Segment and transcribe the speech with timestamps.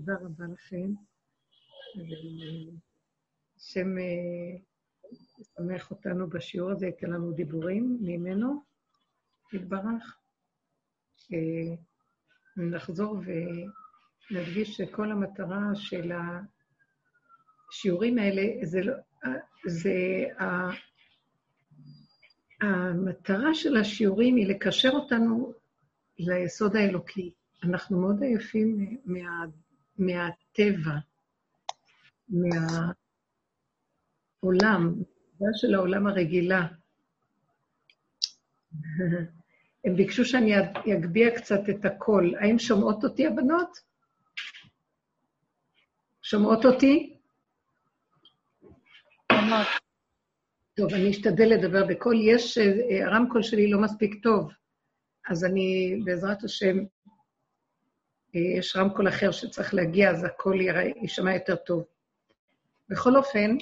[0.00, 0.92] תודה רבה לכם.
[3.56, 3.88] השם
[5.40, 8.62] ישמח אותנו בשיעור הזה, ייתן לנו דיבורים ממנו,
[9.52, 10.18] יתברך.
[12.56, 13.16] נחזור
[14.30, 16.12] ונדגיש שכל המטרה של
[17.70, 18.94] השיעורים האלה, זה, לא,
[19.66, 20.24] זה
[22.60, 25.52] המטרה של השיעורים היא לקשר אותנו
[26.18, 27.32] ליסוד האלוקי.
[27.62, 29.44] אנחנו מאוד עייפים מה,
[30.00, 30.94] מהטבע,
[34.42, 34.94] מהעולם,
[35.54, 36.66] של העולם הרגילה.
[39.84, 40.52] הם ביקשו שאני
[40.98, 42.34] אגביה קצת את הקול.
[42.40, 43.78] האם שומעות אותי, הבנות?
[46.22, 47.16] שומעות אותי?
[50.76, 52.16] טוב, אני אשתדל לדבר בקול.
[52.20, 54.50] יש, אה, הרמקול שלי לא מספיק טוב,
[55.30, 56.84] אז אני, בעזרת השם, אה,
[58.34, 61.84] יש רמקול אחר שצריך להגיע, אז הקול יישמע יותר טוב.
[62.88, 63.56] בכל אופן,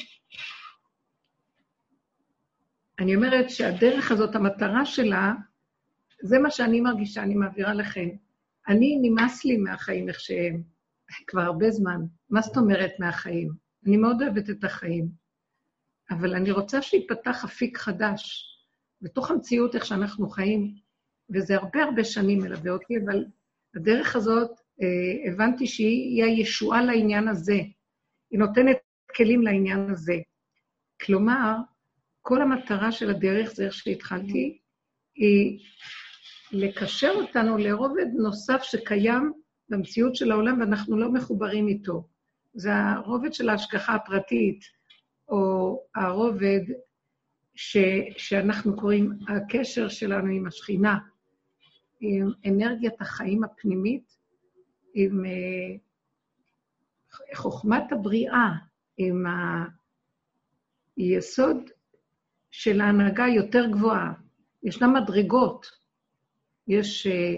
[2.99, 5.33] אני אומרת שהדרך הזאת, המטרה שלה,
[6.23, 8.09] זה מה שאני מרגישה, אני מעבירה לכם.
[8.69, 10.63] אני, נמאס לי מהחיים איך שהם,
[11.27, 12.01] כבר הרבה זמן.
[12.31, 13.53] מה זאת אומרת מהחיים?
[13.87, 15.09] אני מאוד אוהבת את החיים.
[16.11, 18.45] אבל אני רוצה שיפתח אפיק חדש
[19.03, 20.75] בתוך המציאות, איך שאנחנו חיים,
[21.35, 23.25] וזה הרבה הרבה שנים מלווה אותי, אבל
[23.75, 24.51] הדרך הזאת,
[24.83, 27.61] אה, הבנתי שהיא הישועה לעניין הזה.
[28.31, 28.77] היא נותנת
[29.17, 30.17] כלים לעניין הזה.
[31.03, 31.55] כלומר,
[32.23, 34.59] כל המטרה של הדרך, זה איך שהתחלתי,
[35.15, 35.59] היא
[36.53, 39.33] לקשר אותנו לרובד נוסף שקיים
[39.69, 42.09] במציאות של העולם ואנחנו לא מחוברים איתו.
[42.55, 44.61] זה הרובד של ההשגחה הפרטית,
[45.29, 46.61] או הרובד
[47.55, 47.77] ש,
[48.17, 50.99] שאנחנו קוראים הקשר שלנו עם השכינה,
[52.01, 54.17] עם אנרגיית החיים הפנימית,
[54.95, 55.77] עם אה,
[57.35, 58.53] חוכמת הבריאה,
[58.97, 59.25] עם
[60.97, 61.71] היסוד
[62.51, 64.13] של ההנהגה יותר גבוהה.
[64.63, 65.67] ישנן מדרגות.
[66.69, 67.35] יש, אה,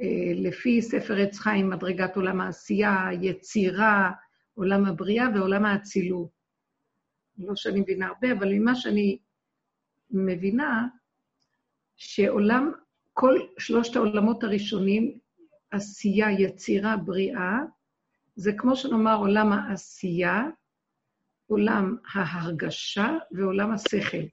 [0.00, 4.10] אה, לפי ספר עץ חיים, מדרגת עולם העשייה, יצירה,
[4.54, 6.28] עולם הבריאה ועולם האצילות.
[7.38, 9.18] לא שאני מבינה הרבה, אבל ממה שאני
[10.10, 10.86] מבינה,
[11.96, 12.72] שעולם,
[13.16, 15.18] כל שלושת העולמות הראשונים,
[15.70, 17.58] עשייה, יצירה, בריאה,
[18.36, 20.44] זה כמו שנאמר עולם העשייה,
[21.46, 24.26] עולם ההרגשה ועולם השכל.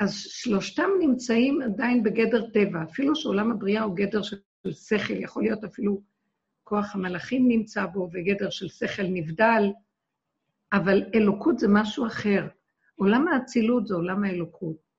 [0.00, 4.36] אז שלושתם נמצאים עדיין בגדר טבע, אפילו שעולם הבריאה הוא גדר של
[4.72, 6.02] שכל, יכול להיות אפילו
[6.64, 9.62] כוח המלאכים נמצא בו, וגדר של שכל נבדל,
[10.72, 12.48] אבל אלוקות זה משהו אחר.
[12.96, 14.89] עולם האצילות זה עולם האלוקות.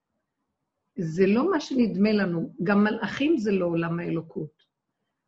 [0.95, 4.63] זה לא מה שנדמה לנו, גם מלאכים זה לא עולם האלוקות.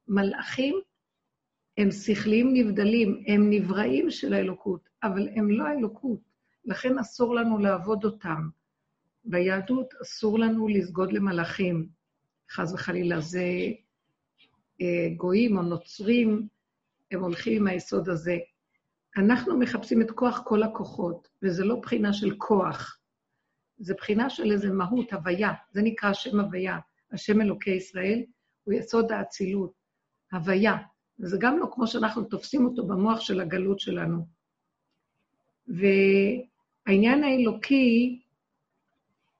[0.07, 0.81] מלאכים
[1.77, 6.19] הם שכליים נבדלים, הם נבראים של האלוקות, אבל הם לא האלוקות,
[6.65, 8.49] לכן אסור לנו לעבוד אותם.
[9.25, 11.87] ביהדות אסור לנו לסגוד למלאכים,
[12.51, 13.45] חס וחלילה, זה
[14.81, 16.47] אה, גויים או נוצרים,
[17.11, 18.37] הם הולכים עם היסוד הזה.
[19.17, 22.99] אנחנו מחפשים את כוח כל הכוחות, וזה לא בחינה של כוח,
[23.77, 26.79] זה בחינה של איזה מהות, הוויה, זה נקרא שם הוויה.
[27.11, 28.23] השם אלוקי ישראל
[28.63, 29.73] הוא יסוד האצילות,
[30.31, 30.77] הוויה.
[31.19, 34.25] וזה גם לא כמו שאנחנו תופסים אותו במוח של הגלות שלנו.
[35.67, 38.21] והעניין האלוקי,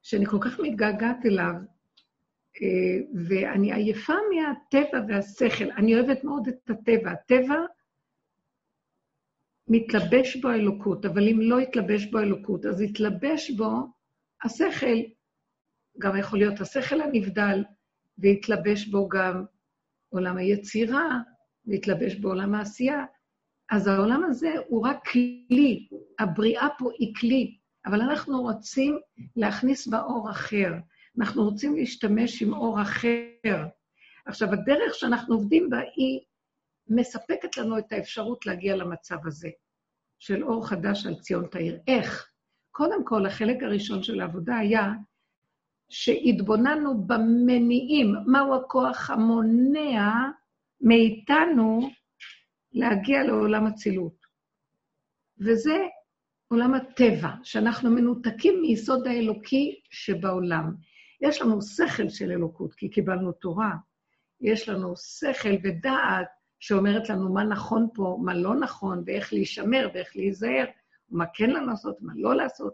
[0.01, 1.53] שאני כל כך מתגעגעת אליו,
[2.61, 5.71] אה, ואני עייפה מהטבע והשכל.
[5.71, 7.11] אני אוהבת מאוד את הטבע.
[7.11, 7.55] הטבע
[9.67, 13.71] מתלבש בו האלוקות, אבל אם לא יתלבש בו האלוקות, אז יתלבש בו
[14.43, 14.97] השכל.
[15.99, 17.63] גם יכול להיות השכל הנבדל,
[18.17, 19.45] ויתלבש בו גם
[20.09, 21.19] עולם היצירה,
[21.65, 23.05] ויתלבש בעולם העשייה.
[23.71, 25.87] אז העולם הזה הוא רק כלי,
[26.19, 28.99] הבריאה פה היא כלי, אבל אנחנו רוצים
[29.35, 30.73] להכניס בה אור אחר.
[31.19, 33.65] אנחנו רוצים להשתמש עם אור אחר.
[34.25, 36.19] עכשיו, הדרך שאנחנו עובדים בה היא
[36.87, 39.49] מספקת לנו את האפשרות להגיע למצב הזה,
[40.19, 41.79] של אור חדש על ציון תאיר.
[41.87, 42.32] איך?
[42.75, 44.91] קודם כל, החלק הראשון של העבודה היה
[45.89, 50.11] שהתבוננו במניעים, מהו הכוח המונע
[50.81, 51.89] מאיתנו
[52.73, 54.25] להגיע לעולם אצילות.
[55.39, 55.77] וזה
[56.47, 60.75] עולם הטבע, שאנחנו מנותקים מיסוד האלוקי שבעולם.
[61.21, 63.71] יש לנו שכל של אלוקות, כי קיבלנו תורה.
[64.41, 66.27] יש לנו שכל ודעת
[66.59, 70.65] שאומרת לנו מה נכון פה, מה לא נכון, ואיך להישמר ואיך להיזהר,
[71.13, 72.73] מה כן לעשות, מה לא לעשות.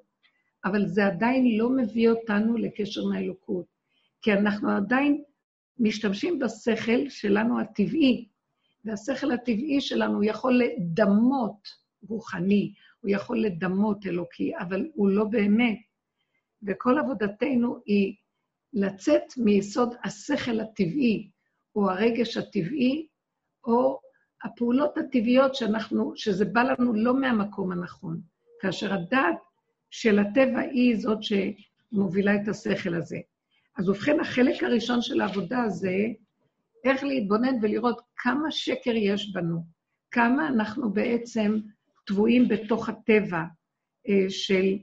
[0.65, 3.65] אבל זה עדיין לא מביא אותנו לקשר מהאלוקות,
[4.21, 5.23] כי אנחנו עדיין
[5.79, 8.27] משתמשים בשכל שלנו הטבעי,
[8.85, 11.69] והשכל הטבעי שלנו יכול לדמות
[12.07, 15.77] רוחני, הוא יכול לדמות אלוקי, אבל הוא לא באמת.
[16.63, 18.15] וכל עבודתנו היא
[18.73, 21.29] לצאת מיסוד השכל הטבעי,
[21.75, 23.07] או הרגש הטבעי,
[23.63, 23.99] או
[24.43, 28.21] הפעולות הטבעיות שאנחנו, שזה בא לנו לא מהמקום הנכון,
[28.61, 29.37] כאשר הדעת
[29.89, 33.17] של הטבע היא זאת שמובילה את השכל הזה.
[33.77, 35.95] אז ובכן, החלק הראשון של העבודה זה
[36.85, 39.63] איך להתבונן ולראות כמה שקר יש בנו,
[40.11, 41.59] כמה אנחנו בעצם
[42.05, 43.43] טבועים בתוך הטבע
[44.09, 44.77] אה, של,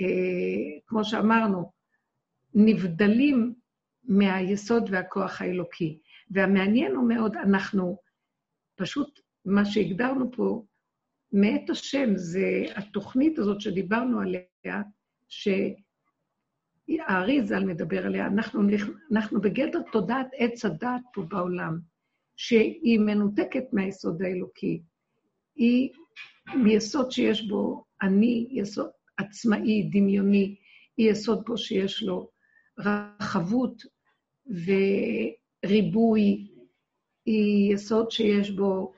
[0.00, 1.72] אה, כמו שאמרנו,
[2.54, 3.54] נבדלים
[4.04, 5.98] מהיסוד והכוח האלוקי.
[6.30, 7.98] והמעניין הוא מאוד, אנחנו
[8.80, 10.64] פשוט, מה שהגדרנו פה,
[11.32, 14.82] מאת השם, זה התוכנית הזאת שדיברנו עליה,
[15.28, 15.76] שהארי
[17.46, 18.62] ז"ל מדבר עליה, אנחנו,
[19.12, 21.78] אנחנו בגדר תודעת עץ הדת פה בעולם,
[22.36, 24.82] שהיא מנותקת מהיסוד האלוקי.
[25.56, 25.90] היא
[26.56, 30.56] מיסוד שיש בו אני, יסוד עצמאי, דמיוני,
[30.96, 32.30] היא יסוד פה שיש לו
[32.78, 33.82] רחבות
[35.64, 36.49] וריבוי,
[37.30, 38.94] היא יסוד שיש בו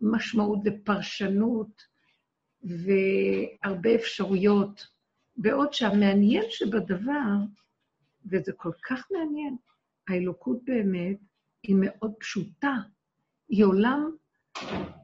[0.00, 1.82] משמעות ופרשנות
[2.62, 4.86] והרבה אפשרויות,
[5.36, 7.36] בעוד שהמעניין שבדבר,
[8.30, 9.56] וזה כל כך מעניין,
[10.08, 11.18] האלוקות באמת
[11.62, 12.74] היא מאוד פשוטה,
[13.48, 14.10] היא עולם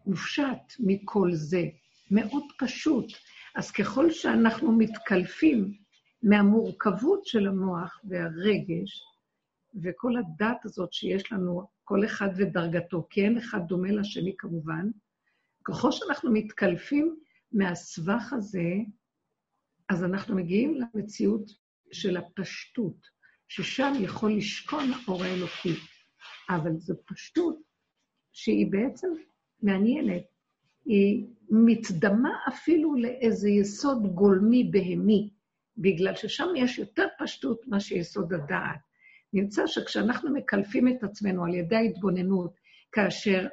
[0.06, 1.64] מופשט מכל זה,
[2.10, 3.06] מאוד פשוט.
[3.54, 5.74] אז ככל שאנחנו מתקלפים
[6.22, 9.02] מהמורכבות של המוח והרגש,
[9.82, 14.90] וכל הדת הזאת שיש לנו, כל אחד ודרגתו, כי אין אחד דומה לשני כמובן,
[15.64, 17.16] ככל שאנחנו מתקלפים
[17.52, 18.64] מהסבך הזה,
[19.88, 21.50] אז אנחנו מגיעים למציאות
[21.92, 23.06] של הפשטות,
[23.48, 25.74] ששם יכול לשכון האור האלוקי.
[26.50, 27.58] אבל זו פשטות
[28.32, 29.08] שהיא בעצם
[29.62, 30.22] מעניינת.
[30.84, 35.30] היא מתדמה אפילו לאיזה יסוד גולמי בהמי,
[35.76, 38.89] בגלל ששם יש יותר פשטות מאשר יסוד הדעת.
[39.32, 42.54] נמצא שכשאנחנו מקלפים את עצמנו על ידי ההתבוננות,
[42.92, 43.46] כאשר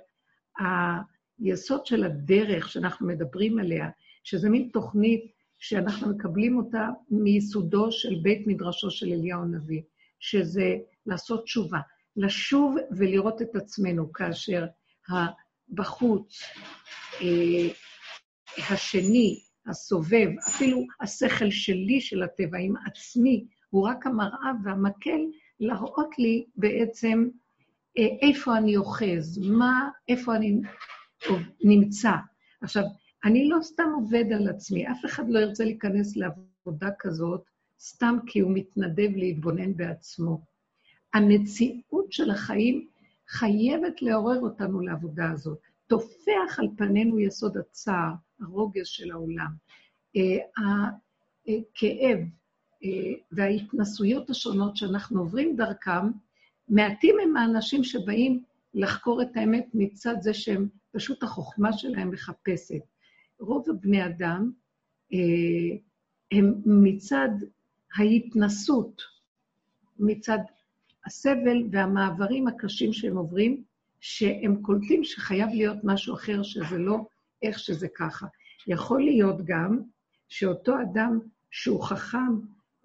[1.39, 3.89] היסוד של הדרך שאנחנו מדברים עליה,
[4.23, 9.81] שזה מין תוכנית שאנחנו מקבלים אותה מיסודו של בית מדרשו של אליהו הנביא,
[10.19, 10.75] שזה
[11.05, 11.79] לעשות תשובה,
[12.17, 14.65] לשוב ולראות את עצמנו כאשר
[15.69, 16.43] בחוץ,
[17.21, 17.69] אה,
[18.69, 25.19] השני, הסובב, אפילו השכל שלי של הטבע עם עצמי, הוא רק המראה והמקל
[25.59, 27.27] להראות לי בעצם
[27.97, 30.61] אה, איפה אני אוחז, מה, איפה אני
[31.63, 32.11] נמצא.
[32.61, 32.83] עכשיו,
[33.25, 37.41] אני לא סתם עובד על עצמי, אף אחד לא ירצה להיכנס לעבודה כזאת
[37.79, 40.41] סתם כי הוא מתנדב להתבונן בעצמו.
[41.13, 42.87] המציאות של החיים
[43.27, 45.59] חייבת לעורר אותנו לעבודה הזאת.
[45.87, 49.51] טופח על פנינו יסוד הצער, הרוגז של העולם.
[51.47, 52.23] הכאב אה,
[53.31, 56.11] וההתנסויות השונות שאנחנו עוברים דרכם,
[56.69, 58.43] מעטים הם האנשים שבאים
[58.73, 62.81] לחקור את האמת מצד זה שהם, פשוט החוכמה שלהם מחפשת.
[63.39, 64.51] רוב הבני אדם
[65.13, 65.17] אה,
[66.31, 67.29] הם מצד
[67.95, 69.01] ההתנסות,
[69.99, 70.39] מצד
[71.05, 73.63] הסבל והמעברים הקשים שהם עוברים,
[73.99, 77.05] שהם קולטים שחייב להיות משהו אחר, שזה לא
[77.41, 78.27] איך שזה ככה.
[78.67, 79.79] יכול להיות גם
[80.27, 81.19] שאותו אדם
[81.51, 82.39] שהוא חכם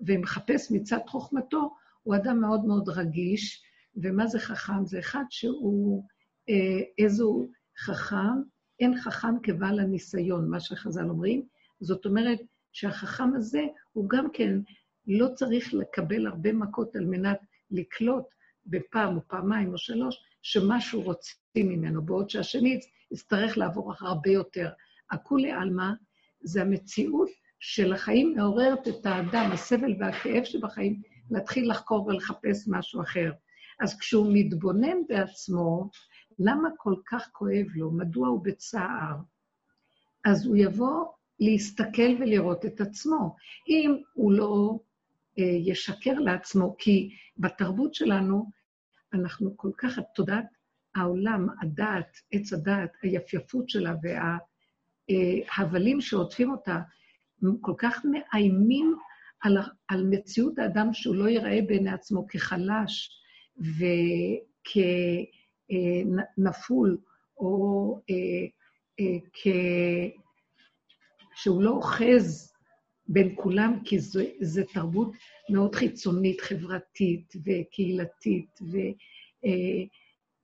[0.07, 3.63] ומחפש מצד חוכמתו, הוא אדם מאוד מאוד רגיש,
[3.97, 4.87] ומה זה חכם?
[4.87, 6.05] זה אחד שהוא
[6.49, 7.47] אה, איזו
[7.79, 8.43] חכם,
[8.81, 11.43] אין חכם כבעל הניסיון, מה שחז"ל אומרים.
[11.81, 12.39] זאת אומרת
[12.73, 14.59] שהחכם הזה, הוא גם כן
[15.07, 17.39] לא צריך לקבל הרבה מכות על מנת
[17.71, 18.25] לקלוט
[18.67, 22.81] בפעם או פעמיים או שלוש, שמשהו רוצים ממנו, בעוד שהשני
[23.11, 24.71] יצטרך לעבור הרבה יותר.
[25.11, 25.91] הכולי עלמא
[26.41, 27.29] זה המציאות
[27.65, 33.33] של החיים מעוררת את האדם, הסבל והכאב שבחיים, להתחיל לחקור ולחפש משהו אחר.
[33.81, 35.91] אז כשהוא מתבונן בעצמו,
[36.39, 37.91] למה כל כך כואב לו?
[37.91, 39.17] מדוע הוא בצער?
[40.25, 41.05] אז הוא יבוא
[41.41, 43.37] להסתכל ולראות את עצמו.
[43.69, 44.79] אם הוא לא
[45.39, 48.51] אה, ישקר לעצמו, כי בתרבות שלנו
[49.13, 50.47] אנחנו כל כך, תודעת
[50.95, 53.95] העולם, הדעת, עץ הדעת, היפייפות שלה
[55.09, 56.81] וההבלים שעוטפים אותה,
[57.61, 58.97] כל כך מאיימים
[59.41, 59.59] על,
[59.89, 63.11] על מציאות האדם שהוא לא ייראה בעיני עצמו כחלש
[65.69, 66.99] וכנפול,
[67.37, 68.47] או אה,
[69.01, 69.47] אה, כ...
[71.35, 72.53] שהוא לא אוחז
[73.09, 73.99] בין כולם, כי
[74.41, 75.13] זו תרבות
[75.51, 78.59] מאוד חיצונית, חברתית וקהילתית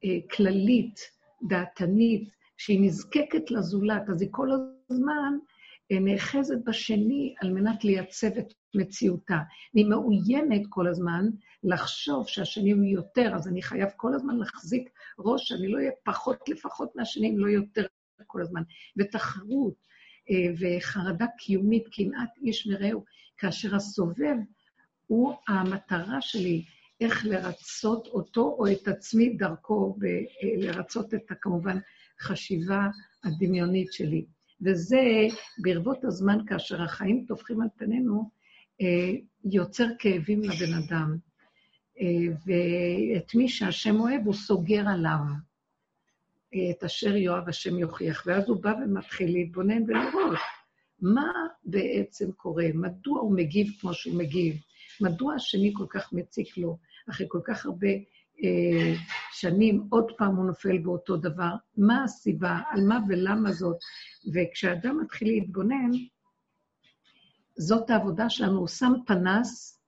[0.04, 1.00] וכללית,
[1.48, 4.48] דעתנית, שהיא נזקקת לזולת, אז היא כל
[4.90, 5.47] הזמן אה,
[5.90, 9.38] נאחזת בשני על מנת לייצב את מציאותה.
[9.74, 11.28] והיא מאוימת כל הזמן
[11.64, 16.48] לחשוב שהשני הוא יותר, אז אני חייב כל הזמן להחזיק ראש, שאני לא אהיה פחות
[16.48, 17.86] לפחות מהשני, אם לא יותר
[18.26, 18.62] כל הזמן.
[18.96, 19.74] ותחרות
[20.30, 23.04] אה, וחרדה קיומית, קנאת איש מרעהו,
[23.38, 24.36] כאשר הסובב
[25.06, 26.64] הוא המטרה שלי,
[27.00, 31.78] איך לרצות אותו או את עצמי דרכו, ולרצות את, כמובן,
[32.20, 32.86] חשיבה
[33.24, 34.26] הדמיונית שלי.
[34.62, 35.26] וזה,
[35.58, 38.30] ברבות הזמן, כאשר החיים טופחים על פנינו,
[38.80, 39.12] אה,
[39.44, 41.16] יוצר כאבים לבן אדם.
[42.00, 45.18] אה, ואת מי שהשם אוהב, הוא סוגר עליו.
[46.54, 48.22] אה, את אשר יאהב השם יוכיח.
[48.26, 50.38] ואז הוא בא ומתחיל להתבונן ולראות
[51.00, 51.32] מה
[51.64, 54.56] בעצם קורה, מדוע הוא מגיב כמו שהוא מגיב,
[55.00, 56.78] מדוע השני כל כך מציק לו,
[57.10, 57.88] אחרי כל כך הרבה
[59.32, 63.76] שנים, עוד פעם הוא נופל באותו דבר, מה הסיבה, על מה ולמה זאת.
[64.34, 65.90] וכשאדם מתחיל להתבונן,
[67.56, 69.80] זאת העבודה שלנו, הוא שם פנס,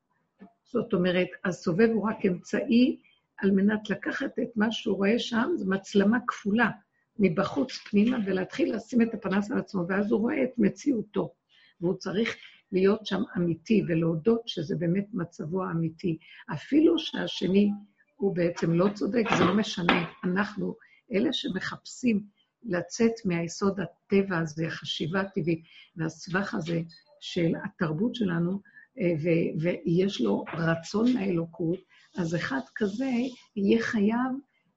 [0.65, 3.01] זאת אומרת, הסובב הוא רק אמצעי
[3.37, 6.71] על מנת לקחת את מה שהוא רואה שם, זו מצלמה כפולה,
[7.19, 11.35] מבחוץ פנימה, ולהתחיל לשים את הפנס על עצמו, ואז הוא רואה את מציאותו.
[11.81, 12.37] והוא צריך
[12.73, 16.19] להיות שם אמיתי ולהודות שזה באמת מצבו האמיתי.
[16.53, 17.71] אפילו שהשני
[18.21, 20.05] הוא בעצם לא צודק, זה לא משנה.
[20.25, 20.75] אנחנו,
[21.13, 22.23] אלה שמחפשים
[22.63, 25.63] לצאת מהיסוד הטבע הזה, החשיבה הטבעית
[25.97, 26.81] והסבך הזה
[27.21, 28.61] של התרבות שלנו,
[29.01, 29.13] אה,
[29.61, 31.79] ויש לו רצון לאלוקות,
[32.19, 33.11] אז אחד כזה
[33.57, 34.33] יהיה חייב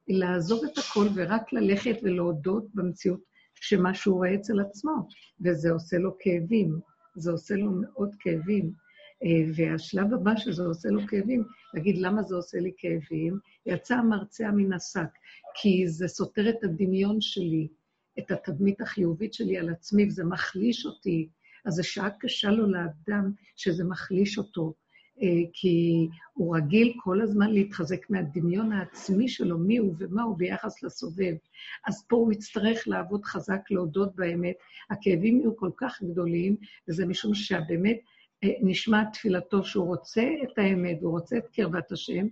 [0.07, 3.19] לעזוב את הכל ורק ללכת ולהודות במציאות
[3.55, 5.07] שמה שהוא רואה אצל עצמו,
[5.45, 6.79] וזה עושה לו כאבים,
[7.15, 8.82] זה עושה לו מאוד כאבים.
[9.23, 14.51] אה, והשלב הבא שזה עושה לו כאבים, להגיד למה זה עושה לי כאבים, יצא המרצע
[14.51, 15.09] מן השק,
[15.55, 17.67] כי זה סותר את הדמיון שלי,
[18.19, 21.29] את התדמית החיובית שלי על עצמי, וזה מחליש אותי.
[21.65, 24.73] אז זו שעה קשה לו לאדם שזה מחליש אותו,
[25.21, 30.83] אה, כי הוא רגיל כל הזמן להתחזק מהדמיון העצמי שלו, מי הוא ומה הוא ביחס
[30.83, 31.33] לסובב.
[31.87, 34.55] אז פה הוא יצטרך לעבוד חזק, להודות באמת.
[34.89, 36.55] הכאבים יהיו כל כך גדולים,
[36.89, 37.97] וזה משום שבאמת
[38.61, 42.27] נשמע תפילתו שהוא רוצה את האמת, הוא רוצה את קרבת השם,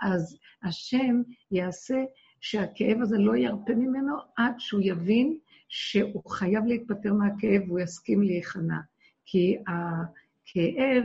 [0.00, 2.04] אז השם יעשה
[2.40, 5.38] שהכאב הזה לא ירפה ממנו עד שהוא יבין
[5.68, 8.80] שהוא חייב להתפטר מהכאב והוא יסכים להיכנע.
[9.26, 11.04] כי הכאב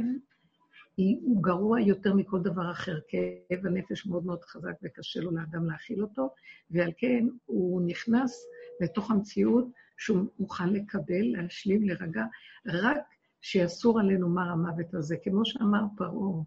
[0.96, 3.00] הוא גרוע יותר מכל דבר אחר.
[3.08, 6.30] כאב הנפש מאוד מאוד חזק וקשה לו לאדם להכיל אותו,
[6.72, 8.46] ועל כן הוא נכנס
[8.82, 9.68] לתוך המציאות
[9.98, 12.26] שהוא מוכן לקבל, להשלים, להירגע,
[12.66, 13.04] רק
[13.44, 15.16] שיסור עלינו מר המוות הזה.
[15.24, 16.44] כמו שאמר פרעה,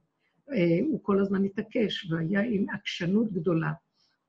[0.52, 3.72] אה, הוא כל הזמן התעקש, והיה עם עקשנות גדולה.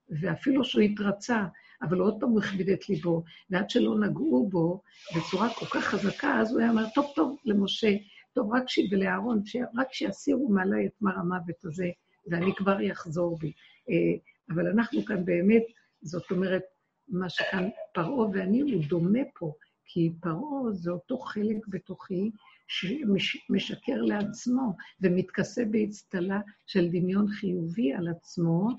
[0.09, 1.45] ואפילו שהוא התרצה,
[1.81, 4.81] אבל עוד פעם הוא הכביד את ליבו, ועד שלא נגעו בו
[5.15, 7.95] בצורה כל כך חזקה, אז הוא היה אומר, טוב, טוב, למשה,
[8.33, 8.79] טוב, רק ש...
[8.91, 9.41] ולאהרון,
[9.75, 11.89] רק שיסירו מעלי את מר המוות הזה,
[12.27, 13.51] ואני כבר אחזור בי.
[13.89, 13.95] אה,
[14.55, 15.63] אבל אנחנו כאן באמת,
[16.01, 16.63] זאת אומרת,
[17.07, 19.53] מה שכאן פרעה ואני, הוא דומה פה,
[19.85, 22.31] כי פרעה זה אותו חלק בתוכי
[22.67, 28.69] שמשקר לעצמו ומתכסה באצטלה של דמיון חיובי על עצמו,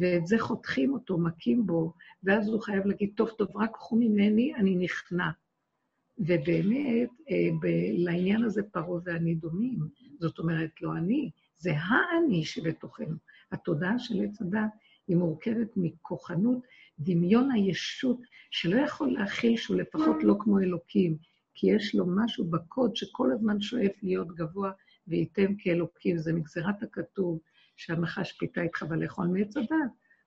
[0.00, 1.92] ואת זה חותכים אותו, מכים בו,
[2.24, 5.30] ואז הוא חייב להגיד, טוב, טוב, רק קחו ממני, אני נכנע.
[6.18, 9.78] ובאמת, אה, לעניין הזה פרעה ואני דומים.
[10.18, 13.16] זאת אומרת, לא אני, זה האני שבתוכנו.
[13.52, 14.70] התודעה של עץ הדת
[15.08, 16.62] היא מורכבת מכוחנות,
[16.98, 18.20] דמיון הישות,
[18.50, 21.16] שלא יכול להכיל שהוא לפחות לא כמו אלוקים,
[21.60, 24.70] כי יש לו משהו בקוד שכל הזמן שואף להיות גבוה
[25.08, 26.18] וייתם כאלוקים.
[26.18, 27.38] זה מגזירת הכתוב,
[27.76, 29.70] שהנחש פיתה איתך ולאכול מעץ הדת.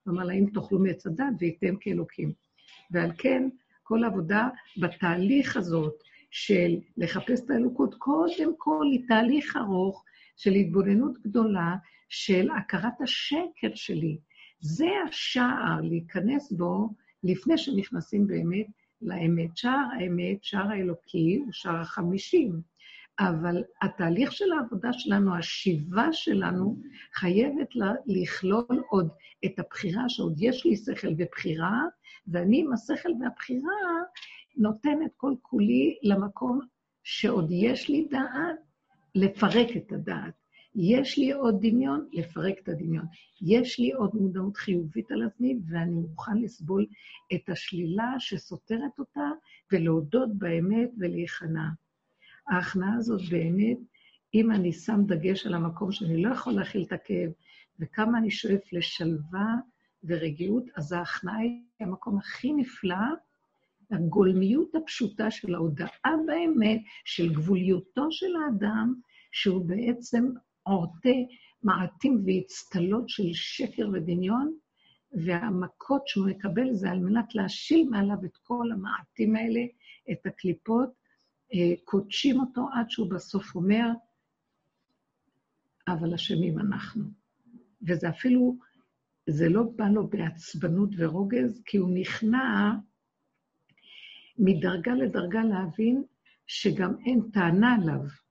[0.03, 2.33] הוא אמר לה, אם תאכלו מעץ הדת, וייתם כאלוקים.
[2.91, 3.49] ועל כן,
[3.83, 4.49] כל העבודה
[4.81, 5.93] בתהליך הזאת
[6.31, 10.03] של לחפש את האלוקות, קודם כל היא תהליך ארוך
[10.37, 11.75] של התבוננות גדולה
[12.09, 14.17] של הכרת השקר שלי.
[14.59, 16.89] זה השער להיכנס בו
[17.23, 18.67] לפני שנכנסים באמת
[19.03, 19.57] לאמת.
[19.57, 22.61] שער האמת, שער האלוקי, הוא שער החמישים.
[23.19, 26.77] אבל התהליך של העבודה שלנו, השיבה שלנו,
[27.13, 29.09] חייבת לה, לכלול עוד
[29.45, 31.81] את הבחירה, שעוד יש לי שכל ובחירה,
[32.27, 33.71] ואני עם השכל והבחירה
[34.57, 36.59] נותנת כל כולי למקום
[37.03, 38.59] שעוד יש לי דעת,
[39.15, 40.42] לפרק את הדעת.
[40.75, 43.05] יש לי עוד דמיון, לפרק את הדמיון.
[43.41, 46.85] יש לי עוד מודעות חיובית על עצמי, ואני מוכן לסבול
[47.33, 49.29] את השלילה שסותרת אותה,
[49.71, 51.69] ולהודות באמת ולהיכנע.
[52.47, 53.77] ההכנעה הזאת באמת,
[54.33, 57.31] אם אני שם דגש על המקום שאני לא יכול להכיל את הכאב,
[57.79, 59.55] וכמה אני שואף לשלווה
[60.03, 62.95] ורגיעות, אז ההכנעה היא המקום הכי נפלא,
[63.91, 68.93] הגולמיות הפשוטה של ההודעה באמת, של גבוליותו של האדם,
[69.31, 70.25] שהוא בעצם
[70.63, 71.09] עורטה
[71.63, 74.57] מעטים ואצטלות של שקר ודמיון,
[75.25, 79.61] והמכות שהוא מקבל זה על מנת להשיל מעליו את כל המעטים האלה,
[80.11, 80.89] את הקליפות,
[81.53, 83.89] אה, קודשים אותו עד שהוא בסוף אומר,
[85.87, 87.03] אבל אשמים אנחנו.
[87.87, 88.57] וזה אפילו,
[89.29, 92.71] זה לא בא לו בעצבנות ורוגז, כי הוא נכנע
[94.37, 96.03] מדרגה לדרגה להבין
[96.47, 98.22] שגם אין טענה עליו.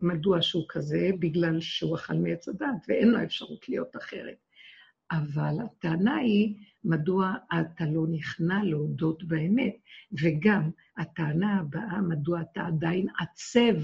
[0.00, 1.10] מדוע שהוא כזה?
[1.18, 4.36] בגלל שהוא אכל מעץ הדת, ואין לו אפשרות להיות אחרת.
[5.10, 9.76] אבל הטענה היא, מדוע אתה לא נכנע להודות באמת?
[10.12, 13.80] וגם הטענה הבאה, מדוע אתה עדיין עצב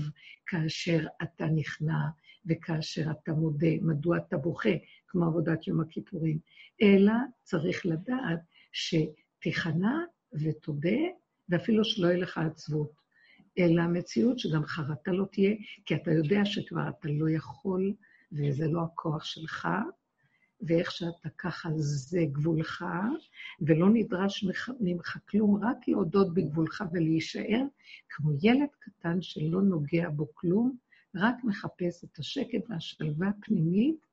[0.47, 1.99] כאשר אתה נכנע
[2.47, 4.71] וכאשר אתה מודה, מדוע אתה בוכה,
[5.09, 6.38] כמו עבודת יום הכיפורים.
[6.83, 8.40] אלא צריך לדעת
[8.73, 9.99] שתיכנע
[10.33, 10.99] ותודה,
[11.49, 13.03] ואפילו שלא יהיה לך עצבות.
[13.58, 15.54] אלא המציאות שגם חרטה לא תהיה,
[15.87, 17.94] כי אתה יודע שכבר אתה לא יכול,
[18.32, 19.68] וזה לא הכוח שלך,
[20.61, 22.84] ואיך שאתה ככה זה גבולך,
[23.61, 24.44] ולא נדרש
[24.80, 27.62] ממך כלום, רק להודות בגבולך ולהישאר
[28.08, 30.76] כמו ילד קטן שלא נוגע בו כלום,
[31.14, 34.06] רק מחפש את השקט והשלווה הפנימית,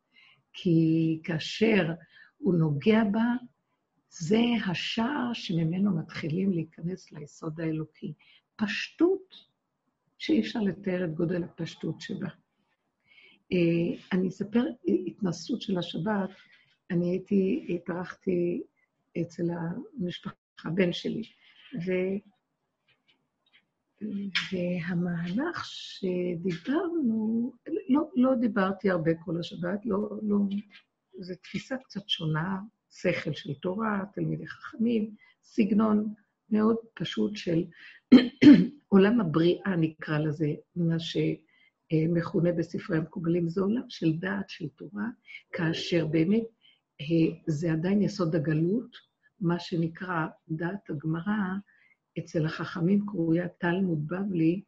[0.53, 1.91] כי כאשר
[2.38, 3.25] הוא נוגע בה,
[4.10, 8.13] זה השער שממנו מתחילים להיכנס ליסוד האלוקי.
[8.62, 9.36] פשטות
[10.18, 12.27] שאי אפשר לתאר את גודל הפשטות שבה.
[13.51, 14.63] אה, אני אספר
[15.08, 16.30] התנסות של השבת.
[16.91, 18.63] אני הייתי, התארחתי
[19.22, 19.44] אצל
[19.98, 21.24] המשפחה, הבן שלי,
[21.86, 21.91] ו...
[24.51, 27.54] והמהלך שדיברנו,
[27.89, 30.38] לא, לא דיברתי הרבה כל השבת, לא, לא,
[31.19, 32.60] זו תפיסה קצת שונה,
[32.91, 36.13] שכל של תורה, תלמידי חכמים, סגנון
[36.50, 37.63] מאוד פשוט של
[38.88, 45.06] עולם הבריאה, נקרא לזה, מה שמכונה בספרי המקובלים, זה עולם של דעת, של תורה,
[45.52, 46.43] כאשר באמת
[47.02, 48.97] אה, זה עדיין יסוד הגלות,
[49.39, 51.56] מה שנקרא דעת הגמרא,
[52.19, 54.62] אצל החכמים קרויה תלמוד בבלי,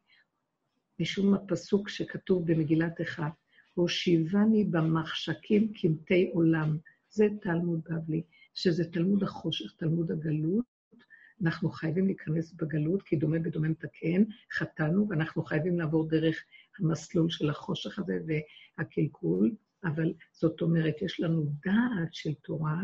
[0.99, 3.29] משום הפסוק שכתוב במגילת אחד,
[3.73, 6.77] הושיבני במחשכים קמטי עולם.
[7.09, 10.72] זה תלמוד בבלי, שזה תלמוד החושך, תלמוד הגלות.
[11.43, 16.43] אנחנו חייבים להיכנס בגלות, כי דומה בדומה מתקן, חטאנו, ואנחנו חייבים לעבור דרך
[16.79, 18.19] המסלול של החושך הזה
[18.77, 19.51] והקלקול,
[19.83, 22.81] אבל זאת אומרת, יש לנו דעת של תורה,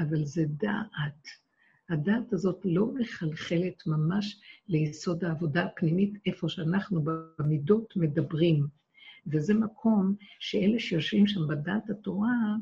[0.00, 1.28] אבל זה דעת.
[1.90, 8.66] הדעת הזאת לא מחלחלת ממש ליסוד העבודה הפנימית, איפה שאנחנו במידות מדברים.
[9.26, 12.56] וזה מקום שאלה שיושבים שם בדעת התורה,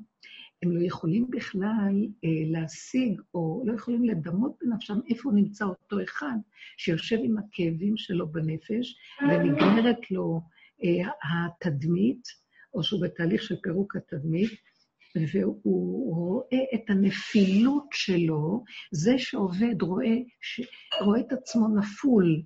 [0.62, 6.36] הם לא יכולים בכלל אה, להשיג, או לא יכולים לדמות בנפשם איפה נמצא אותו אחד
[6.76, 10.40] שיושב עם הכאבים שלו בנפש, ונגמרת לו
[10.84, 12.28] אה, התדמית,
[12.74, 14.50] או שהוא בתהליך של פירוק התדמית,
[15.32, 20.60] והוא רואה את הנפילות שלו, זה שעובד רואה, ש...
[21.00, 22.42] רואה את עצמו נפול,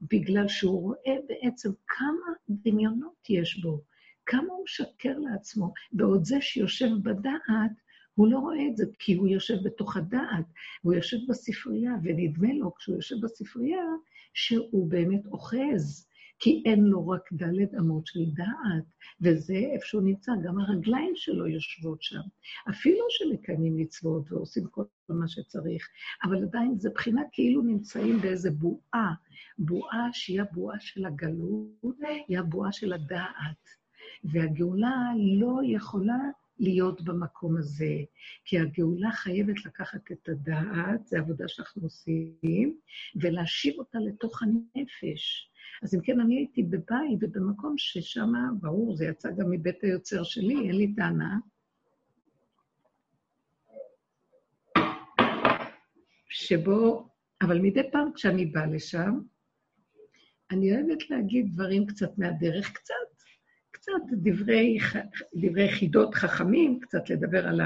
[0.00, 3.80] בגלל שהוא רואה בעצם כמה דמיונות יש בו,
[4.26, 7.72] כמה הוא משקר לעצמו, בעוד זה שיושב בדעת,
[8.14, 10.44] הוא לא רואה את זה, כי הוא יושב בתוך הדעת,
[10.82, 13.84] הוא יושב בספרייה, ונדמה לו, כשהוא יושב בספרייה,
[14.34, 16.08] שהוא באמת אוחז.
[16.42, 18.84] כי אין לו רק דלת אמות של דעת,
[19.20, 22.20] וזה איפה שהוא נמצא, גם הרגליים שלו יושבות שם.
[22.70, 25.88] אפילו שמקיימים מצוות ועושים כל מה שצריך,
[26.24, 29.14] אבל עדיין זה בחינה כאילו נמצאים באיזה בועה,
[29.58, 33.81] בועה שהיא הבועה של הגלות, היא הבועה של הדעת.
[34.24, 36.18] והגאולה לא יכולה
[36.58, 37.96] להיות במקום הזה,
[38.44, 42.78] כי הגאולה חייבת לקחת את הדעת, זו עבודה שאנחנו עושים,
[43.16, 45.50] ולהשיב אותה לתוך הנפש.
[45.82, 50.68] אז אם כן, אני הייתי בבית ובמקום ששם, ברור, זה יצא גם מבית היוצר שלי,
[50.68, 51.38] אין לי טענה.
[56.28, 57.08] שבו,
[57.42, 59.20] אבל מדי פעם כשאני באה לשם,
[60.50, 62.94] אני אוהבת להגיד דברים קצת מהדרך, קצת,
[63.82, 64.78] קצת דברי,
[65.34, 67.60] דברי חידות חכמים, קצת לדבר על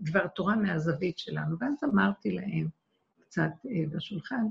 [0.00, 1.56] דבר תורה מהזווית שלנו.
[1.60, 2.68] ואז אמרתי להם
[3.20, 4.46] קצת אה, בשולחן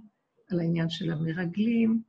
[0.49, 2.01] על העניין של המרגלים,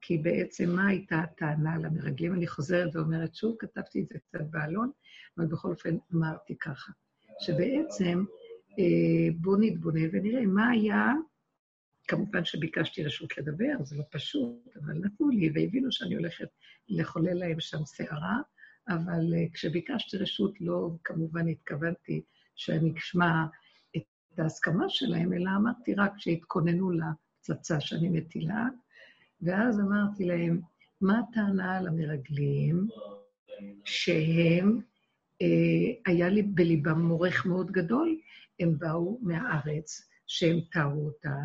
[0.00, 2.34] כי בעצם מה הייתה הטענה למרגלים?
[2.34, 4.90] אני חוזרת ואומרת שוב, כתבתי את זה קצת בעלון,
[5.38, 6.92] אבל בכל אופן אמרתי ככה,
[7.40, 8.24] שבעצם
[8.78, 11.12] אה, בואו נתבונן ונראה מה היה,
[12.08, 16.48] כמובן שביקשתי רשות לדבר, זה לא פשוט, אבל נתנו לי והבינו שאני הולכת
[16.88, 18.36] לחולל להם שם סערה,
[18.88, 22.22] אבל אה, כשביקשתי רשות לא כמובן התכוונתי
[22.54, 23.44] שאני אשמע
[23.96, 28.64] את ההסכמה שלהם, אלא אמרתי רק שיתכוננו לפצצה שאני מטילה.
[29.42, 30.60] ואז אמרתי להם,
[31.00, 32.88] מה הטענה על המרגלים
[33.84, 34.80] שהם,
[35.42, 38.18] אה, היה לי בליבם מורך מאוד גדול,
[38.60, 41.36] הם באו מהארץ, שהם תארו אותה,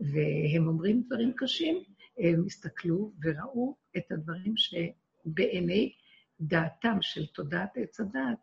[0.00, 1.82] והם אומרים דברים קשים,
[2.18, 5.92] הם הסתכלו וראו את הדברים שבעיני
[6.40, 8.38] דעתם של תודעת עץ הדת,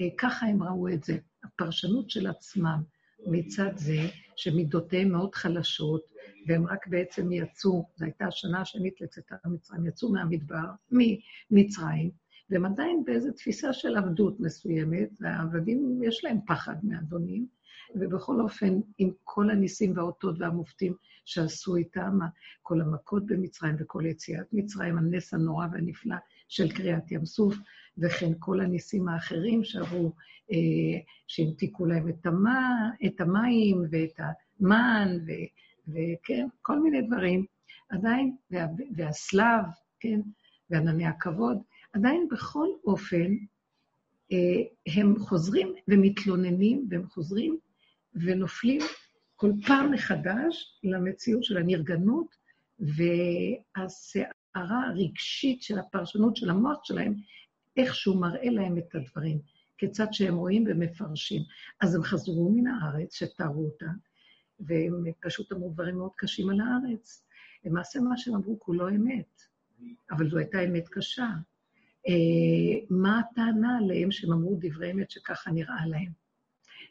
[0.00, 1.18] אה, ככה הם ראו את זה.
[1.44, 2.82] הפרשנות של עצמם
[3.26, 3.98] מצד זה
[4.36, 6.02] שמידותיהם מאוד חלשות,
[6.46, 12.10] והם רק בעצם יצאו, זו הייתה השנה השנית לצאתם ממצרים, יצאו מהמדבר, ממצרים,
[12.50, 17.46] והם עדיין באיזו תפיסה של עבדות מסוימת, והעבדים יש להם פחד מאדונים,
[17.94, 22.18] ובכל אופן, עם כל הניסים והאותות והמופתים שעשו איתם,
[22.62, 26.16] כל המכות במצרים וכל יציאת מצרים, הנס הנורא והנפלא
[26.48, 27.54] של קריעת ים סוף,
[27.98, 30.12] וכן כל הניסים האחרים שעברו,
[30.52, 30.56] אה,
[31.26, 34.20] שהמתיקו להם את, המה, את המים ואת
[34.60, 35.30] המן, ו,
[35.88, 37.44] וכן, כל מיני דברים.
[37.88, 39.64] עדיין, וה, והסלב,
[40.00, 40.20] כן,
[40.70, 41.58] וענני הכבוד,
[41.92, 43.34] עדיין בכל אופן,
[44.32, 47.58] אה, הם חוזרים ומתלוננים, והם חוזרים
[48.14, 48.80] ונופלים
[49.36, 52.36] כל פעם מחדש למציאות של הנרגנות,
[52.78, 57.14] והסערה הרגשית של הפרשנות של המוח שלהם,
[57.76, 59.38] איכשהו מראה להם את הדברים,
[59.78, 61.42] כיצד שהם רואים ומפרשים.
[61.80, 63.86] אז הם חזרו מן הארץ, שתרו אותה,
[64.60, 67.26] והם פשוט אמרו דברים מאוד קשים על הארץ.
[67.64, 69.42] למעשה מה שהם אמרו כולו אמת,
[70.10, 71.28] אבל זו הייתה אמת קשה.
[72.08, 76.19] אה, מה הטענה עליהם שהם אמרו דברי אמת שככה נראה להם?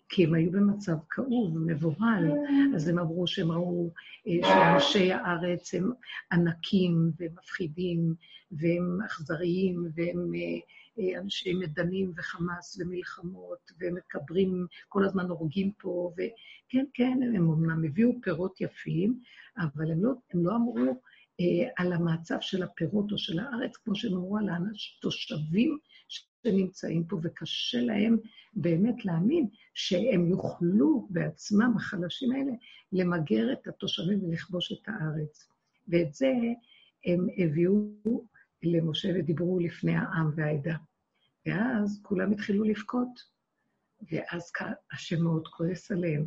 [0.10, 2.32] כי הם היו במצב כאוב ומבוהל,
[2.76, 3.90] אז הם אמרו שהם ראו
[4.28, 5.92] אה, שאנשי הארץ הם
[6.32, 8.14] ענקים ומפחידים
[8.52, 10.60] והם אכזריים והם אה,
[11.00, 18.12] אה, אנשי מדנים וחמאס ומלחמות ומקברים, כל הזמן הורגים פה, וכן, כן, הם אמנם הביאו
[18.22, 19.20] פירות יפים,
[19.58, 21.02] אבל הם לא, הם לא אמרו
[21.78, 25.78] על המצב של הפירות או של הארץ, כמו שהם אמרו על התושבים
[26.44, 28.18] שנמצאים פה, וקשה להם
[28.54, 32.52] באמת להאמין שהם יוכלו בעצמם, החלשים האלה,
[32.92, 35.50] למגר את התושבים ולכבוש את הארץ.
[35.88, 36.34] ואת זה
[37.06, 37.92] הם הביאו
[38.64, 40.76] למשה ודיברו לפני העם והעדה.
[41.46, 43.20] ואז כולם התחילו לבכות,
[44.12, 44.52] ואז
[44.92, 46.26] השם מאוד כועס עליהם.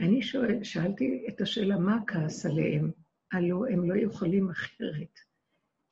[0.00, 2.90] אני שואל, שאלתי את השאלה, מה הכעס עליהם?
[3.32, 5.18] הלוא הם לא יכולים אחרת.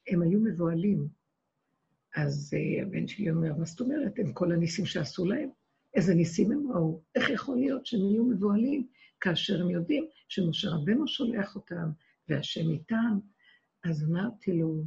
[0.09, 1.09] הם היו מבוהלים.
[2.17, 4.19] אז uh, הבן שלי אומר, מה זאת אומרת?
[4.19, 5.49] הם כל הניסים שעשו להם?
[5.95, 7.03] איזה ניסים הם ראו?
[7.15, 8.87] איך יכול להיות שהם יהיו מבוהלים
[9.21, 11.91] כאשר הם יודעים שמשה רבנו שולח אותם
[12.29, 13.19] והשם איתם?
[13.85, 14.85] אז אמרתי לו,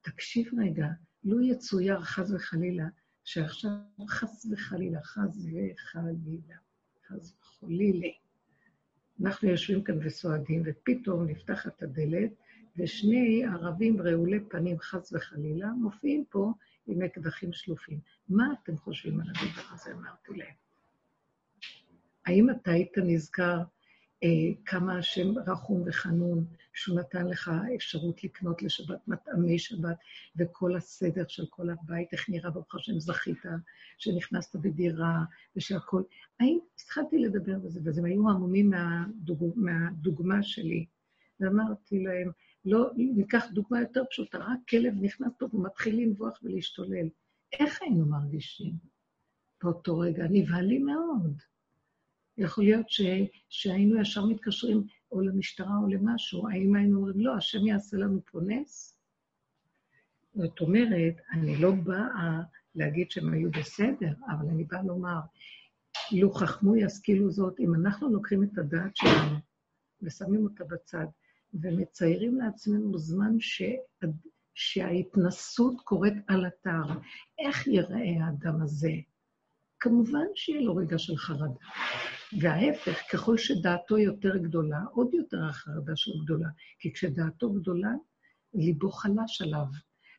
[0.00, 0.86] תקשיב רגע,
[1.24, 2.86] לו יצויר חס וחלילה,
[3.24, 3.70] שעכשיו
[4.08, 6.56] חס וחלילה, חס וחלילה,
[7.08, 8.08] חס וחלילה,
[9.24, 12.30] אנחנו יושבים כאן וסועדים, ופתאום נפתחת הדלת,
[12.78, 16.52] ושני ערבים רעולי פנים, חס וחלילה, מופיעים פה
[16.86, 17.98] עם אקדחים שלופים.
[18.28, 19.92] מה אתם חושבים על הדבר הזה?
[19.92, 20.54] אמרתי להם.
[22.26, 23.62] האם אתה היית נזכר
[24.24, 24.28] אה,
[24.64, 29.96] כמה השם רחום וחנון, שהוא נתן לך אפשרות לקנות לשבת מטעמי שבת,
[30.36, 33.42] וכל הסדר של כל הבית, איך נראה ברוך השם זכית,
[33.98, 35.24] שנכנסת בדירה,
[35.56, 36.04] ושהכול...
[36.40, 39.52] האם התחלתי לדבר בזה, ואז הם היו המומים מהדוג...
[39.56, 40.86] מהדוגמה שלי,
[41.40, 42.30] ואמרתי להם,
[42.66, 47.08] לא, ניקח דוגמה יותר פשוטה, רק כלב נכנס פה ומתחיל לנבוח ולהשתולל.
[47.52, 48.72] איך היינו מרגישים
[49.62, 50.24] באותו רגע?
[50.30, 51.42] נבהלים מאוד.
[52.38, 53.00] יכול להיות ש,
[53.48, 58.40] שהיינו ישר מתקשרים או למשטרה או למשהו, האם היינו אומרים, לא, השם יעשה לנו פה
[58.46, 58.98] נס?
[60.34, 62.42] זאת אומרת, אני לא באה
[62.74, 65.20] להגיד שהם היו בסדר, אבל אני באה לומר,
[66.12, 69.36] לו חכמו ישכילו זאת, אם אנחנו לוקחים את הדעת שלנו
[70.02, 71.06] ושמים אותה בצד,
[71.54, 73.62] ומציירים לעצמנו זמן ש...
[74.54, 76.92] שההתנסות קורית על אתר.
[77.38, 78.92] איך ייראה האדם הזה?
[79.80, 81.66] כמובן שיהיה לו רגע של חרדה.
[82.40, 86.48] וההפך, ככל שדעתו יותר גדולה, עוד יותר החרדה שלו גדולה.
[86.78, 87.90] כי כשדעתו גדולה,
[88.54, 89.66] ליבו חלש עליו.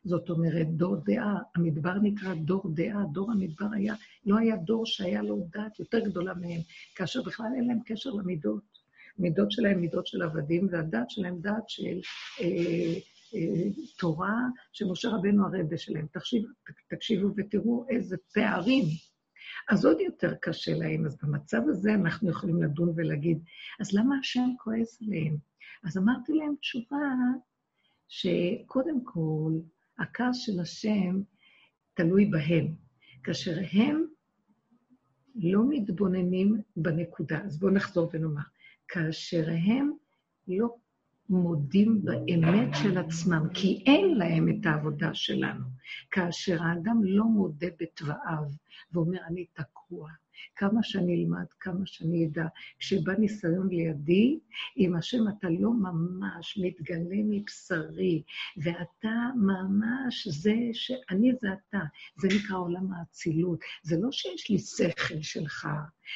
[0.04, 3.94] זאת אומרת, דור דעה, המדבר נקרא דור דעה, דור המדבר היה,
[4.26, 6.60] לא היה דור שהיה לו דעת יותר גדולה מהם,
[6.94, 8.77] כאשר בכלל אין להם קשר למידות.
[9.18, 12.00] מידות שלהם מידות של עבדים, והדת שלהם דת של
[12.40, 12.94] אה,
[13.34, 14.36] אה, תורה
[14.72, 16.06] שמשה רבנו הרבה שלהם.
[16.12, 16.44] תקשיב,
[16.88, 18.84] תקשיבו ותראו איזה פערים.
[19.68, 21.06] אז עוד יותר קשה להם.
[21.06, 23.38] אז במצב הזה אנחנו יכולים לדון ולהגיד,
[23.80, 25.36] אז למה השם כועס עליהם?
[25.84, 27.14] אז אמרתי להם תשובה
[28.08, 29.52] שקודם כל,
[29.98, 31.20] הכעס של השם
[31.94, 32.74] תלוי בהם.
[33.22, 34.04] כאשר הם
[35.34, 37.40] לא מתבוננים בנקודה.
[37.44, 38.42] אז בואו נחזור ונאמר,
[38.88, 39.90] כאשר הם
[40.48, 40.68] לא
[41.28, 45.64] מודים באמת של עצמם, כי אין להם את העבודה שלנו.
[46.10, 48.44] כאשר האדם לא מודה בתוואיו
[48.92, 50.10] ואומר, אני תקוע,
[50.56, 52.46] כמה שאני אלמד, כמה שאני אדע.
[52.78, 54.38] כשבא ניסיון לידי,
[54.76, 58.22] אם השם אתה לא ממש מתגלה מבשרי,
[58.56, 61.80] ואתה ממש זה שאני זה אתה,
[62.16, 63.60] זה נקרא עולם האצילות.
[63.82, 65.68] זה לא שיש לי שכל שלך,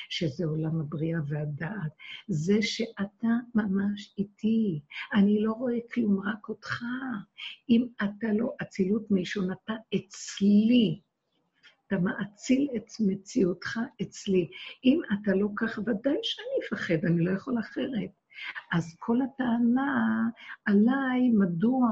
[0.09, 1.93] שזה עולם הבריאה והדעת,
[2.29, 4.81] זה שאתה ממש איתי.
[5.15, 6.83] אני לא רואה כלום, רק אותך.
[7.71, 11.01] אם אתה לא אצילות מלשון אתה אצלי,
[11.93, 14.49] אתה מאציל את מציאותך אצלי.
[14.85, 18.22] אם אתה לא כך, ודאי שאני אפחד, אני לא יכול אחרת.
[18.73, 20.29] אז כל הטענה
[20.67, 21.89] עליי, מדוע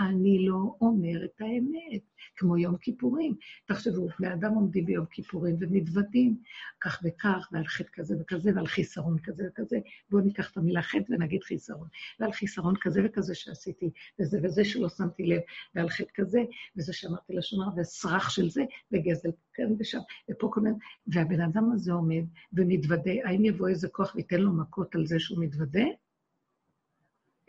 [0.00, 2.02] אני לא אומר את האמת,
[2.36, 3.34] כמו יום כיפורים.
[3.66, 6.36] תחשבו, בני אדם עומדים ביום כיפורים ומתוודים
[6.80, 9.78] כך וכך, ועל חטא כזה וכזה, ועל חיסרון כזה וכזה.
[10.10, 11.88] בואו ניקח את המילה חטא ונגיד חיסרון.
[12.20, 15.40] ועל חיסרון כזה וכזה שעשיתי, וזה וזה שלא שמתי לב,
[15.74, 16.40] ועל חטא כזה,
[16.76, 19.98] וזה שאמרתי לשומר, וסרח של זה, וגזל כאן ושם,
[20.30, 20.76] ופה כל מיני...
[21.06, 25.44] והבן אדם הזה עומד ומתוודה, האם יבוא איזה כוח וייתן לו מכות על זה שהוא
[25.44, 25.87] מתוודה?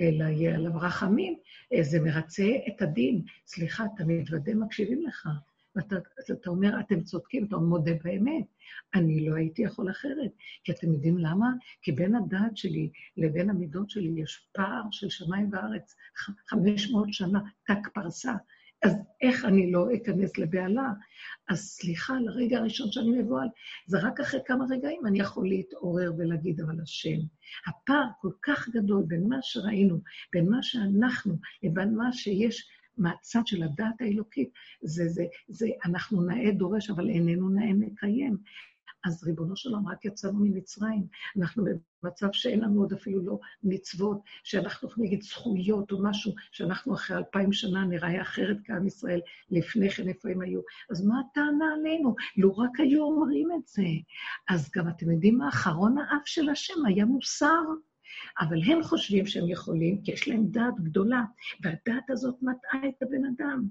[0.01, 1.35] אלא יהיה עליו רחמים.
[1.81, 3.21] זה מרצה את הדין.
[3.47, 5.27] סליחה, אתה מתוודה, מקשיבים לך.
[5.75, 5.95] ואתה
[6.31, 8.45] אתה אומר, אתם צודקים, אתה מודה באמת.
[8.95, 10.31] אני לא הייתי יכול אחרת.
[10.63, 11.47] כי אתם יודעים למה?
[11.81, 15.95] כי בין הדעת שלי לבין המידות שלי יש פער של שמיים וארץ,
[16.47, 18.33] 500 שנה, תק פרסה.
[18.83, 20.89] אז איך אני לא אכנס לבהלה?
[21.49, 23.47] אז סליחה, לרגע הראשון שאני מבוהל,
[23.85, 27.19] זה רק אחרי כמה רגעים אני יכול להתעורר ולהגיד, אבל השם,
[27.67, 29.99] הפער כל כך גדול בין מה שראינו,
[30.33, 34.49] בין מה שאנחנו, לבין מה שיש מהצד של הדעת האלוקית,
[34.81, 38.37] זה, זה, זה, אנחנו נאה דורש, אבל איננו נאה מקיים.
[39.05, 41.07] אז ריבונו של עולם, רק יצאנו ממצרים.
[41.37, 41.63] אנחנו
[42.03, 47.53] במצב שאין לנו עוד אפילו לא מצוות, שאנחנו להגיד זכויות או משהו, שאנחנו אחרי אלפיים
[47.53, 49.19] שנה נראה אחרת כעם ישראל,
[49.51, 50.61] לפני כן איפה הם היו.
[50.91, 52.15] אז מה הטענה עלינו?
[52.37, 53.83] לו רק היו אומרים את זה.
[54.49, 55.49] אז גם אתם יודעים מה?
[55.49, 57.63] אחרון האף של השם היה מוסר.
[58.39, 61.23] אבל הם חושבים שהם יכולים, כי יש להם דעת גדולה,
[61.63, 63.67] והדעת הזאת מטעה את הבן אדם.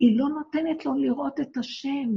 [0.00, 2.08] היא לא נותנת לו לראות את השם.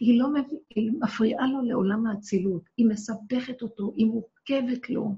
[0.00, 0.44] היא לא מב...
[0.74, 5.16] היא מפריעה לו לעולם האצילות, היא מסבכת אותו, היא מורכבת לו.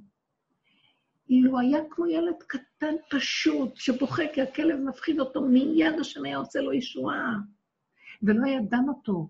[1.31, 6.61] אילו היה כמו ילד קטן פשוט, שבוכה כי הכלב מפחיד אותו, מיד השם היה עושה
[6.61, 7.39] לו ישועה.
[8.23, 9.29] ולא היה דן אותו,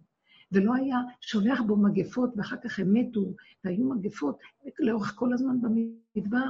[0.53, 3.35] ולא היה שולח בו מגפות, ואחר כך הם מתו,
[3.65, 4.39] והיו מגפות
[4.79, 6.49] לאורך כל הזמן במדבר,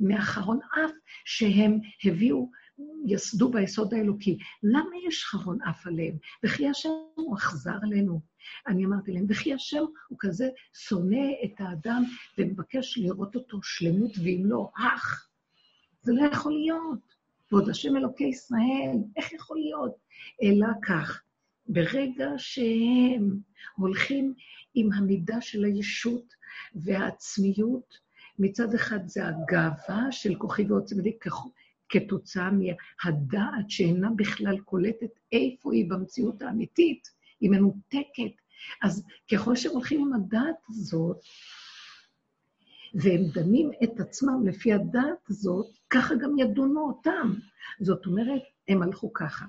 [0.00, 0.90] מאחרון אף
[1.24, 2.50] שהם הביאו
[3.06, 4.38] יסדו ביסוד האלוקי.
[4.62, 6.16] למה יש חרון אף עליהם?
[6.44, 8.20] וכי השם הוא אכזר עלינו.
[8.66, 12.04] אני אמרתי להם, וכי השם הוא כזה שונא את האדם
[12.38, 15.28] ומבקש לראות אותו שלמות, ואם לא, אח.
[16.02, 17.16] זה לא יכול להיות.
[17.52, 19.96] ועוד השם אלוקי ישראל, איך יכול להיות?
[20.42, 21.22] אלא כך,
[21.68, 23.38] ברגע שהם
[23.76, 24.34] הולכים
[24.74, 26.34] עם המידה של הישות
[26.74, 27.98] והעצמיות,
[28.38, 31.18] מצד אחד זה הגאווה של כוחי ועוצמתי,
[31.88, 37.08] כתוצאה מהדעת שאינה בכלל קולטת איפה היא במציאות האמיתית,
[37.40, 38.32] היא מנותקת.
[38.82, 41.16] אז ככל שהם הולכים עם הדעת הזאת,
[42.94, 47.34] והם דנים את עצמם לפי הדעת הזאת, ככה גם ידונו אותם.
[47.80, 49.44] זאת אומרת, הם הלכו ככה.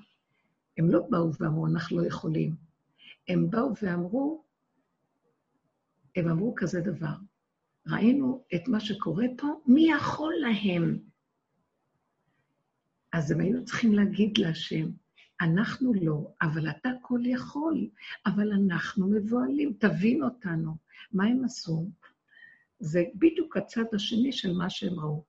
[0.78, 2.54] הם לא באו ואמרו, אנחנו לא יכולים.
[3.28, 4.44] הם באו ואמרו,
[6.16, 7.14] הם אמרו כזה דבר,
[7.86, 10.98] ראינו את מה שקורה פה, מי יכול להם?
[13.12, 14.86] אז הם היו צריכים להגיד להשם,
[15.40, 17.88] אנחנו לא, אבל אתה כל יכול,
[18.26, 20.76] אבל אנחנו מבוהלים, תבין אותנו.
[21.12, 21.90] מה הם עשו?
[22.78, 25.24] זה בדיוק הצד השני של מה שהם ראו.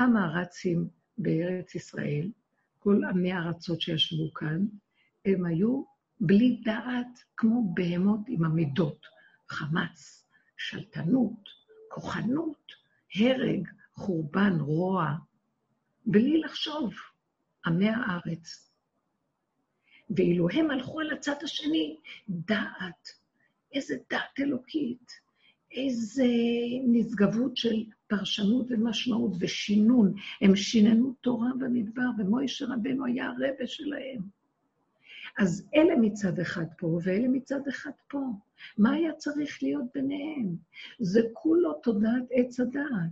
[0.00, 2.30] עם הארצים בארץ ישראל,
[2.78, 4.66] כל עמי הארצות שישבו כאן,
[5.24, 5.82] הם היו
[6.20, 9.06] בלי דעת כמו בהמות עם המידות.
[9.48, 11.48] חמאס, שלטנות,
[11.88, 12.72] כוחנות,
[13.14, 15.14] הרג, חורבן, רוע,
[16.06, 16.92] בלי לחשוב.
[17.66, 18.70] עמי הארץ.
[20.10, 21.96] ואילו הם הלכו על הצד השני,
[22.28, 23.08] דעת,
[23.74, 25.12] איזה דעת אלוקית,
[25.72, 26.26] איזה
[26.84, 30.14] נשגבות של פרשנות ומשמעות ושינון.
[30.40, 34.22] הם שיננו תורה במדבר, ומוישה רבנו היה הרבה שלהם.
[35.38, 38.18] אז אלה מצד אחד פה, ואלה מצד אחד פה.
[38.78, 40.56] מה היה צריך להיות ביניהם?
[40.98, 43.10] זה כולו תודעת עץ הדעת.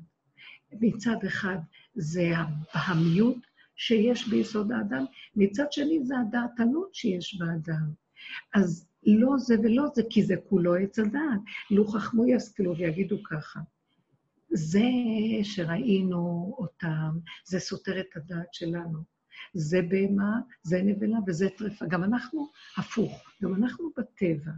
[0.73, 1.59] מצד אחד
[1.95, 3.37] זה הבהמיות
[3.81, 5.05] שיש ביסוד האדם,
[5.37, 7.91] מצד שני זה הדעתנות שיש באדם.
[8.55, 11.41] אז לא זה ולא זה, כי זה כולו עץ הדעת.
[11.71, 13.61] לו חכמו ישכילו ויגידו ככה.
[14.51, 14.89] זה
[15.43, 18.99] שראינו אותם, זה סותר את הדעת שלנו.
[19.55, 21.87] זה בהמה, זה נבלה וזה טרפה.
[21.87, 24.53] גם אנחנו הפוך, גם אנחנו בטבע.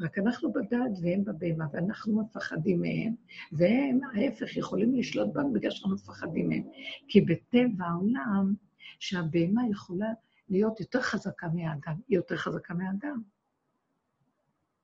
[0.00, 3.14] רק אנחנו בדעת והם בבהמה, ואנחנו מפחדים מהם,
[3.52, 6.62] והם, ההפך, יכולים לשלוט בנו בגלל שאנחנו מפחדים מהם.
[7.08, 8.54] כי בטבע העולם,
[8.98, 10.12] שהבהמה יכולה
[10.48, 13.22] להיות יותר חזקה מהאדם, היא יותר חזקה מהאדם.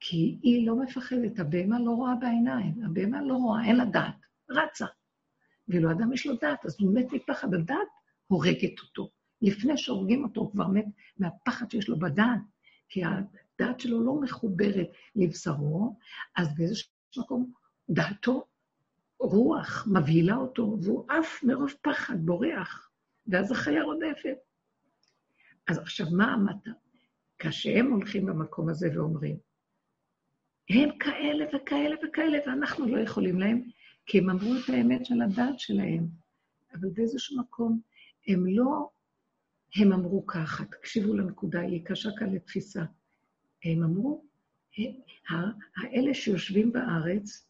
[0.01, 4.87] כי היא לא מפחדת, הבהמה לא רואה בעיניים, הבהמה לא רואה, אין לה דעת, רצה.
[5.69, 7.89] ואילו אדם יש לו דעת, אז הוא מת מפחד, הדעת
[8.27, 9.11] הורגת אותו.
[9.43, 10.85] לפני שהורגים אותו, הוא כבר מת
[11.19, 12.41] מהפחד שיש לו בדעת,
[12.89, 13.03] כי
[13.61, 15.99] הדעת שלו לא מחוברת לבשרו,
[16.37, 17.53] אז באיזשהו מקום
[17.91, 18.47] דעתו,
[19.21, 22.91] רוח, מבהילה אותו, והוא עף מרוב פחד, בורח,
[23.27, 24.37] ואז החיה רודפת.
[25.67, 26.71] אז עכשיו, מה המטה?
[27.39, 29.37] כשהם הולכים במקום הזה ואומרים,
[30.71, 33.63] הם כאלה וכאלה וכאלה, ואנחנו לא יכולים להם,
[34.07, 36.07] כי הם אמרו את האמת של הדת שלהם.
[36.75, 37.81] אבל באיזשהו מקום,
[38.29, 38.89] הם לא,
[39.77, 42.85] הם אמרו ככה, תקשיבו לנקודה, היא קשה כאן לתפיסה.
[43.73, 44.25] הם אמרו,
[45.77, 47.47] האלה שיושבים בארץ,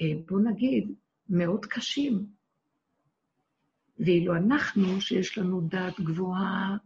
[0.00, 0.92] אה, בואו נגיד,
[1.28, 2.26] מאוד קשים.
[3.98, 6.76] ואילו אנחנו, שיש לנו דעת גבוהה,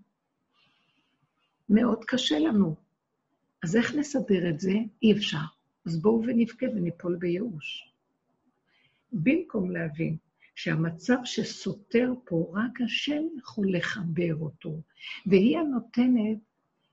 [1.69, 2.77] מאוד קשה לנו.
[3.63, 4.73] אז איך נסדר את זה?
[5.03, 5.45] אי אפשר.
[5.87, 7.93] אז בואו ונבכה וניפול בייאוש.
[9.13, 10.17] במקום להבין
[10.55, 14.83] שהמצב שסותר פה, רק השם יכול לחבר אותו,
[15.27, 16.39] והיא הנותנת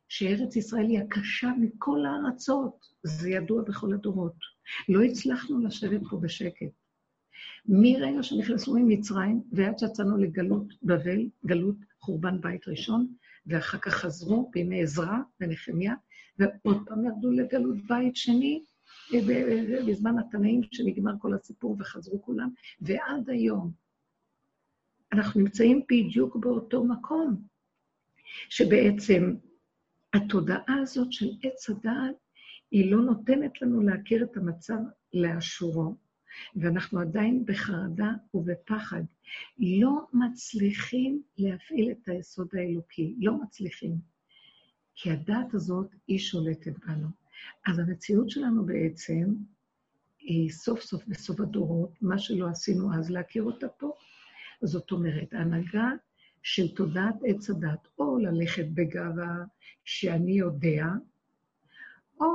[0.09, 4.35] שארץ ישראל היא הקשה מכל הארצות, זה ידוע בכל הדורות.
[4.89, 6.71] לא הצלחנו לשבת פה בשקט.
[7.65, 13.07] מרגע שנכנסנו ממצרים ועד שיצאנו לגלות בבל, גלות חורבן בית ראשון,
[13.47, 15.93] ואחר כך חזרו בימי עזרא ונחמיה,
[16.39, 18.63] ועוד פעם ירדו לגלות בית שני,
[19.87, 22.49] בזמן התנאים שנגמר כל הסיפור וחזרו כולם,
[22.81, 23.71] ועד היום
[25.13, 27.41] אנחנו נמצאים בדיוק באותו מקום,
[28.49, 29.35] שבעצם
[30.17, 32.15] התודעה הזאת של עץ הדעת,
[32.71, 34.77] היא לא נותנת לנו להכיר את המצב
[35.13, 35.95] לאשורו,
[36.55, 39.01] ואנחנו עדיין בחרדה ובפחד.
[39.59, 43.95] לא מצליחים להפעיל את היסוד האלוקי, לא מצליחים.
[44.95, 47.07] כי הדעת הזאת, היא שולטת בנו.
[47.67, 49.33] אז המציאות שלנו בעצם,
[50.19, 53.91] היא סוף סוף בסוף הדורות, מה שלא עשינו אז, להכיר אותה פה.
[54.63, 55.91] זאת אומרת, ההנהגה
[56.49, 59.35] של תודעת עץ הדת, או ללכת בגאווה
[59.83, 60.85] שאני יודע,
[62.19, 62.27] או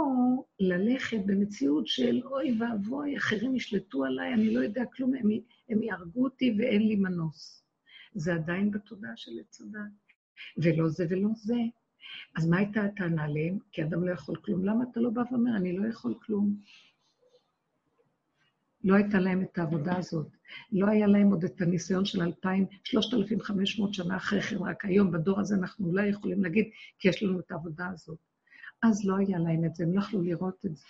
[0.61, 5.29] ללכת במציאות של אוי ואבוי, אחרים ישלטו עליי, אני לא יודע כלום, הם,
[5.68, 7.64] הם יהרגו אותי ואין לי מנוס.
[8.14, 9.81] זה עדיין בתודעה של עץ הדת.
[10.57, 11.59] ולא זה ולא זה.
[12.37, 13.59] אז מה הייתה הטענה עליהם?
[13.72, 14.64] כי אדם לא יכול כלום.
[14.64, 16.57] למה אתה לא בא ואומר, אני לא יכול כלום?
[18.85, 20.27] לא הייתה להם את העבודה הזאת.
[20.73, 25.40] לא היה להם עוד את הניסיון של 2,000, 3,500 שנה אחרי כן, רק היום, בדור
[25.40, 28.18] הזה אנחנו אולי יכולים להגיד, כי יש לנו את העבודה הזאת.
[28.83, 30.85] אז לא היה להם את זה, הם לא יכלו לראות את זה.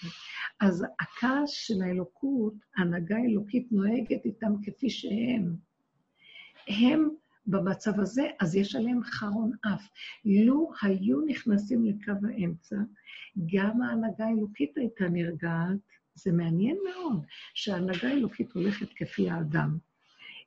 [0.60, 5.56] אז הכעס של האלוקות, ההנהגה האלוקית נוהגת איתם כפי שהם.
[6.68, 7.08] הם
[7.46, 9.88] במצב הזה, אז יש עליהם חרון אף.
[10.24, 12.76] לו היו נכנסים לקו האמצע,
[13.54, 15.78] גם ההנהגה האלוקית הייתה נרגעת.
[16.14, 19.78] זה מעניין מאוד שההנהגה האלוקית הולכת כפי האדם.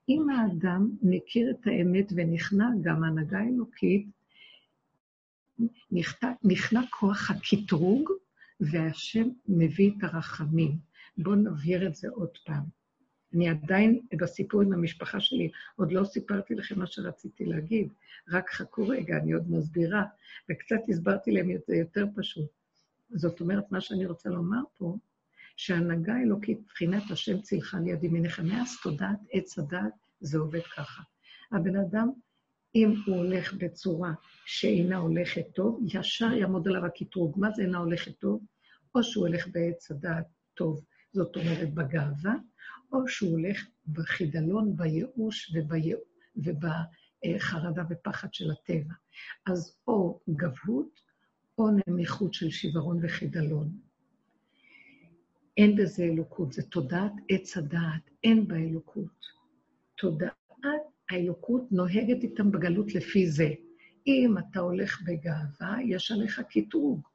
[0.09, 4.07] אם האדם מכיר את האמת ונכנע גם ההנהגה האלוקית,
[6.43, 8.11] נכנע כוח הקטרוג,
[8.59, 10.77] והשם מביא את הרחמים.
[11.17, 12.63] בואו נבהיר את זה עוד פעם.
[13.33, 17.93] אני עדיין בסיפור עם המשפחה שלי, עוד לא סיפרתי לכם מה שרציתי להגיד,
[18.29, 20.03] רק חכו רגע, אני עוד מסבירה,
[20.51, 22.49] וקצת הסברתי להם את זה יותר פשוט.
[23.09, 24.97] זאת אומרת, מה שאני רוצה לומר פה,
[25.55, 31.01] שהנהגה אלוקית, מבחינת השם צילך לידי מניחה, מאז תודעת עץ הדת, זה עובד ככה.
[31.51, 32.09] הבן אדם,
[32.75, 34.13] אם הוא הולך בצורה
[34.45, 37.39] שאינה הולכת טוב, ישר יעמוד עליו הקטרוג.
[37.39, 38.45] מה זה אינה הולכת טוב?
[38.95, 42.35] או שהוא הולך בעץ הדעת טוב, זאת אומרת בגאווה,
[42.91, 45.55] או שהוא הולך בחידלון, בייאוש
[46.35, 48.93] ובחרדה ופחד של הטבע.
[49.45, 50.99] אז או גבהות,
[51.57, 53.69] או נמיכות של שיוורון וחידלון.
[55.57, 59.25] אין בזה אלוקות, זה תודעת עץ הדעת, אין בה אלוקות.
[59.97, 60.31] תודעת
[61.09, 63.49] האלוקות נוהגת איתם בגלות לפי זה.
[64.07, 67.07] אם אתה הולך בגאווה, יש עליך קטרוג.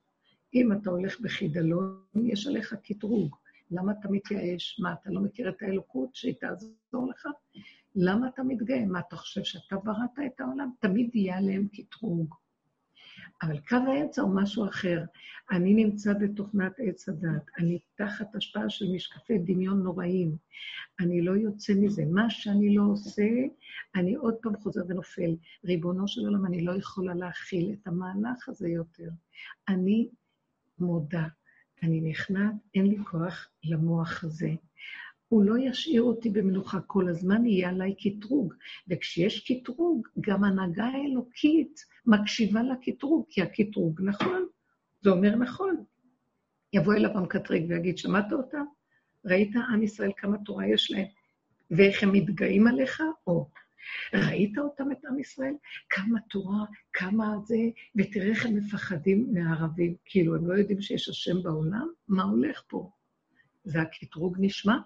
[0.54, 3.36] אם אתה הולך בחידלון, יש עליך קטרוג.
[3.70, 4.80] למה אתה מתייאש?
[4.82, 7.28] מה, אתה לא מכיר את האלוקות שהיא תעזור לך?
[7.96, 8.86] למה אתה מתגאה?
[8.86, 10.70] מה, אתה חושב שאתה בראת את העולם?
[10.80, 12.34] תמיד יהיה עליהם קטרוג.
[13.42, 15.04] אבל קו האמצע הוא משהו אחר.
[15.50, 20.36] אני נמצא בתוכנת עץ הדת, אני תחת השפעה של משקפי דמיון נוראים.
[21.00, 22.04] אני לא יוצא מזה.
[22.04, 23.28] מה שאני לא עושה,
[23.94, 25.36] אני עוד פעם חוזר ונופל.
[25.64, 29.08] ריבונו של עולם, אני לא יכולה להכיל את המהלך הזה יותר.
[29.68, 30.08] אני
[30.78, 31.26] מודה,
[31.82, 34.50] אני נכנעת, אין לי כוח למוח הזה.
[35.30, 38.54] הוא לא ישאיר אותי במנוחה כל הזמן, יהיה עליי קטרוג.
[38.88, 44.46] וכשיש קטרוג, גם הנהגה האלוקית מקשיבה לקטרוג, כי הקטרוג נכון,
[45.00, 45.84] זה אומר נכון.
[46.72, 48.64] יבוא אליו המקטרג ויגיד, שמעת אותם?
[49.24, 51.06] ראית עם ישראל כמה תורה יש להם,
[51.70, 53.02] ואיך הם מתגאים עליך?
[53.26, 53.48] או,
[54.14, 55.54] ראית אותם, את עם ישראל?
[55.90, 57.58] כמה תורה, כמה זה,
[57.96, 59.94] ותראה איך הם מפחדים מהערבים.
[60.04, 61.88] כאילו, הם לא יודעים שיש השם בעולם?
[62.08, 62.90] מה הולך פה?
[63.64, 64.78] זה הקטרוג נשמע?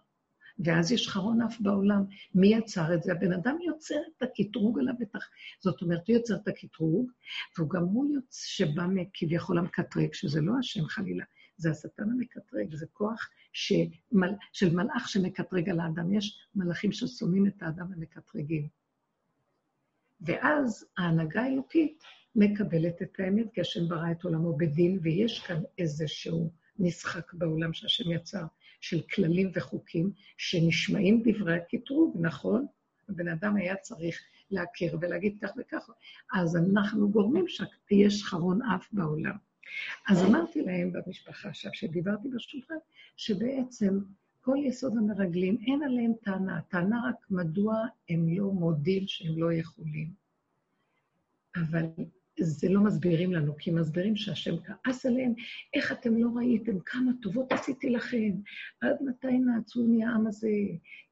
[0.59, 2.05] ואז יש חרון אף בעולם.
[2.35, 3.13] מי יצר את זה?
[3.13, 5.29] הבן אדם יוצר את הקטרוג עליו בטח.
[5.61, 7.11] זאת אומרת, הוא יוצר את הקטרוג,
[7.57, 8.85] והוא גם הוא יוצא שבא
[9.15, 11.25] כביכול המקטרג, שזה לא השם חלילה,
[11.57, 16.15] זה השטן המקטרג, זה כוח שמל, של מלאך שמקטרג על האדם.
[16.15, 18.69] יש מלאכים ששונאים את האדם ומקטרגים.
[20.21, 22.03] ואז ההנהגה האלוקית
[22.37, 28.11] מקבלת את האמת, כי השם ברא את עולמו בדין, ויש כאן איזשהו משחק בעולם שהשם
[28.11, 28.45] יצר.
[28.85, 32.66] של כללים וחוקים שנשמעים דברי הקטרוג, נכון?
[33.09, 35.91] הבן אדם היה צריך להכיר ולהגיד כך וכך,
[36.35, 39.37] אז אנחנו גורמים שיש חרון אף בעולם.
[40.09, 42.74] אז אמרתי להם במשפחה עכשיו, כשדיברתי בשולחן,
[43.16, 43.99] שבעצם
[44.41, 46.61] כל יסוד המרגלים, אין עליהם טענה.
[46.68, 47.76] טענה רק מדוע
[48.09, 50.11] הם לא מודים שהם לא יכולים.
[51.57, 51.87] אבל
[52.41, 55.35] זה לא מסבירים לנו, כי מסבירים שהשם כעס עליהם,
[55.74, 58.30] איך אתם לא ראיתם, כמה טובות עשיתי לכם,
[58.80, 60.51] עד מתי נעצוני העם הזה,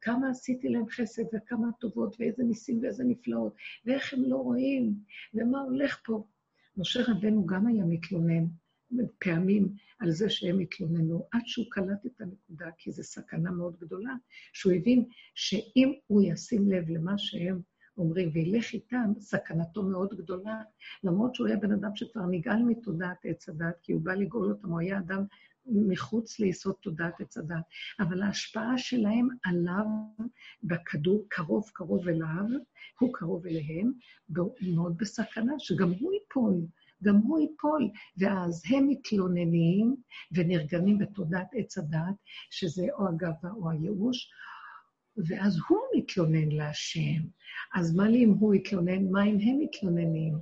[0.01, 3.55] כמה עשיתי להם חסד וכמה טובות, ואיזה ניסים ואיזה נפלאות,
[3.87, 4.95] ואיך הם לא רואים,
[5.35, 6.25] ומה הולך פה.
[6.77, 8.45] משה רבנו גם היה מתלונן
[9.19, 9.69] פעמים
[9.99, 14.15] על זה שהם התלוננו, עד שהוא קלט את הנקודה, כי זו סכנה מאוד גדולה,
[14.53, 15.05] שהוא הבין
[15.35, 17.61] שאם הוא ישים לב למה שהם
[17.99, 20.63] אומרים, וילך איתם, סכנתו מאוד גדולה,
[21.05, 24.69] למרות שהוא היה בן אדם שכבר נגאל מתודעת עץ הדת, כי הוא בא לגאול אותם,
[24.69, 25.25] הוא היה אדם
[25.67, 27.65] מחוץ ליסוד תודעת עץ הדת,
[28.01, 29.85] אבל ההשפעה שלהם עליו
[30.63, 32.45] בכדור, קרוב קרוב אליו,
[33.01, 33.93] הוא קרוב אליהם,
[34.75, 36.55] מאוד בסכנה, שגם הוא ייפול.
[37.05, 39.97] גם הוא ייפול, ואז הם מתלוננים
[40.33, 42.15] ונרגמים בתודעת עץ הדת,
[42.51, 44.31] שזה או הגאווה או הייאוש,
[45.17, 47.23] ואז הוא מתלונן להשם.
[47.75, 49.11] אז מה לי אם הוא יתלונן?
[49.11, 50.35] מה אם הם מתלוננים?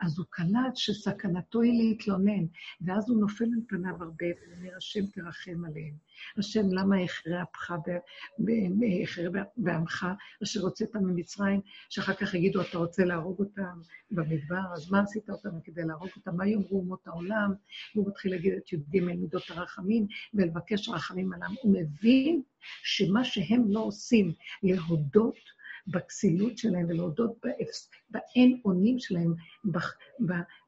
[0.00, 2.46] אז הוא קלט שסכנתו היא להתלונן,
[2.80, 5.94] ואז הוא נופל על פניו הרבה, ואומר, השם תרחם עליהם.
[6.38, 7.74] השם, למה הכרע אפך
[9.56, 10.06] בעמך,
[10.42, 15.60] אשר הוצאת ממצרים, שאחר כך יגידו, אתה רוצה להרוג אותם במדבר, אז מה עשית אותם
[15.64, 16.36] כדי להרוג אותם?
[16.36, 17.54] מה יאמרו אומות העולם?
[17.94, 21.52] והוא מתחיל להגיד את י"ג מידות הרחמים, ולבקש רחמים עליהם.
[21.62, 22.42] הוא מבין
[22.82, 25.56] שמה שהם לא עושים, להודות
[25.86, 27.44] בכסילות שלהם ולהודות
[28.10, 29.34] באין אונים שלהם,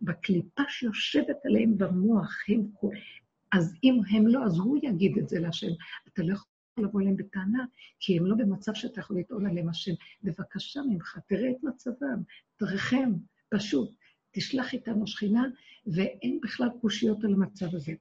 [0.03, 2.45] בקליפה שיושבת עליהם במוח.
[2.49, 2.67] הם,
[3.53, 5.71] אז אם הם לא, אז הוא יגיד את זה להשם.
[6.09, 7.65] אתה לא יכול לבוא אליהם בטענה,
[8.01, 9.93] כי הם לא במצב שאתה יכול לטעון עליהם השם.
[10.23, 12.23] בבקשה ממך, תראה את מצבם,
[12.57, 13.13] תרחם,
[13.49, 13.91] פשוט.
[14.31, 15.45] תשלח איתנו שכינה,
[15.87, 17.93] ואין בכלל קושיות על המצב הזה.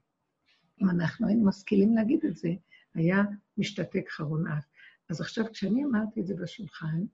[0.81, 2.49] אם אנחנו היינו משכילים להגיד את זה,
[2.95, 3.23] היה
[3.57, 4.65] משתתק חרון אף.
[5.09, 7.05] אז עכשיו, כשאני אמרתי את זה בשולחן,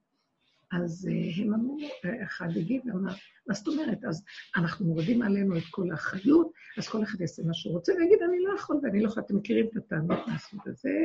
[0.71, 1.77] אז uh, הם אמרו,
[2.23, 3.13] אחד הגיב ואמר,
[3.47, 4.03] מה זאת אומרת?
[4.05, 4.23] אז
[4.55, 8.39] אנחנו מורידים עלינו את כל האחריות, אז כל אחד יעשה מה שהוא רוצה, ויגיד, אני
[8.39, 11.03] לא יכול ואני לא יכול, אתם מכירים את הטענות מהסוג הזה?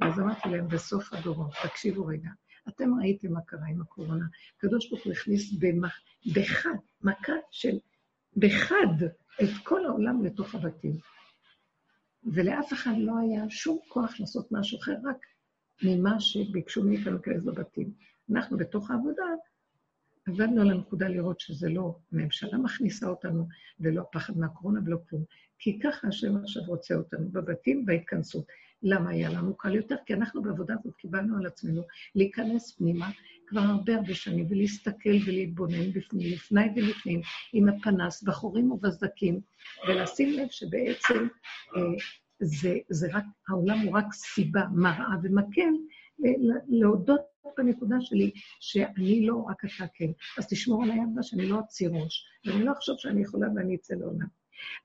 [0.00, 2.30] ואז אמרתי להם, בסוף הדורות, תקשיבו רגע,
[2.68, 4.24] אתם ראיתם מה קרה עם הקורונה.
[4.56, 5.54] הקדוש ברוך הוא הכניס.
[6.34, 7.78] בחד, מכה של
[8.36, 9.04] בחד,
[9.42, 10.96] את כל העולם לתוך הבתים.
[12.24, 15.26] ולאף אחד לא היה שום כוח לעשות משהו אחר, רק
[15.82, 17.92] ממה שביקשו מאיתנו להיכנס בבתים.
[18.30, 19.24] אנחנו בתוך העבודה
[20.26, 23.48] עבדנו על הנקודה לראות שזה לא הממשלה מכניסה אותנו,
[23.80, 25.24] ולא הפחד מהקורונה ולא כלום.
[25.58, 28.44] כי ככה השם עכשיו רוצה אותנו בבתים, בהתכנסות.
[28.82, 29.96] למה היה לנו קל יותר?
[30.06, 31.82] כי אנחנו בעבודה הזאת קיבלנו על עצמנו
[32.14, 33.10] להיכנס פנימה
[33.46, 37.20] כבר הרבה הרבה שנים, ולהסתכל ולהתבונן בפנים, לפני ולפנים,
[37.52, 39.40] עם הפנס, בחורים ובסדקים,
[39.88, 41.28] ולשים לב שבעצם
[41.76, 41.82] אה,
[42.40, 45.72] זה, זה רק, העולם הוא רק סיבה, מראה ומקל,
[46.68, 47.20] להודות
[47.58, 48.30] בנקודה שלי
[48.60, 50.10] שאני לא, רק אתה כן.
[50.38, 53.94] אז תשמור על היד שאני לא אציר ראש, ואני לא אחשוב שאני יכולה ואני אצא
[53.94, 54.26] לעולם.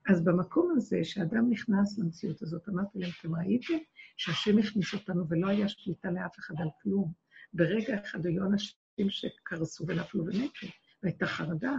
[0.09, 3.77] אז במקום הזה, שאדם נכנס למציאות הזאת, אמרתי להם, אתם ראיתם
[4.17, 7.11] שהשם הכניס אותנו ולא היה שליטה לאף אחד על כלום.
[7.53, 10.67] ברגע אחד היו אנשים שקרסו ונפלו ומתו,
[11.03, 11.75] והייתה חרדה.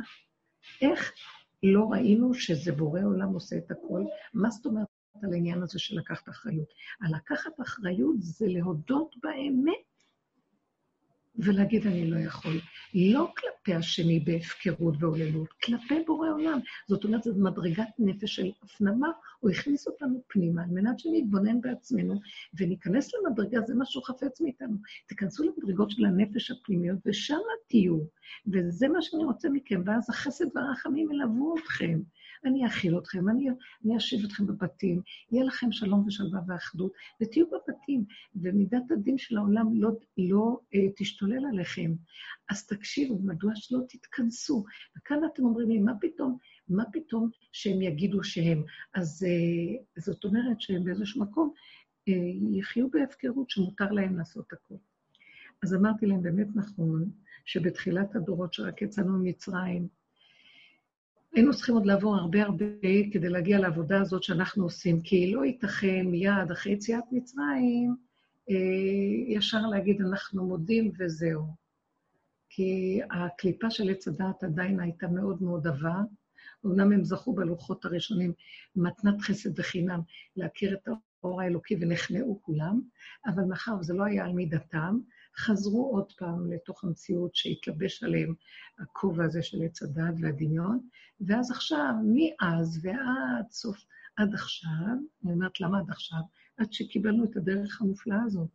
[0.82, 1.12] איך
[1.62, 4.04] לא ראינו שזה בורא עולם עושה את הכל.
[4.34, 4.86] מה זאת אומרת
[5.22, 6.68] על העניין הזה של לקחת אחריות?
[7.00, 9.91] הלקחת אחריות זה להודות באמת
[11.36, 12.60] ולהגיד אני לא יכול.
[12.94, 16.58] לא כלפי השני בהפקרות והוללות, כלפי בורא עולם.
[16.88, 19.08] זאת אומרת, זו מדרגת נפש של הפנמה,
[19.40, 22.20] הוא הכניס אותנו פנימה על מנת שנתבונן בעצמנו
[22.60, 24.76] וניכנס למדרגה, זה מה שהוא חפץ מאיתנו.
[25.06, 27.98] תיכנסו למדרגות של הנפש הפנימיות ושם תהיו,
[28.52, 32.00] וזה מה שאני רוצה מכם, ואז החסד והרחמים ילוו אתכם.
[32.44, 33.48] אני אאכיל אתכם, אני,
[33.84, 35.00] אני אשיב אתכם בבתים,
[35.32, 38.04] יהיה לכם שלום ושלווה ואחדות, ותהיו בבתים,
[38.36, 41.94] ומידת הדין של העולם לא, לא אה, תשתולל עליכם.
[42.50, 44.64] אז תקשיבו, מדוע שלא תתכנסו?
[44.96, 46.38] וכאן אתם אומרים לי, מה פתאום,
[46.68, 48.64] מה פתאום שהם יגידו שהם?
[48.94, 51.52] אז אה, זאת אומרת שהם באיזשהו מקום
[52.08, 52.12] אה,
[52.52, 54.78] יחיו בהפקרות שמותר להם לעשות הכול.
[55.62, 57.10] אז אמרתי להם, באמת נכון,
[57.44, 59.88] שבתחילת הדורות שרק יצאנו ממצרים,
[61.34, 62.64] היינו צריכים עוד לעבור הרבה הרבה
[63.12, 67.96] כדי להגיע לעבודה הזאת שאנחנו עושים, כי לא ייתכן מיד אחרי יציאת מצרים
[68.50, 71.62] אה, ישר להגיד אנחנו מודים וזהו.
[72.48, 76.02] כי הקליפה של עץ הדעת עדיין הייתה מאוד מאוד עבה.
[76.66, 78.32] אמנם הם זכו בלוחות הראשונים
[78.76, 80.00] מתנת חסד וחינם
[80.36, 80.88] להכיר את
[81.22, 82.80] האור האלוקי ונכנעו כולם,
[83.26, 84.98] אבל מאחר וזה לא היה על מידתם,
[85.36, 88.34] חזרו עוד פעם לתוך המציאות שהתלבש עליהם
[88.78, 90.88] הכובע הזה של עץ הדת והדמיון,
[91.20, 93.84] ואז עכשיו, מאז ועד סוף,
[94.16, 94.70] עד עכשיו,
[95.24, 96.20] אני אומרת למה עד עכשיו?
[96.56, 98.48] עד שקיבלנו את הדרך המופלאה הזאת.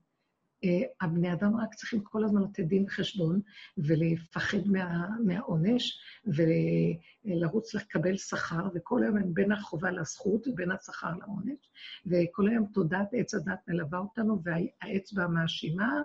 [0.63, 3.41] אה, הבני אדם רק צריכים כל הזמן לתת דין וחשבון
[3.77, 11.69] ולפחד מה, מהעונש ולרוץ לקבל שכר, וכל היום הם בין החובה לזכות ובין השכר לעונש,
[12.05, 16.01] וכל היום תודעת עץ הדת מלווה אותנו והאצבע המאשימה,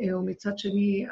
[0.00, 1.06] אה, ומצד שני,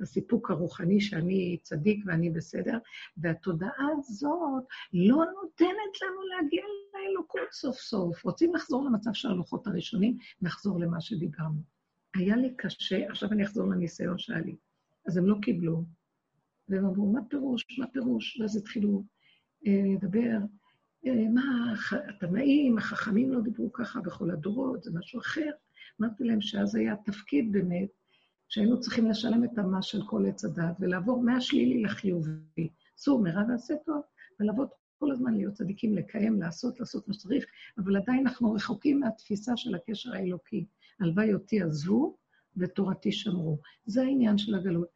[0.00, 2.78] הסיפוק הרוחני שאני צדיק ואני בסדר,
[3.16, 6.62] והתודעה הזאת לא נותנת לנו להגיע
[6.94, 8.24] לאלוקות סוף סוף.
[8.24, 11.60] רוצים לחזור למצב של הלוחות הראשונים, נחזור למה שדיברנו.
[12.14, 14.56] היה לי קשה, עכשיו אני אחזור לניסיון שהיה לי.
[15.06, 15.84] אז הם לא קיבלו,
[16.68, 18.40] והם אמרו, מה פירוש, מה פירוש?
[18.40, 19.04] ואז התחילו
[19.66, 20.38] אה, לדבר,
[21.06, 21.74] אה, מה,
[22.08, 25.50] התנאים, החכמים לא דיברו ככה בכל הדורות, זה משהו אחר.
[26.00, 27.88] אמרתי להם שאז היה תפקיד באמת
[28.48, 32.70] שהיינו צריכים לשלם את המס של כל עץ הדת ולעבור מהשלילי לחיובי.
[32.96, 34.02] סור מרע ועשה טוב,
[34.40, 34.68] ולעבוד
[34.98, 37.44] כל הזמן להיות צדיקים, לקיים, לעשות, לעשות מה שצריך,
[37.78, 40.66] אבל עדיין אנחנו רחוקים מהתפיסה של הקשר האלוקי.
[41.00, 42.16] הלוואי אותי עזבו
[42.56, 43.58] ותורתי שמרו.
[43.86, 44.88] זה העניין של הגלות.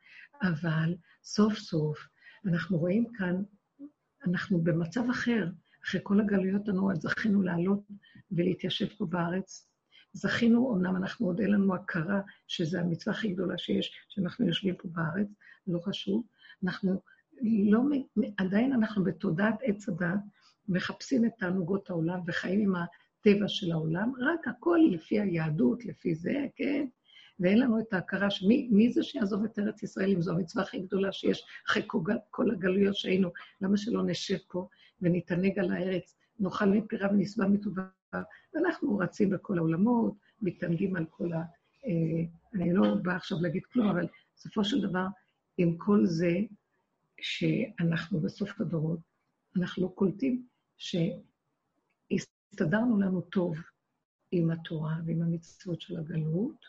[0.43, 0.95] אבל
[1.25, 1.99] סוף סוף
[2.47, 3.43] אנחנו רואים כאן,
[4.27, 5.47] אנחנו במצב אחר.
[5.85, 7.81] אחרי כל הגלויות הנוראות זכינו לעלות
[8.33, 9.72] ולהתיישב פה בארץ,
[10.13, 14.89] זכינו, אמנם אנחנו עוד אין לנו הכרה שזו המצווה הכי גדולה שיש, שאנחנו יושבים פה
[14.89, 15.29] בארץ,
[15.67, 16.27] לא חשוב.
[16.65, 17.01] אנחנו
[17.43, 17.81] לא,
[18.37, 20.21] עדיין אנחנו בתודעת עץ הדת,
[20.69, 26.47] מחפשים את תענוגות העולם וחיים עם הטבע של העולם, רק הכל לפי היהדות, לפי זה,
[26.57, 26.87] כן?
[27.41, 30.81] ואין לנו את ההכרה שמי מי זה שיעזוב את ארץ ישראל אם זו המצווה הכי
[30.81, 31.83] גדולה שיש אחרי
[32.31, 34.69] כל הגלויות שהיינו, למה שלא נשב פה
[35.01, 37.83] ונתענג על הארץ, נאכל מפירה ונשבע מטובה
[38.55, 41.43] ואנחנו רצים בכל העולמות, מתענגים על כל ה...
[41.87, 44.07] אה, אני לא באה עכשיו להגיד כלום, אבל
[44.37, 45.07] בסופו של דבר,
[45.59, 46.33] עם כל זה
[47.21, 49.01] שאנחנו בסוף הדורות,
[49.57, 50.47] אנחנו לא קולטים
[52.11, 53.57] שהסתדרנו לנו טוב
[54.31, 56.67] עם התורה ועם המצוות של הגלות,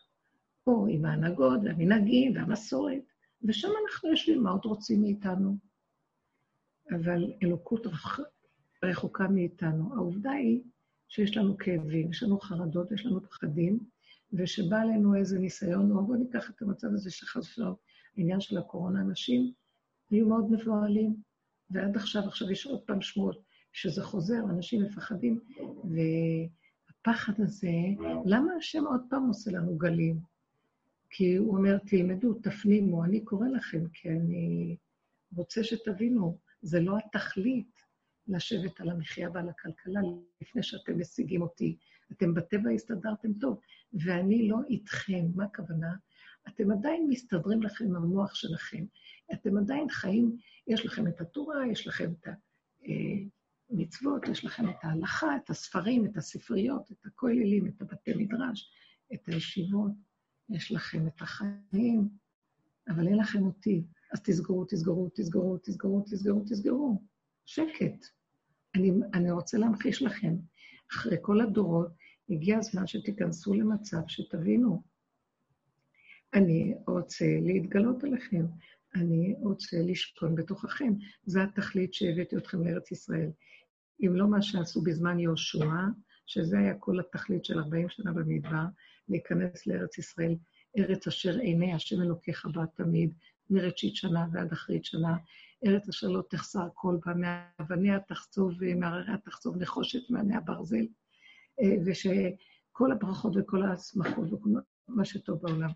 [0.68, 3.04] או עם ההנהגות והמנהגים והמסורת,
[3.44, 5.58] ושם אנחנו יושבים, מה עוד רוצים מאיתנו?
[6.92, 7.88] אבל אלוקות
[8.84, 9.94] רחוקה מאיתנו.
[9.96, 10.62] העובדה היא
[11.14, 13.80] שיש לנו כאבים, יש לנו חרדות, יש לנו פחדים,
[14.34, 17.76] ושבא עלינו איזה ניסיון, או בואו ניקח את המצב הזה שחס ושלום,
[18.18, 19.52] העניין של הקורונה, אנשים
[20.12, 21.16] היו מאוד מבוהלים,
[21.70, 25.40] ועד עכשיו, עכשיו יש עוד פעם שמועות שזה חוזר, אנשים מפחדים,
[25.84, 27.72] והפחד הזה,
[28.26, 30.20] למה השם עוד פעם עושה לנו גלים?
[31.10, 34.76] כי הוא אומר, תלמדו, תפנימו, אני קורא לכם, כי אני
[35.36, 37.73] רוצה שתבינו, זה לא התכלית.
[38.28, 40.02] לשבת על המחיה ועל הכלכלה
[40.42, 41.78] לפני שאתם משיגים אותי.
[42.12, 43.60] אתם בטבע הסתדרתם טוב,
[43.94, 45.26] ואני לא איתכם.
[45.36, 45.96] מה הכוונה?
[46.48, 48.86] אתם עדיין מסתדרים לכם עם המוח שלכם.
[49.34, 52.28] אתם עדיין חיים, יש לכם את התורה, יש לכם את
[53.70, 58.72] המצוות, יש לכם את ההלכה, את הספרים, את הספריות, את הכוללים, את הבתי מדרש,
[59.14, 59.92] את הישיבות,
[60.50, 62.10] יש לכם את החיים,
[62.90, 63.84] אבל אין לכם אותי.
[64.14, 67.02] אז תסגרו, תסגרו, תסגרו, תסגרו, תסגרו, תסגרו.
[67.46, 68.06] שקט.
[68.76, 70.36] אני, אני רוצה להמחיש לכם,
[70.92, 71.88] אחרי כל הדורות,
[72.30, 74.84] הגיע הזמן שתיכנסו למצב שתבינו,
[76.34, 78.46] אני רוצה להתגלות עליכם.
[78.96, 80.94] אני רוצה לשכון בתוככם.
[81.26, 83.30] זו התכלית שהבאתי אתכם לארץ ישראל.
[84.02, 85.70] אם לא מה שעשו בזמן יהושע,
[86.26, 88.64] שזה היה כל התכלית של 40 שנה במדבר,
[89.10, 90.36] להיכנס לארץ ישראל,
[90.78, 93.14] ארץ אשר עיני השם אלוקיך בה תמיד,
[93.50, 95.18] מראשית שנה ועד אחרית שנה,
[95.66, 100.86] ארץ אשר לא תחסר כל בה, מאבניה תחצוב ומהרריה תחצוב נחושת מעני הברזל,
[101.62, 104.50] אה, ושכל הברכות וכל ההסמכות וכל
[104.88, 105.70] מה שטוב בעולם.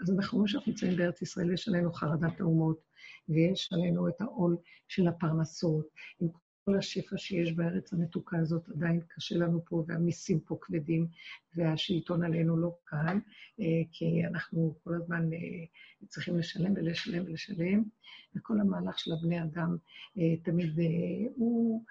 [0.00, 2.80] אז אנחנו רואים שאנחנו נמצאים בארץ ישראל, יש עלינו חרדת האומות,
[3.28, 4.56] ויש עלינו את העול
[4.88, 5.86] של הפרנסות,
[6.20, 6.28] עם
[6.68, 11.06] השפע שיש בארץ המתוקה הזאת, עדיין קשה לנו פה, והמיסים פה כבדים,
[11.56, 13.16] והשלטון עלינו לא קל,
[13.60, 15.38] אה, כי אנחנו כל הזמן אה,
[16.08, 17.84] צריכים לשלם ולשלם ולשלם,
[18.36, 19.76] וכל המהלך של הבני אדם
[20.18, 20.78] אה, תמיד
[21.36, 21.84] הוא,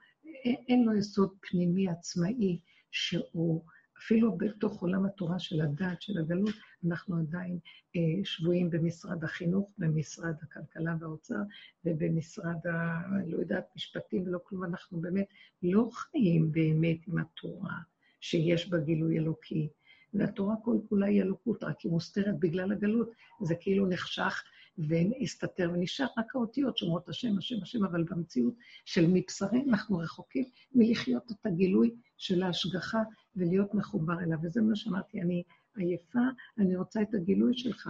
[0.68, 2.60] אין לו יסוד פנימי עצמאי
[2.92, 3.64] שהוא...
[4.06, 6.56] אפילו בתוך עולם התורה של הדת, של הגלות,
[6.86, 7.60] אנחנו עדיין
[7.96, 11.42] אה, שבויים במשרד החינוך, במשרד הכלכלה והאוצר,
[11.86, 13.02] ובמשרד ה...
[13.28, 14.64] לא יודעת, משפטים ולא כלום.
[14.64, 15.28] אנחנו באמת
[15.64, 17.78] לא חיים באמת עם התורה
[18.20, 19.70] שיש בה גילוי אלוקי.
[20.14, 23.12] והתורה כל כולה היא אלוקות, רק היא מוסתרת בגלל הגלות.
[23.42, 24.44] זה כאילו נחשך
[24.78, 28.54] והסתתר ונשאר רק האותיות שאומרות השם, השם, השם, אבל במציאות
[28.86, 33.00] של מבשרי אנחנו רחוקים מלחיות את הגילוי של ההשגחה
[33.36, 34.38] ולהיות מחובר אליו.
[34.44, 35.44] וזה מה שאמרתי, אני
[35.78, 36.20] עייפה,
[36.58, 37.90] אני רוצה את הגילוי שלך.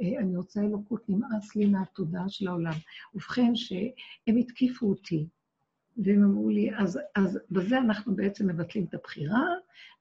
[0.00, 2.74] אה, אני רוצה אלוקות, נמאס לי מהתודעה של העולם.
[3.14, 5.26] ובכן, שהם התקיפו אותי,
[5.96, 9.44] והם אמרו לי, אז, אז בזה אנחנו בעצם מבטלים את הבחירה,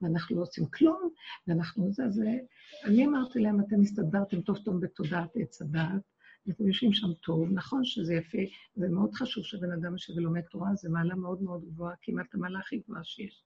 [0.02, 1.10] ואנחנו לא עושים כלום,
[1.48, 2.38] ואנחנו זה, זה...
[2.84, 6.02] אני אמרתי להם, אתם הסתדרתם טוב טוב בתודעת עץ הדעת,
[6.48, 8.38] ואתם יושבים שם טוב, נכון שזה יפה,
[8.76, 12.60] זה מאוד חשוב שבן אדם יושב ולומד תורה, זה מעלה מאוד מאוד גבוהה, כמעט המעלה
[12.60, 13.44] הכי גבוהה שיש.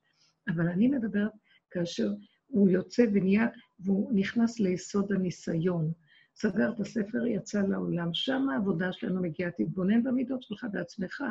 [0.47, 1.31] אבל אני מדברת
[1.71, 2.11] כאשר
[2.47, 3.47] הוא יוצא ונהיה,
[3.83, 5.91] והוא נכנס ליסוד הניסיון.
[6.35, 8.13] סגר את הספר, יצא לעולם.
[8.13, 11.23] שם העבודה שלנו מגיעה, תתבונן במידות שלך בעצמך,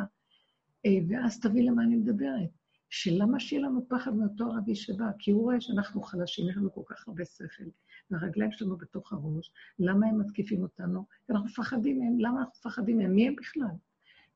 [0.86, 2.50] אה, ואז תבין למה אני מדברת.
[2.90, 5.04] שלמה שיהיה לנו פחד מאותו ערבי שבא?
[5.18, 7.64] כי הוא רואה שאנחנו חלשים, יש לנו כל כך הרבה שכל,
[8.10, 11.04] והרגליים שלנו בתוך הראש, למה הם מתקיפים אותנו?
[11.26, 13.14] כי אנחנו מפחדים מהם, למה אנחנו מפחדים מהם?
[13.14, 13.76] מי הם בכלל?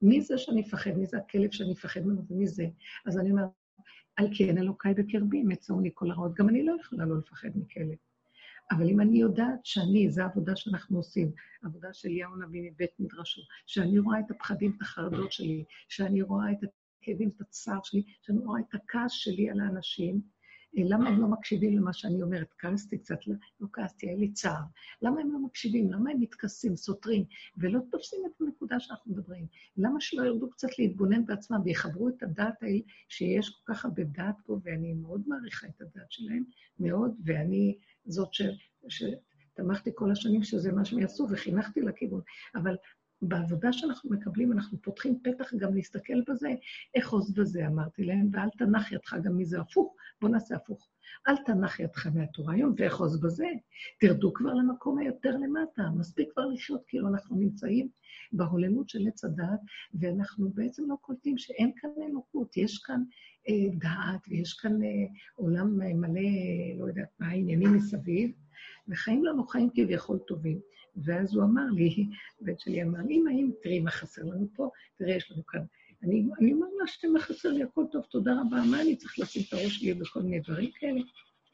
[0.02, 0.90] מי זה שאני אפחד?
[0.90, 2.66] מי זה הכלב שאני אפחד ממנו ומי זה?
[3.06, 3.48] אז אני אומרת,
[4.16, 6.34] על כן אלוקיי בקרבי, מצאוני כל הרעות.
[6.34, 7.96] גם אני לא יכולה לא לפחד מכלב.
[8.70, 13.42] אבל אם אני יודעת שאני, זו העבודה שאנחנו עושים, עבודה של אליהו הנביא מבית מדרשו,
[13.66, 16.58] שאני רואה את הפחדים, את החרדות שלי, שאני רואה את
[17.02, 20.20] הכאבים, את הצער שלי, שאני רואה את הכעס שלי על האנשים,
[20.78, 22.54] אה, למה הם לא מקשיבים למה שאני אומרת?
[22.58, 24.62] כעסתי קצת, לא, לא כעסתי, היה לי צער.
[25.02, 25.92] למה הם לא מקשיבים?
[25.92, 27.24] למה הם מתכסים, סותרים,
[27.56, 29.46] ולא תופסים את הנקודה שאנחנו מדברים?
[29.76, 34.36] למה שלא ירדו קצת להתבונן בעצמם ויחברו את הדעת האלה, שיש כל כך הרבה דעת
[34.46, 36.44] פה, ואני מאוד מעריכה את הדעת שלהם,
[36.78, 38.42] מאוד, ואני זאת ש...
[38.88, 42.20] שתמכתי כל השנים שזה מה שהם יעשו, וחינכתי לכיוון.
[42.54, 42.76] אבל
[43.22, 46.48] בעבודה שאנחנו מקבלים, אנחנו פותחים פתח גם להסתכל בזה,
[46.94, 50.88] איך עוז בזה, אמרתי להם, ואל תנח ידך גם מזה הפוך, בוא נעשה הפוך.
[51.28, 53.46] אל תנח ידך מהתורה היום, ואחוז בזה.
[54.00, 57.88] תרדו כבר למקום היותר למטה, מספיק כבר לחיות כאילו אנחנו נמצאים
[58.32, 59.60] בהוללות של עץ הדעת,
[60.00, 63.02] ואנחנו בעצם לא קולטים שאין כאן אלוקות, יש כאן
[63.78, 64.88] דעת ויש כאן אה,
[65.34, 66.20] עולם מלא,
[66.78, 68.30] לא יודעת מה, העניינים מסביב,
[68.88, 70.60] וחיים לנו חיים כביכול טובים.
[70.96, 72.08] ואז הוא אמר לי,
[72.40, 75.64] בן שלי אמר לי, אמא, אם תראי מה חסר לנו פה, תראי, יש לנו כאן.
[76.02, 77.62] אני, אני אומר לה, מה חסר לי?
[77.62, 81.00] הכל טוב, תודה רבה, מה אני צריך לשים את הראש שלי בכל מיני דברים כאלה?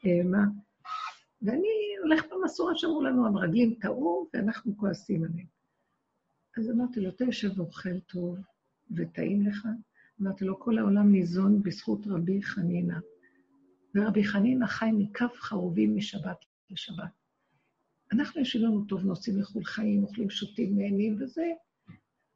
[0.05, 0.43] אה, מה?
[1.41, 1.67] ואני
[2.03, 5.47] הולך במסורה שאמרו לנו, המרגלים טעו, ואנחנו כועסים עליהם.
[6.57, 8.37] אז אמרתי לו, אתה יושב ואוכל טוב,
[8.95, 9.67] וטעים לך?
[10.23, 12.97] אמרתי לו, כל העולם ניזון בזכות רבי חנינא.
[13.95, 16.37] ורבי חנינא חי מכף חרובים משבת
[16.69, 17.11] לשבת.
[18.11, 21.47] אנחנו יושבים לנו טוב, נוסעים לחו"ל חיים, אוכלים, שותים, נהנים וזה,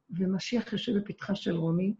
[0.09, 1.95] ומשיח יושב בפתחה של רומי,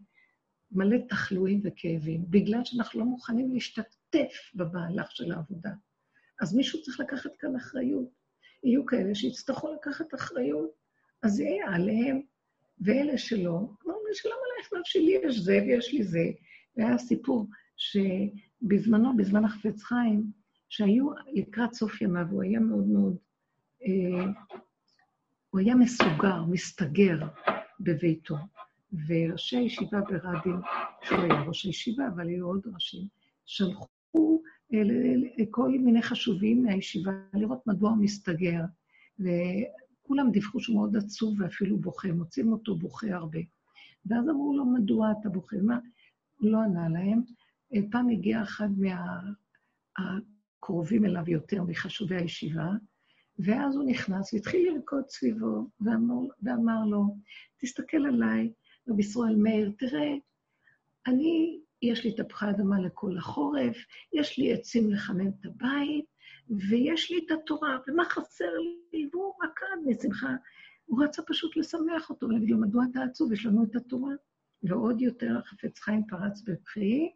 [0.72, 5.70] מלא תחלואים וכאבים, בגלל שאנחנו לא מוכנים להשתתף במהלך של העבודה.
[6.40, 8.08] אז מישהו צריך לקחת כאן אחריות.
[8.64, 10.70] יהיו כאלה שיצטרכו לקחת אחריות,
[11.22, 12.20] אז יהיה עליהם,
[12.80, 16.30] ואלה שלא, אמרנו, שלמה לך שלי יש זה ויש לי זה.
[16.76, 20.24] והיה סיפור שבזמנו, בזמן החפץ חיים,
[20.68, 23.16] שהיו לקראת סוף ימיו, הוא היה מאוד מאוד
[23.86, 24.24] אה,
[25.50, 27.18] הוא היה מסוגר, מסתגר
[27.80, 28.36] בביתו.
[29.08, 30.60] וראשי הישיבה ברבין,
[31.02, 33.06] שהוא היה ראש הישיבה, אבל היו עוד ראשים,
[33.46, 34.42] שלחו
[34.74, 38.60] אה, כל מיני חשובים מהישיבה לראות מדוע הוא מסתגר.
[40.08, 43.38] וכולם דיווחו שהוא מאוד עצוב ואפילו בוכה, מוצאים אותו בוכה הרבה.
[44.06, 45.56] ואז אמרו לו, מדוע אתה בוכה?
[45.62, 45.78] מה?
[46.38, 47.22] הוא לא ענה להם.
[47.74, 48.68] אה, פעם הגיע אחד
[49.98, 52.70] מהקרובים אליו יותר מחשובי הישיבה,
[53.38, 57.16] ואז הוא נכנס והתחיל לרקוד סביבו, ואמר, ואמר לו,
[57.58, 58.52] תסתכל עליי,
[58.88, 60.14] רבי ישראל מאיר, תראה,
[61.06, 63.76] אני, יש לי תפוחי אדמה לכל החורף,
[64.12, 66.04] יש לי עצים לחמם את הבית,
[66.70, 68.52] ויש לי את התורה, ומה חסר
[68.92, 69.08] לי?
[69.12, 70.36] והוא רקד משמחה.
[70.86, 73.32] הוא רצה פשוט לשמח אותו, ולהגיד לו, מדוע אתה עצוב?
[73.32, 74.14] יש לנו את התורה.
[74.62, 77.12] ועוד יותר החפץ חיים פרץ בבכי,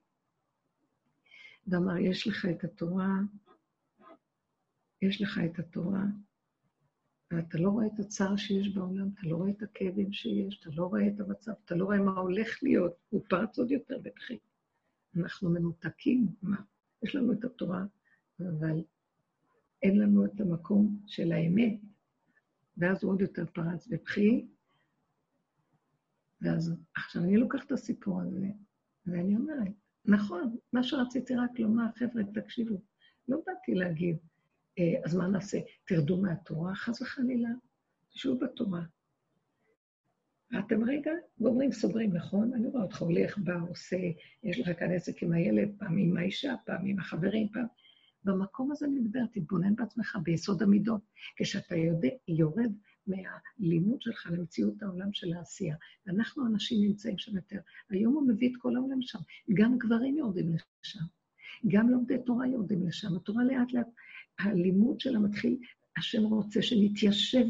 [1.66, 3.14] ואמר, יש לך את התורה,
[5.02, 6.04] יש לך את התורה,
[7.30, 10.84] ואתה לא רואה את הצער שיש בעולם, אתה לא רואה את הכאבים שיש, אתה לא
[10.84, 14.38] רואה את המצב, אתה לא רואה מה הולך להיות, הוא פרץ עוד יותר בבכי.
[15.16, 16.56] אנחנו מנותקים, מה?
[17.02, 17.84] יש לנו את התורה,
[18.40, 18.82] אבל
[19.82, 21.80] אין לנו את המקום של האמת.
[22.76, 24.46] ואז הוא עוד יותר פרץ בבכי,
[26.40, 28.46] ואז עכשיו אני לוקחת את הסיפור הזה,
[29.06, 29.72] ואני אומרת,
[30.04, 32.82] נכון, מה שרציתי רק לומר, חבר'ה, תקשיבו,
[33.28, 34.16] לא באתי להגיד,
[34.78, 35.58] אה, אז מה נעשה?
[35.86, 37.48] תרדו מהתורה, חס וחלילה,
[38.12, 38.82] תשבו בתורה.
[40.50, 41.10] ואתם רגע
[41.40, 42.54] ואומרים, סוגרים, נכון?
[42.54, 43.96] אני רואה אותך הולך, בא, עושה,
[44.42, 47.66] יש לך כאן עסק עם הילד, פעם עם האישה, פעם עם החברים, פעם...
[48.24, 51.00] במקום הזה אני מדברת, תתבונן בעצמך ביסוד המידות.
[51.36, 52.72] כשאתה יודע, יורד
[53.06, 55.76] מהלימוד שלך למציאות העולם של העשייה.
[56.06, 57.58] ואנחנו אנשים נמצאים שם יותר.
[57.90, 59.18] היום הוא מביא את כל העולם לשם.
[59.54, 61.04] גם גברים יורדים לשם.
[61.68, 63.16] גם לומדי תורה יורדים לשם.
[63.16, 63.88] התורה לאט לאט,
[64.38, 65.58] הלימוד שלה מתחיל,
[65.96, 67.44] השם רוצה שנתיישב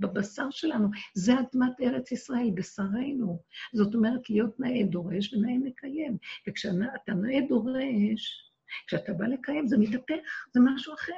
[0.00, 0.88] בבשר שלנו.
[1.14, 3.42] זה אדמת ארץ ישראל, בשרנו.
[3.72, 6.16] זאת אומרת, להיות נאה דורש ונאה מקיים.
[6.48, 8.45] וכשאתה נאה דורש,
[8.86, 11.12] כשאתה בא לקיים, זה מתהפך, זה משהו אחר.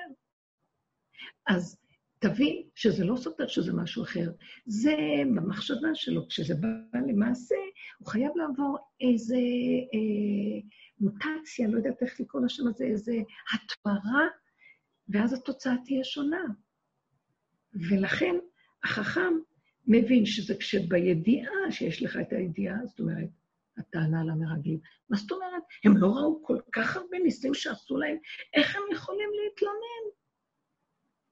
[1.47, 1.79] אז
[2.19, 4.31] תבין שזה לא סותר שזה משהו אחר.
[4.67, 4.97] זה
[5.37, 7.55] במחשבה שלו, כשזה בא למעשה,
[7.99, 9.37] הוא חייב לעבור איזה
[9.95, 10.61] אה,
[11.01, 13.13] מוטציה, לא יודעת איך לקרוא לשם הזה, איזה
[13.55, 14.27] התמרה,
[15.09, 16.45] ואז התוצאה תהיה שונה.
[17.91, 18.35] ולכן
[18.85, 19.33] החכם
[19.87, 23.29] מבין שזה כשבידיעה, שיש לך את הידיעה, זאת אומרת,
[23.79, 24.81] הטענה למרגלים.
[25.11, 25.63] מה זאת אומרת?
[25.85, 28.17] הם לא ראו כל כך הרבה ניסים שעשו להם,
[28.55, 30.05] איך הם יכולים להתלונן?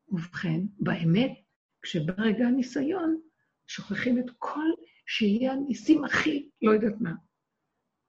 [0.09, 1.31] ובכן, באמת,
[1.83, 3.21] כשבא רגע הניסיון,
[3.67, 4.69] שוכחים את כל
[5.07, 7.13] שיהיה הניסים הכי, לא יודעת מה.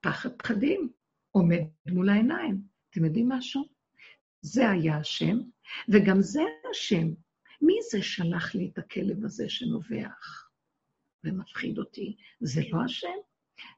[0.02, 0.90] פחד פחדים
[1.32, 2.62] עומד מול העיניים.
[2.90, 3.64] אתם יודעים משהו?
[4.42, 5.38] זה היה השם,
[5.90, 7.08] וגם זה השם.
[7.62, 10.50] מי זה שלח לי את הכלב הזה שנובח
[11.24, 12.18] ומפחיד אותי?
[12.40, 13.18] זה לא השם?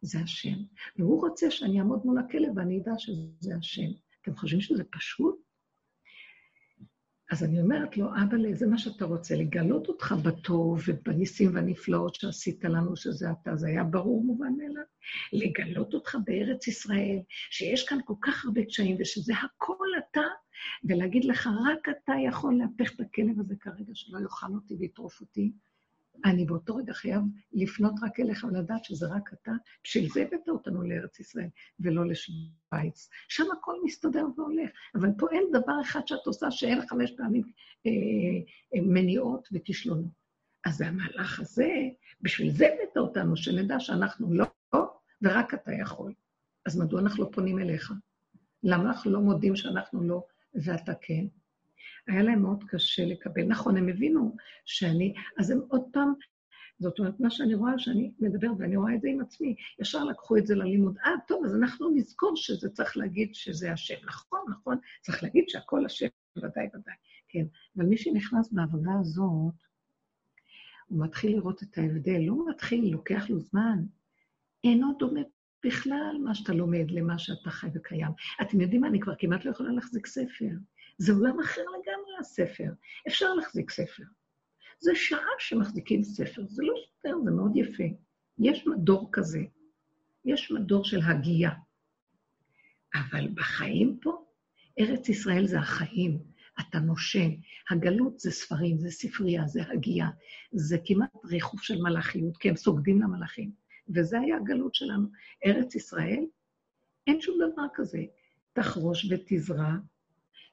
[0.02, 0.58] זה השם.
[0.98, 3.92] והוא רוצה שאני אעמוד מול הכלב ואני אדע שזה השם.
[4.22, 5.50] אתם חושבים שזה פשוט?
[7.32, 12.66] אז אני אומרת לו, אבא, זה מה שאתה רוצה, לגלות אותך בטוב ובניסים והנפלאות שעשית
[12.66, 14.84] לנו, שזה אתה, זה היה ברור מובן מאליו.
[15.34, 17.20] לגלות אותך בארץ ישראל,
[17.52, 20.22] שיש כאן כל כך הרבה קשיים ושזה הכל אתה,
[20.84, 25.52] ולהגיד לך, רק אתה יכול להפך את הכלב הזה כרגע, שלא יאכל אותי ויטרוף אותי,
[26.26, 27.22] אני באותו רגע חייב
[27.54, 29.52] לפנות רק אליך ולדעת שזה רק אתה,
[29.84, 31.48] בשביל זה הבאת אותנו לארץ ישראל,
[31.80, 33.10] ולא לשוויץ.
[33.30, 37.44] שם הכל מסתדר והולך, אבל פה אין דבר אחד שאת עושה שאין חמש פעמים
[37.86, 37.92] אה,
[38.76, 40.20] אה, מניעות וכישלונות.
[40.66, 41.70] אז זה המהלך הזה,
[42.22, 44.46] בשביל זה הבאת אותנו, שנדע שאנחנו לא,
[45.22, 46.14] ורק אתה יכול.
[46.66, 47.94] אז מדוע אנחנו לא פונים אליך?
[48.64, 51.26] למה אנחנו לא מודים שאנחנו לא, ואתה כן?
[52.08, 53.44] היה להם מאוד קשה לקבל.
[53.44, 54.36] נכון, הם הבינו
[54.66, 56.14] שאני, אז הם עוד פעם,
[56.80, 60.38] זאת אומרת, מה שאני רואה, שאני מדברת, ואני רואה את זה עם עצמי, ישר לקחו
[60.38, 60.98] את זה ללימוד.
[61.06, 64.06] אה, טוב, אז אנחנו נזכור שזה צריך להגיד שזה השם.
[64.06, 66.96] נכון, נכון, צריך להגיד שהכל השם, ודאי, ודאי.
[67.30, 67.46] כן,
[67.78, 69.54] אבל מי שנכנס בעבודה הזאת,
[70.88, 72.20] הוא מתחיל לראות את ההבדל.
[72.20, 73.84] לא מתחיל, לוקח לו זמן.
[74.64, 75.22] אינו דומה
[75.66, 78.12] בכלל מה שאתה לומד למה שאתה חי וקיים.
[78.42, 80.50] אתם יודעים מה, אני כבר כמעט לא יכולה להחזיק ספר.
[81.00, 82.72] זה עולם אחר לגמרי, הספר.
[83.08, 84.04] אפשר להחזיק ספר.
[84.80, 87.84] זה שעה שמחזיקים ספר, זה לא סותר, זה מאוד יפה.
[88.40, 89.40] יש מדור כזה,
[90.26, 91.52] יש מדור של הגייה.
[92.96, 94.26] אבל בחיים פה,
[94.80, 96.20] ארץ ישראל זה החיים,
[96.60, 97.30] אתה נושם.
[97.70, 100.08] הגלות זה ספרים, זה ספרייה, זה הגייה.
[100.52, 103.52] זה כמעט ריחוף של מלאכיות, כי הם סוגדים למלאכים.
[103.96, 105.08] וזה היה הגלות שלנו.
[105.46, 106.26] ארץ ישראל,
[107.08, 108.04] אין שום דבר כזה.
[108.54, 109.72] תחרוש ותזרע,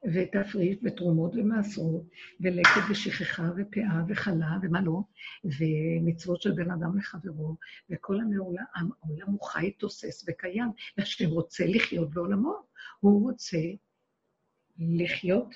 [0.04, 2.04] ותפריט ותרומות ומעשרות,
[2.40, 5.00] ולקט ושכחה ופאה וחלה ומה לא,
[5.44, 7.56] ומצוות של בן אדם לחברו,
[7.90, 10.68] וכל המעולם, העולם הוא חי, תוסס וקיים,
[10.98, 12.54] והשם רוצה לחיות בעולמו.
[13.00, 13.58] הוא רוצה
[14.78, 15.54] לחיות,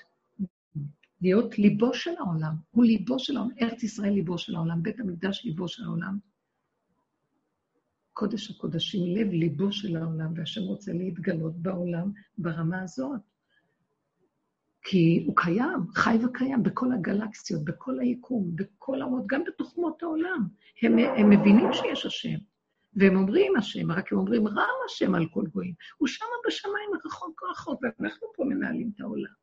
[1.21, 2.55] להיות ליבו של העולם.
[2.71, 6.19] הוא ליבו של העולם, ארץ ישראל ליבו של העולם, בית המקדש ליבו של העולם.
[8.13, 13.30] קודש הקודשים, לב ליבו של העולם, והשם רוצה להתגלות בעולם ברמה הזאת.
[14.83, 20.49] כי הוא קיים, חי וקיים בכל הגלקסיות, בכל היקום, בכל העמוד, גם בתוכמות העולם.
[20.83, 22.39] הם, הם מבינים שיש השם,
[22.97, 25.75] והם אומרים השם, רק הם אומרים רם השם על כל גויים.
[25.99, 29.41] הוא שמה בשמיים רחוק רחוק, ואנחנו פה מנהלים את העולם.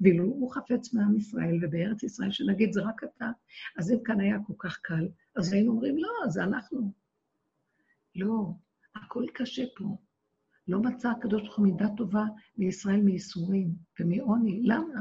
[0.00, 3.30] ואילו הוא חפץ מעם ישראל ובארץ ישראל, שנגיד, זה רק אתה,
[3.78, 6.92] אז אם כאן היה כל כך קל, אז היינו אומרים, לא, זה אנחנו.
[8.14, 8.46] לא,
[8.94, 9.96] הכל קשה פה.
[10.70, 12.24] לא מצא הקדוש ברוך הוא מידה טובה
[12.58, 13.68] לישראל מייסורים
[14.00, 14.62] ומעוני.
[14.62, 15.00] למה?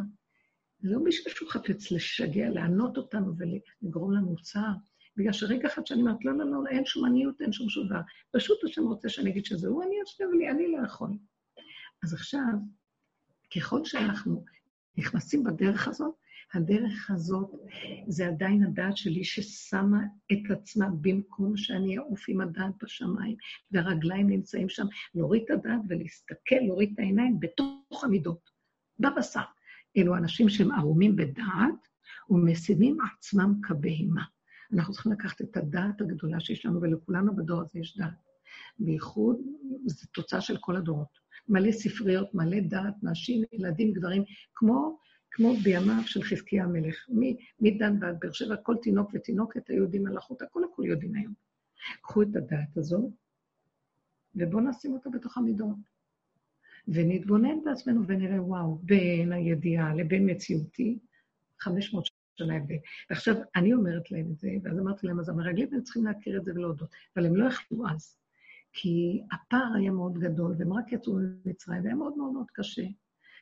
[0.83, 4.73] לא בשביל שהוא חפץ לשגע, לענות אותנו ולגרום לנו צער.
[5.17, 7.99] בגלל שרגע אחד שאני אומרת, לא, לא, לא, אין שום עניות, אין שום שום דבר.
[8.31, 11.09] פשוט השם רוצה שאני אגיד שזה הוא, אני אשב לי, אני לא יכול.
[12.03, 12.53] אז עכשיו,
[13.55, 14.43] ככל שאנחנו
[14.97, 16.15] נכנסים בדרך הזאת,
[16.53, 17.51] הדרך הזאת
[18.07, 23.35] זה עדיין הדעת שלי ששמה את עצמה במקום שאני אעוף עם הדעת בשמיים,
[23.71, 24.85] והרגליים נמצאים שם,
[25.15, 28.49] להוריד את הדעת ולהסתכל, להוריד את העיניים בתוך המידות,
[28.99, 29.43] בבשר.
[29.97, 31.87] אלו אנשים שהם ערומים בדעת
[32.29, 34.23] ומשימים עצמם כבהמה.
[34.73, 38.13] אנחנו צריכים לקחת את הדעת הגדולה שיש לנו, ולכולנו בדור הזה יש דעת.
[38.79, 39.37] בייחוד,
[39.85, 41.19] זו תוצאה של כל הדורות.
[41.49, 44.23] מלא ספריות, מלא דעת, נשים, ילדים, גברים,
[44.55, 44.97] כמו
[45.31, 47.09] כמו בימיו של חזקיה המלך.
[47.59, 51.33] מדן ועד באר שבע, כל תינוק ותינוקת היו יודעים מלאכות, הכל הכל יודעים היום.
[52.01, 53.11] קחו את הדעת הזו,
[54.35, 55.77] ובואו נשים אותה בתוך המידות.
[56.87, 60.99] ונתבונן בעצמנו ונראה, וואו, בין הידיעה לבין מציאותי,
[61.59, 62.05] 500
[62.37, 62.75] שנה הבדל.
[63.09, 66.45] ועכשיו, אני אומרת להם את זה, ואז אמרתי להם, אז המרגלים הם צריכים להכיר את
[66.45, 68.15] זה ולהודות, אבל הם לא יכלו אז,
[68.73, 71.13] כי הפער היה מאוד גדול, והם רק יצאו
[71.45, 72.85] ממצרים, והיה מאוד מאוד מאוד קשה.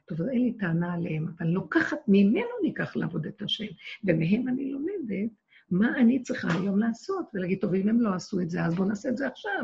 [0.08, 3.66] טוב, אז אין לי טענה עליהם, אבל לוקחת ממנו ניקח לעבוד את השם,
[4.04, 5.32] ומהם אני לומדת
[5.72, 8.88] מה אני צריכה היום לעשות, ולהגיד, טוב, אם הם לא עשו את זה, אז בואו
[8.88, 9.62] נעשה את זה עכשיו.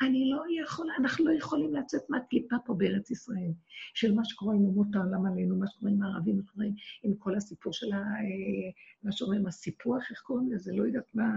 [0.00, 3.50] אני לא יכולה, אנחנו לא יכולים לצאת מהקליפה פה בארץ ישראל,
[3.94, 6.66] של מה שקורה עם אומות העולם עלינו, מה שקורה עם הערבים, מה שקורה
[7.02, 7.96] עם כל הסיפור של ה...
[7.96, 8.70] אה,
[9.02, 10.72] מה שאומרים, הסיפוח, איך קוראים לזה?
[10.72, 11.36] לא יודעת מה,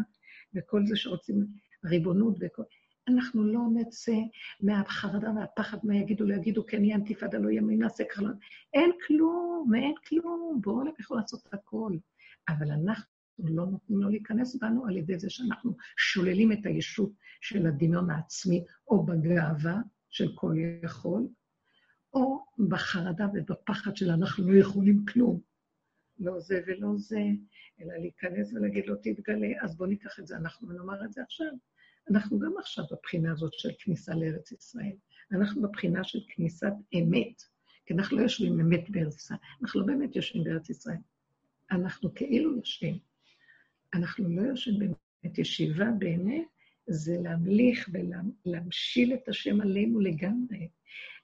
[0.55, 1.47] וכל זה שרוצים
[1.85, 2.63] ריבונות וכל...
[3.07, 4.15] אנחנו לא נצא
[4.61, 8.21] מהחרדה והפחד, מה יגידו, לא יגידו, כן יהיה אנתיפאדה, לא יהיה מי נעשה ככה.
[8.21, 8.29] לא-
[8.73, 11.91] אין כלום, אין כלום, בואו הולך יכול לעשות הכל.
[12.49, 13.05] אבל אנחנו
[13.37, 18.63] לא נותנים לו להיכנס בנו על ידי זה שאנחנו שוללים את הישות של הדמיון העצמי,
[18.87, 19.77] או בגאווה
[20.09, 20.53] של כל
[20.83, 21.27] יכול,
[22.13, 25.39] או בחרדה ובפחד של אנחנו לא יכולים כלום.
[26.19, 27.21] לא זה ולא זה,
[27.81, 31.51] אלא להיכנס ולהגיד לו, תתגלה, אז בואו ניקח את זה, אנחנו נאמר את זה עכשיו.
[32.11, 34.95] אנחנו גם עכשיו בבחינה הזאת של כניסה לארץ ישראל.
[35.31, 37.43] אנחנו בבחינה של כניסת אמת,
[37.85, 40.97] כי אנחנו לא יושבים אמת בארץ ישראל, אנחנו לא באמת יושבים בארץ ישראל.
[41.71, 42.99] אנחנו כאילו יושבים.
[43.93, 45.37] אנחנו לא יושבים באמת.
[45.37, 46.47] ישיבה באמת
[46.87, 47.89] זה להמליך
[48.45, 50.69] ולהמשיל את השם עלינו לגמרי.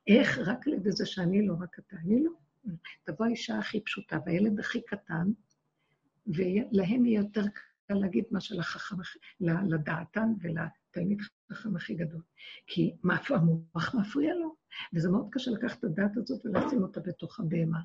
[0.07, 0.38] איך?
[0.38, 1.95] רק על ידי זה שאני לא, רק אתה.
[1.95, 2.32] אני לא.
[3.03, 5.32] תבוא האישה הכי פשוטה והילד הכי קטן,
[6.27, 7.43] ולהם יהיה יותר
[7.88, 8.95] קל להגיד מה שלחכם,
[9.41, 11.21] לדעתן ולתלמיד
[11.51, 12.21] חכם הכי גדול.
[12.67, 12.95] כי
[13.29, 14.55] המוח מפריע לו,
[14.93, 17.79] וזה מאוד קשה לקחת את הדעת הזאת ולשים אותה בתוך הבהמה.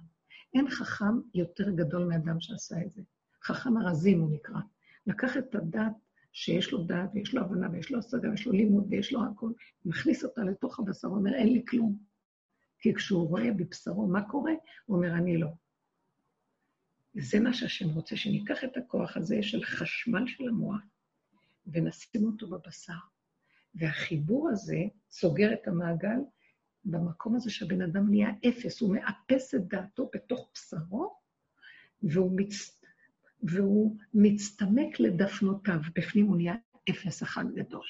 [0.55, 3.03] אין חכם יותר גדול מאדם שעשה את זה.
[3.45, 4.61] חכם הרזים הוא נקרא.
[5.07, 5.93] לקח את הדעת
[6.33, 9.55] שיש לו דעת ויש לו הבנה ויש לו השגה ויש לו לימוד ויש לו הכול,
[9.85, 11.99] מכניס אותה לתוך הבשר, אומר, אין לי כלום.
[12.79, 14.53] כי כשהוא רואה בבשרו מה קורה,
[14.85, 15.49] הוא אומר, אני לא.
[17.17, 20.81] וזה מה שהשם רוצה, שניקח את הכוח הזה של חשמל של המוח
[21.67, 22.93] ונשים אותו בבשר.
[23.75, 24.79] והחיבור הזה
[25.11, 26.19] סוגר את המעגל
[26.85, 31.17] במקום הזה שהבן אדם נהיה אפס, הוא מאפס את דעתו בתוך בשרו,
[32.03, 32.81] והוא, מצ...
[33.43, 36.55] והוא מצטמק לדפנותיו, בפנים הוא נהיה
[36.91, 37.87] אפס אחד גדול.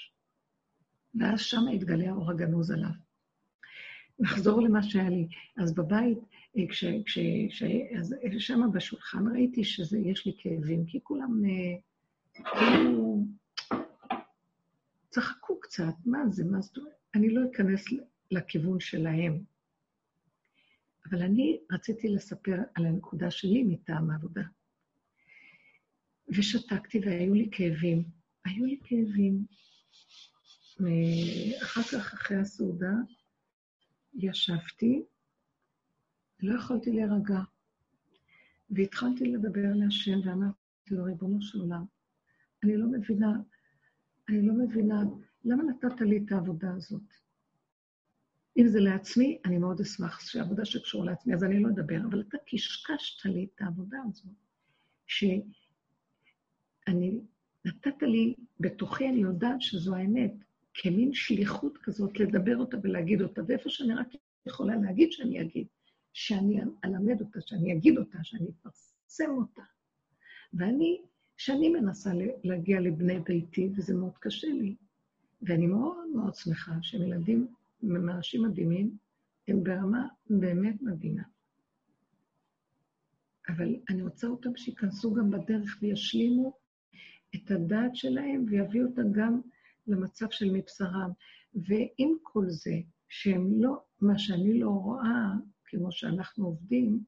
[1.14, 3.05] ואז שם יתגלה האור הגנוז עליו.
[4.18, 5.28] נחזור למה שהיה לי.
[5.56, 6.18] אז בבית,
[6.58, 6.84] אה, כש...
[7.06, 7.18] כש...
[7.50, 7.62] כש...
[7.98, 11.76] אז שם בשולחן ראיתי שיש לי כאבים, כי כולם אה,
[12.34, 13.24] כאילו
[15.10, 16.92] צחקו קצת, מה זה, מה זאת אומרת?
[17.14, 17.84] אני לא אכנס
[18.30, 19.44] לכיוון שלהם.
[21.10, 24.42] אבל אני רציתי לספר על הנקודה שלי מטעם העבודה.
[26.28, 28.04] ושתקתי והיו לי כאבים.
[28.44, 29.44] היו לי כאבים.
[31.62, 32.92] אחר כך, אחרי הסעודה,
[34.16, 35.02] ישבתי,
[36.40, 37.40] לא יכולתי להירגע,
[38.70, 40.60] והתחלתי לדבר להשם ואמרתי
[40.90, 41.84] לו, ריבונו של עולם,
[42.64, 43.32] אני לא מבינה,
[44.28, 45.02] אני לא מבינה,
[45.44, 47.02] למה נתת לי את העבודה הזאת?
[48.58, 52.38] אם זה לעצמי, אני מאוד אשמח שעבודה שקשורה לעצמי, אז אני לא אדבר, אבל אתה
[52.46, 54.34] קשקשת לי את העבודה הזאת,
[55.06, 55.42] שאני,
[57.64, 60.32] נתת לי, בתוכי אני יודעת שזו האמת,
[60.78, 64.08] כמין שליחות כזאת לדבר אותה ולהגיד אותה, ואיפה שאני רק
[64.46, 65.66] יכולה להגיד שאני אגיד,
[66.12, 69.62] שאני אלמד אותה, שאני אגיד אותה, שאני אפרסם אותה.
[70.54, 71.00] ואני
[71.36, 72.10] שנים מנסה
[72.44, 74.76] להגיע לבני ביתי, וזה מאוד קשה לי.
[75.42, 77.46] ואני מאוד מאוד שמחה שהם ילדים
[77.82, 78.96] ממרשים מדהימים,
[79.48, 81.22] הם ברמה באמת מדהימה.
[83.48, 86.52] אבל אני רוצה אותם שייכנסו גם בדרך וישלימו
[87.34, 89.40] את הדעת שלהם ויביאו אותה גם
[89.86, 91.10] למצב של מבשרם.
[91.54, 92.74] ועם כל זה,
[93.08, 95.32] שהם לא, מה שאני לא רואה,
[95.64, 97.04] כמו שאנחנו עובדים,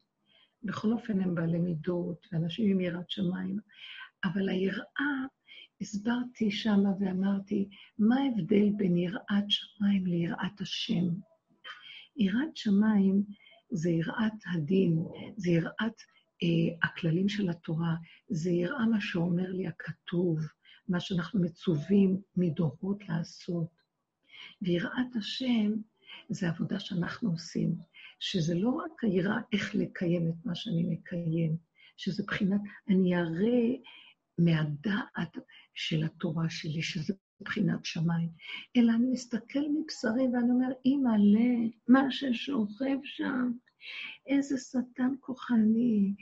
[0.63, 3.59] בכל אופן הם בעלי מידות, ואנשים עם יראת שמיים,
[4.25, 5.27] אבל היראה,
[5.81, 7.69] הסברתי שמה ואמרתי,
[7.99, 11.05] מה ההבדל בין יראת שמיים ליראת השם?
[12.17, 13.23] יראת שמיים
[13.71, 15.05] זה יראת הדין,
[15.37, 16.03] זה יראת
[16.43, 17.95] אה, הכללים של התורה,
[18.29, 20.39] זה יראה מה שאומר לי הכתוב,
[20.89, 23.79] מה שאנחנו מצווים מדורות לעשות.
[24.63, 25.73] ויראת השם
[26.29, 27.77] זה עבודה שאנחנו עושים,
[28.19, 31.57] שזה לא רק היראה איך לקיים את מה שאני מקיים,
[31.97, 33.77] שזה בחינת, אני אראה
[34.39, 35.37] מהדעת
[35.75, 38.29] של התורה שלי, שזה מבחינת שמיים,
[38.77, 43.53] אלא אני מסתכל מבשרי ואני אומר, אימא'לה, מה ששוכב שם,
[44.27, 46.15] איזה שטן כוחני,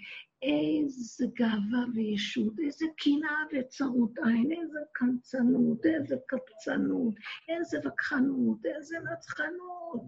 [0.43, 7.15] איזה גאווה וישות, איזה קנאה וצרות עין, איזה קמצנות, איזה קפצנות,
[7.49, 10.03] איזה וכחנות, איזה נצחנות.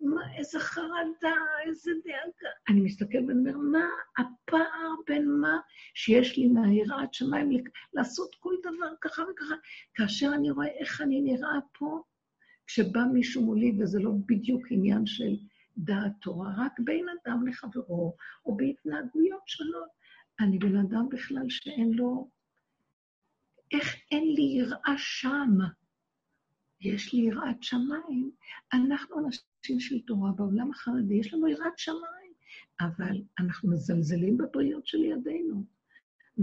[0.00, 1.36] מה, איזה חרדה,
[1.66, 2.50] איזה דאגה.
[2.68, 3.88] אני מסתכלת ואני אומר, מה
[4.18, 5.58] הפער בין מה
[5.94, 7.50] שיש לי מהיראת שמיים
[7.92, 9.54] לעשות כל דבר ככה וככה,
[9.94, 12.02] כאשר אני רואה איך אני נראה פה,
[12.66, 15.36] כשבא מישהו מולי, וזה לא בדיוק עניין של
[15.78, 18.16] דעת תורה, רק בין אדם לחברו,
[18.46, 19.88] או בהתנהגויות שונות.
[20.40, 22.30] אני בן אדם בכלל שאין לו...
[23.72, 25.58] איך אין לי יראה שם?
[26.80, 28.30] יש לי יראת שמיים.
[28.72, 32.32] אנחנו אנשים של תורה בעולם החרדי, יש לנו יראת שמיים,
[32.80, 35.64] אבל אנחנו מזלזלים בבריות של ידינו.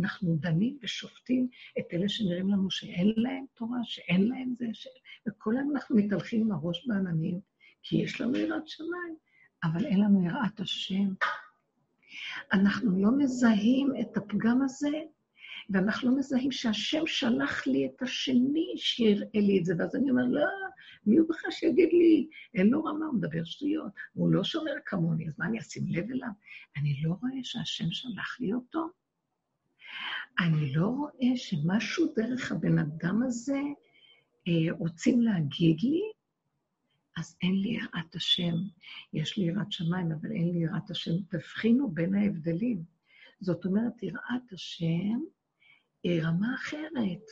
[0.01, 1.47] אנחנו דנים ושופטים
[1.79, 4.87] את אלה שנראים לנו שאין להם תורה, שאין להם זה, ש...
[5.27, 7.39] וכל היום אנחנו מתהלכים עם הראש בעננים,
[7.83, 9.15] כי יש לנו יראת שמיים,
[9.63, 11.13] אבל אין לנו יראת השם.
[12.53, 14.99] אנחנו לא מזהים את הפגם הזה
[15.69, 20.23] ואנחנו לא מזהים שהשם שלח לי את השני שיראה לי את זה, ואז אני אומר,
[20.29, 20.45] לא,
[21.05, 22.27] מי הוא בכלל שיגיד לי?
[22.53, 26.11] אין לו רמה, הוא מדבר שטויות, הוא לא שומר כמוני, אז מה אני אשים לב
[26.11, 26.29] אליו?
[26.77, 28.89] אני לא רואה שהשם שלח לי אותו.
[30.39, 33.59] אני לא רואה שמשהו דרך הבן אדם הזה
[34.47, 36.01] אה, רוצים להגיד לי,
[37.17, 38.55] אז אין לי יראת השם.
[39.13, 41.11] יש לי יראת שמיים, אבל אין לי יראת השם.
[41.29, 42.83] תבחינו בין ההבדלים.
[43.39, 45.19] זאת אומרת, יראת השם
[46.07, 47.25] רמה אחרת.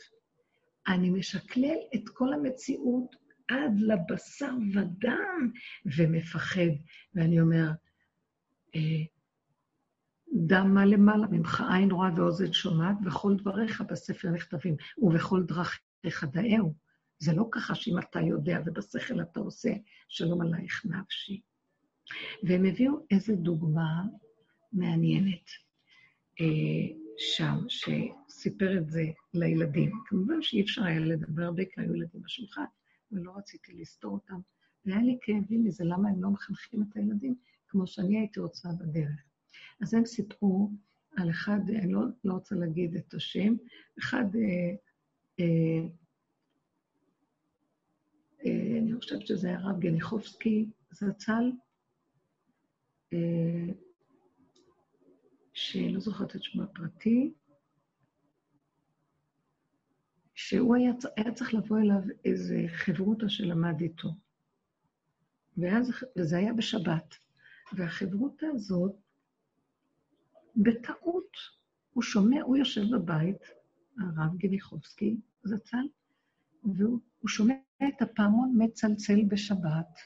[0.88, 3.16] אני משקלל את כל המציאות
[3.48, 5.50] עד לבשר ודם
[5.96, 6.70] ומפחד.
[7.14, 7.70] ואני אומר,
[8.74, 9.02] אה,
[10.46, 16.74] דם מה למעלה ממך עין רואה ואוזן שומעת, וכל דבריך בספר נכתבים, ובכל דרכיך דאהו.
[17.22, 19.70] זה לא ככה שאם אתה יודע ובשכל אתה עושה,
[20.08, 21.40] שלום עלייך נפשי.
[22.42, 24.02] והם הביאו איזו דוגמה
[24.72, 25.50] מעניינת.
[26.40, 29.04] אה, שם, שסיפר את זה
[29.34, 29.92] לילדים.
[30.06, 32.64] כמובן שאי אפשר היה לדבר הרבה, כי היו ילדים בשולחן,
[33.12, 34.40] ולא רציתי לסתור אותם.
[34.84, 37.34] והיה לי כאבים מזה, למה הם לא מחנכים את הילדים
[37.68, 39.22] כמו שאני הייתי רוצה בדרך.
[39.80, 40.70] אז הם סיפרו
[41.16, 43.54] על אחד, אני לא, לא רוצה להגיד את השם,
[43.98, 44.74] אחד, אה,
[45.40, 45.88] אה,
[48.50, 51.52] אני חושבת שזה הרב גניחובסקי זצ"ל,
[53.12, 53.72] אה,
[55.52, 57.32] שלא זוכרת את שמו הפרטי,
[60.34, 64.08] שהוא היה, היה צריך לבוא אליו איזה חברותא שלמד איתו.
[65.56, 67.14] ואז, וזה היה בשבת.
[67.72, 68.92] והחברותא הזאת,
[70.56, 71.36] בטעות,
[71.92, 73.42] הוא שומע, הוא יושב בבית,
[73.98, 75.86] הרב גניחובסקי זצ"ל,
[76.64, 77.54] והוא שומע
[77.88, 79.98] את הפעמון מצלצל בשבת,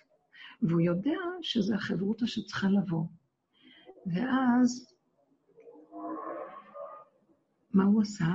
[0.63, 3.07] והוא יודע שזה החברותא שצריכה לבוא.
[4.07, 4.93] ואז
[7.75, 8.35] מה הוא עשה?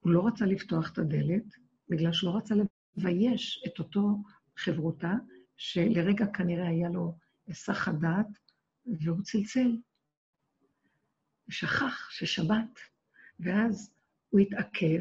[0.00, 1.44] הוא לא רצה לפתוח את הדלת,
[1.88, 2.54] בגלל שהוא לא רצה
[2.96, 4.22] לבייש את אותו
[4.56, 5.12] חברותה,
[5.56, 8.38] שלרגע כנראה היה לו היסח הדעת,
[8.86, 9.76] והוא צלצל.
[11.48, 12.78] שכח ששבת,
[13.40, 13.94] ואז
[14.30, 15.00] הוא התעכב,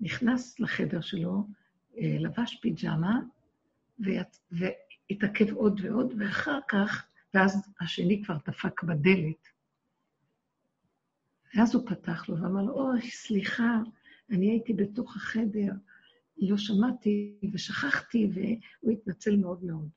[0.00, 1.46] נכנס לחדר שלו,
[1.96, 3.20] לבש פיג'מה,
[4.50, 9.48] והתעכב עוד ועוד, ואחר כך, ואז השני כבר דפק בדלת.
[11.54, 13.78] ואז הוא פתח לו ואמר לו, אוי, סליחה,
[14.30, 15.72] אני הייתי בתוך החדר,
[16.38, 19.88] לא שמעתי ושכחתי, והוא התנצל מאוד מאוד.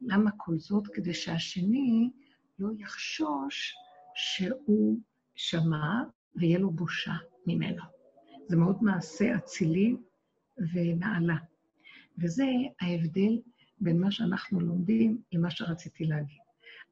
[0.00, 0.86] למה כל זאת?
[0.86, 2.10] כדי שהשני
[2.58, 3.74] לא יחשוש
[4.14, 4.98] שהוא
[5.34, 6.02] שמע
[6.34, 7.14] ויהיה לו בושה
[7.46, 7.82] ממנו.
[8.46, 9.96] זה מאוד מעשה אצילי
[10.72, 11.36] ונעלה.
[12.18, 12.46] וזה
[12.80, 13.40] ההבדל
[13.80, 16.38] בין מה שאנחנו לומדים למה שרציתי להגיד.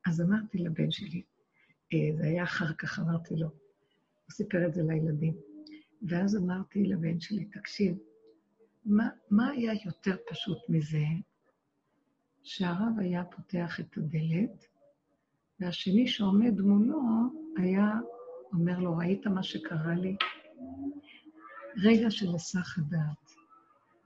[0.07, 1.23] אז אמרתי לבן שלי,
[1.93, 5.35] אה, זה היה אחר כך, אמרתי לו, הוא סיפר את זה לילדים.
[6.03, 7.99] ואז אמרתי לבן שלי, תקשיב,
[8.85, 11.05] מה, מה היה יותר פשוט מזה
[12.43, 14.67] שהרב היה פותח את הדלת,
[15.61, 17.01] והשני שעומד מולו
[17.57, 17.93] היה
[18.53, 20.17] אומר לו, ראית מה שקרה לי?
[21.83, 23.28] רגע של היסח הדעת.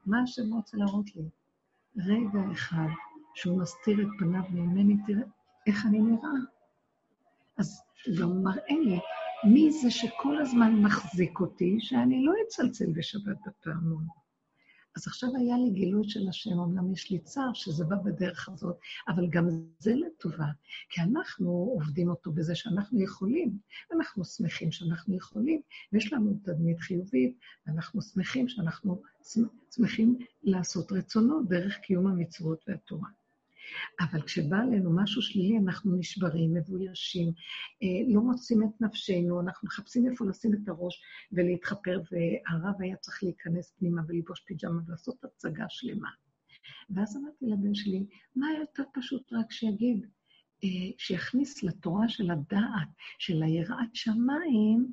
[0.07, 1.23] מה השם רוצה להראות לי?
[1.97, 2.89] רגע אחד
[3.35, 5.23] שהוא מסתיר את פניו ממני, תראה
[5.67, 6.31] איך אני נראה.
[7.59, 8.99] אז הוא גם מראה לי
[9.45, 14.07] מי זה שכל הזמן מחזיק אותי, שאני לא אצלצל בשבת בפעמון.
[14.97, 18.77] אז עכשיו היה לי גילוי של השם, אמנם יש לי צער שזה בא בדרך הזאת,
[19.09, 20.47] אבל גם זה לטובה,
[20.89, 23.59] כי אנחנו עובדים אותו בזה שאנחנו יכולים,
[23.93, 25.61] אנחנו שמחים שאנחנו יכולים,
[25.93, 29.03] ויש לנו תדמית חיובית, ואנחנו שמחים שאנחנו
[29.71, 33.09] שמחים לעשות רצונות דרך קיום המצוות והתורה.
[34.01, 37.33] אבל כשבא עלינו משהו שלילי, אנחנו נשברים, מבוישים,
[37.83, 41.03] אה, לא מוצאים את נפשנו, אנחנו מחפשים איפה לשים את הראש
[41.33, 46.09] ולהתחפר, והרב היה צריך להיכנס פנימה ולבוש פיג'מה ולעשות הצגה שלמה.
[46.91, 48.07] ואז אמרתי לבן שלי,
[48.37, 50.07] מה יותר פשוט רק שיגיד,
[50.65, 52.89] אה, שיכניס לתורה של הדעת,
[53.19, 54.93] של היראת שמיים,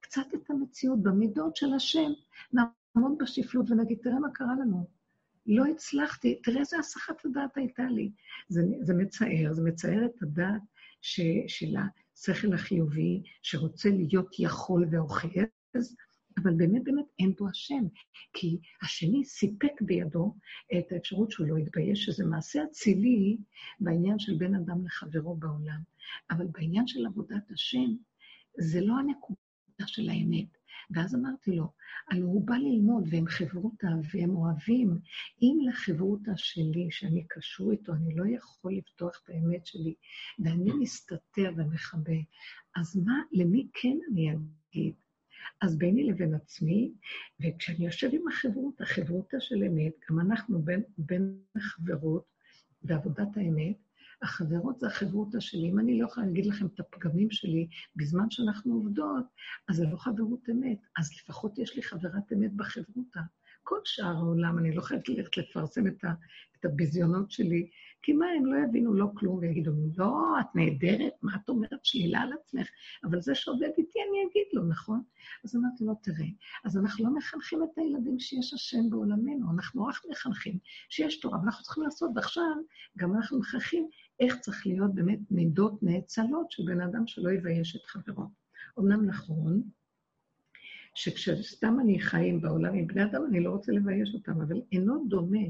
[0.00, 2.12] קצת את המציאות במידות של השם.
[2.52, 5.01] נעמוד בשפלות ונגיד, תראה מה קרה לנו.
[5.46, 8.10] לא הצלחתי, תראה איזה הסחת הדעת הייתה לי.
[8.48, 10.62] זה, זה מצער, זה מצער את הדעת
[11.00, 15.96] ש, של השכל החיובי, שרוצה להיות יכול ואוחז,
[16.42, 17.84] אבל באמת באמת אין בו השם,
[18.32, 20.34] כי השני סיפק בידו
[20.78, 23.36] את האפשרות שהוא לא יתבייש, שזה מעשה אצילי
[23.80, 25.80] בעניין של בין אדם לחברו בעולם.
[26.30, 27.94] אבל בעניין של עבודת השם,
[28.58, 30.61] זה לא הנקודה של האמת.
[30.94, 31.72] ואז אמרתי לו,
[32.10, 34.98] הלוא הוא בא ללמוד והם חברותא והם אוהבים.
[35.42, 39.94] אם לחברותא שלי, שאני קשור איתו, אני לא יכול לפתוח את האמת שלי,
[40.38, 42.18] ואני מסתתר ומכבה,
[42.76, 44.30] אז מה, למי כן אני
[44.70, 44.94] אגיד?
[45.60, 46.92] אז ביני לבין עצמי,
[47.40, 52.24] וכשאני יושב עם החברות, החברותא של אמת, גם אנחנו בין, בין החברות
[52.82, 53.76] ועבודת האמת,
[54.22, 55.70] החברות זה החברותא שלי.
[55.70, 59.24] אם אני לא יכולה להגיד לכם את הפגמים שלי בזמן שאנחנו עובדות,
[59.68, 60.78] אז זה לא חברות אמת.
[60.98, 63.20] אז לפחות יש לי חברת אמת בחברותא.
[63.62, 66.12] כל שאר העולם, אני לא חייבת ללכת לפרסם את, ה,
[66.58, 67.70] את הביזיונות שלי,
[68.02, 72.20] כי מה, הם לא יבינו לא כלום ויגידו, לא, את נהדרת, מה את אומרת שלילה
[72.20, 72.68] על עצמך?
[73.04, 75.02] אבל זה שעובד איתי, אני אגיד לו, נכון?
[75.44, 76.26] אז אמרתי לו, תראה,
[76.64, 80.58] אז אנחנו לא מחנכים את הילדים שיש השם בעולמנו, אנחנו רק מחנכים
[80.88, 82.44] שיש תורה, ואנחנו צריכים לעשות, ועכשיו
[82.98, 83.88] גם אנחנו מחנכים
[84.22, 88.24] איך צריך להיות באמת מידות נאצלות של בן אדם שלא יבייש את חברו.
[88.78, 89.62] אמנם נכון,
[90.94, 95.46] שכשסתם אני חיים בעולם עם בני אדם, אני לא רוצה לבייש אותם, אבל אינו דומה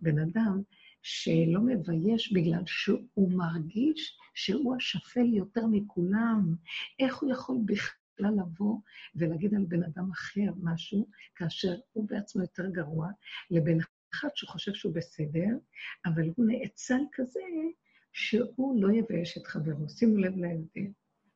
[0.00, 0.62] בן אדם
[1.02, 6.54] שלא מבייש בגלל שהוא מרגיש שהוא השפל יותר מכולם.
[6.98, 8.78] איך הוא יכול בכלל לבוא
[9.14, 13.08] ולהגיד על בן אדם אחר משהו, כאשר הוא בעצמו יותר גרוע,
[13.50, 13.80] לבין
[14.14, 15.56] אחד שחושב שהוא בסדר,
[16.06, 17.40] אבל הוא נאצל כזה
[18.12, 19.88] שהוא לא יבייש את חברו.
[19.88, 20.90] שימו לב להבדל.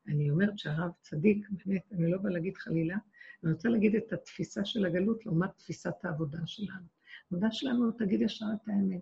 [0.09, 2.97] אני אומרת שהרב צדיק, באמת, אני לא באה להגיד חלילה,
[3.45, 6.87] אני רוצה להגיד את התפיסה של הגלות לעומת תפיסת העבודה שלנו.
[7.31, 9.01] העבודה שלנו תגיד ישר את האמת.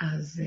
[0.00, 0.42] אז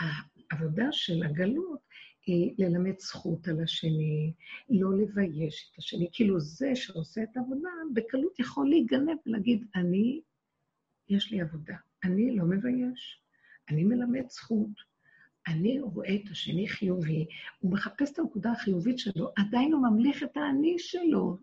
[0.00, 0.04] uh,
[0.50, 1.80] העבודה של הגלות
[2.26, 4.32] היא ללמד זכות על השני,
[4.70, 6.08] לא לבייש את השני.
[6.12, 10.20] כאילו זה שעושה את העבודה, בקלות יכול להיגנב ולהגיד, אני,
[11.08, 13.20] יש לי עבודה, אני לא מבייש.
[13.70, 14.70] אני מלמד זכות,
[15.46, 17.26] אני רואה את השני חיובי,
[17.58, 21.38] הוא מחפש את הנקודה החיובית שלו, עדיין הוא ממליך את האני שלו,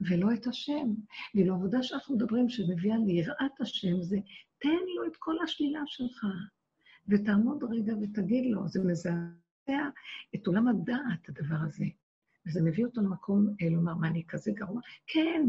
[0.00, 0.94] ולא את השם.
[1.34, 4.16] ואילו העבודה שאנחנו מדברים, שמביאה ליראת השם, זה
[4.58, 6.26] תן לו את כל השלילה שלך,
[7.08, 9.88] ותעמוד רגע ותגיד לו, זה מזעזע
[10.34, 11.84] את עולם הדעת, הדבר הזה.
[12.46, 14.80] וזה מביא אותו למקום אה, לומר, מה, אני כזה גרוע?
[15.06, 15.42] כן,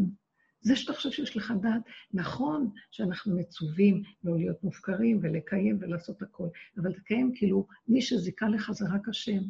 [0.61, 1.81] זה שאתה חושב שיש לך דעת,
[2.13, 8.71] נכון שאנחנו מצווים לא להיות מופקרים ולקיים ולעשות הכול, אבל תקיים כאילו מי שזיכה לך
[8.71, 9.41] זה רק השם,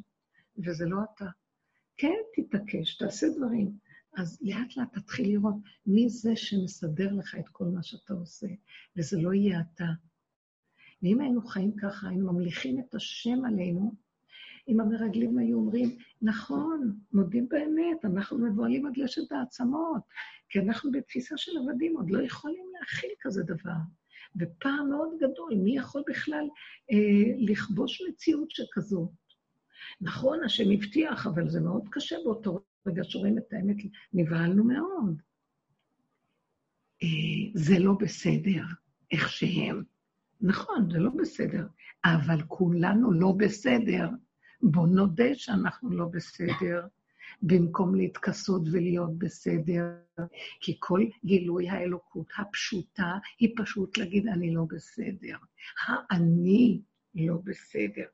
[0.65, 1.25] וזה לא אתה.
[1.97, 3.71] כן, תתעקש, תעשה דברים.
[4.17, 5.55] אז לאט לאט תתחיל לראות
[5.85, 8.47] מי זה שמסדר לך את כל מה שאתה עושה,
[8.97, 9.87] וזה לא יהיה אתה.
[11.03, 13.95] ואם היינו חיים ככה, היינו ממליכים את השם עלינו,
[14.69, 20.01] אם המרגלים היו אומרים, נכון, מודים באמת, אנחנו מבוהלים עד לשת העצמות,
[20.49, 23.79] כי אנחנו בתפיסה של עבדים עוד לא יכולים להכיל כזה דבר.
[24.39, 26.47] ופער מאוד גדול, מי יכול בכלל
[26.91, 29.11] אה, לכבוש מציאות שכזו?
[30.01, 33.75] נכון, השם הבטיח, אבל זה מאוד קשה באותו רגע שרואים את האמת,
[34.13, 35.21] נבהלנו מאוד.
[37.03, 37.07] אה,
[37.53, 38.63] זה לא בסדר,
[39.11, 39.83] איך שהם.
[40.41, 41.67] נכון, זה לא בסדר,
[42.05, 44.09] אבל כולנו לא בסדר.
[44.61, 46.87] בואו נודה שאנחנו לא בסדר,
[47.41, 49.83] במקום להתכסות ולהיות בסדר,
[50.59, 55.37] כי כל גילוי האלוקות הפשוטה היא פשוט להגיד, אני לא בסדר.
[55.87, 56.81] האני
[57.15, 58.05] לא בסדר.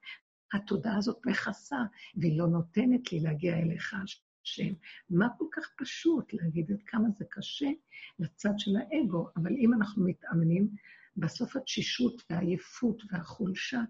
[0.54, 1.80] התודעה הזאת מכסה,
[2.16, 3.96] והיא לא נותנת לי להגיע אליך,
[4.44, 4.74] השם.
[5.10, 7.70] מה כל כך פשוט להגיד עד כמה זה קשה
[8.20, 10.70] לצד של האגו, אבל אם אנחנו מתאמנים,
[11.18, 13.82] בסוף התשישות והעייפות והחולשה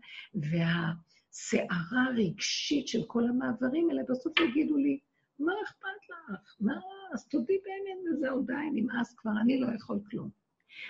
[1.36, 5.00] והסערה הרגשית של כל המעברים האלה, בסוף יגידו לי,
[5.40, 6.56] מה אכפת לך?
[6.60, 6.80] מה?
[7.14, 10.30] אז תודי באמת וזהו, די, נמאס כבר, אני לא יכול כלום.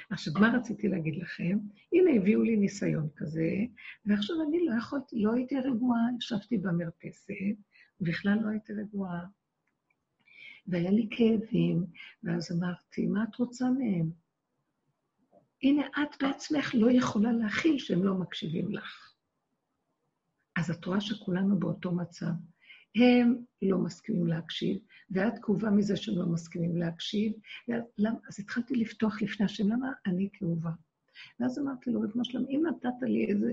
[0.09, 1.57] עכשיו, מה רציתי להגיד לכם?
[1.93, 3.49] הנה, הביאו לי ניסיון כזה,
[4.05, 7.33] ועכשיו אני לא יכולתי, לא הייתי רגועה, ישבתי במרפסת,
[8.01, 9.25] בכלל לא הייתי רגועה.
[10.67, 11.85] והיה לי כאבים,
[12.23, 14.11] ואז אמרתי, מה את רוצה מהם?
[15.63, 19.14] הנה, את בעצמך לא יכולה להכיל שהם לא מקשיבים לך.
[20.55, 22.31] אז את רואה שכולנו באותו מצב.
[22.95, 24.77] הם לא מסכימים להקשיב,
[25.11, 27.33] ואת כאובה מזה שהם לא מסכימים להקשיב.
[27.97, 28.19] למה?
[28.29, 30.71] אז התחלתי לפתוח לפני השם, למה אני כאובה?
[31.39, 33.51] ואז אמרתי לו, ריבונו שלום, אם נתת לי איזה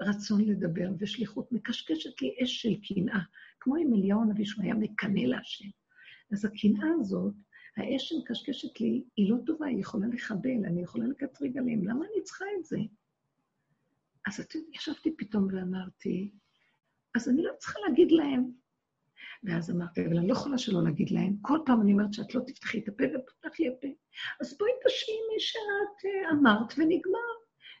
[0.00, 3.20] רצון לדבר ושליחות, מקשקשת לי אש של קנאה,
[3.60, 5.68] כמו עם אליהו הנביא שהוא היה מקנא להשם.
[6.32, 7.34] אז הקנאה הזאת,
[7.76, 12.22] האש שמקשקשת לי, היא לא טובה, היא יכולה לחבל, אני יכולה לקטריג עליהם, למה אני
[12.22, 12.78] צריכה את זה?
[14.26, 16.30] אז ישבתי פתאום ואמרתי,
[17.14, 18.50] אז אני לא צריכה להגיד להם.
[19.44, 21.36] ואז אמרתי, אבל אני לא יכולה שלא להגיד להם.
[21.42, 23.88] כל פעם אני אומרת שאת לא תפתחי את הפה ופותח לי הפה.
[24.40, 27.34] אז בואי תשלימי שאת uh, אמרת ונגמר.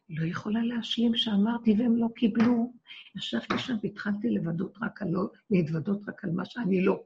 [0.08, 2.72] לא יכולה להשלים שאמרתי והם לא קיבלו.
[3.16, 7.04] ישבתי שם והתחלתי לבדות רק על, לא, להתוודות רק על מה שאני לא.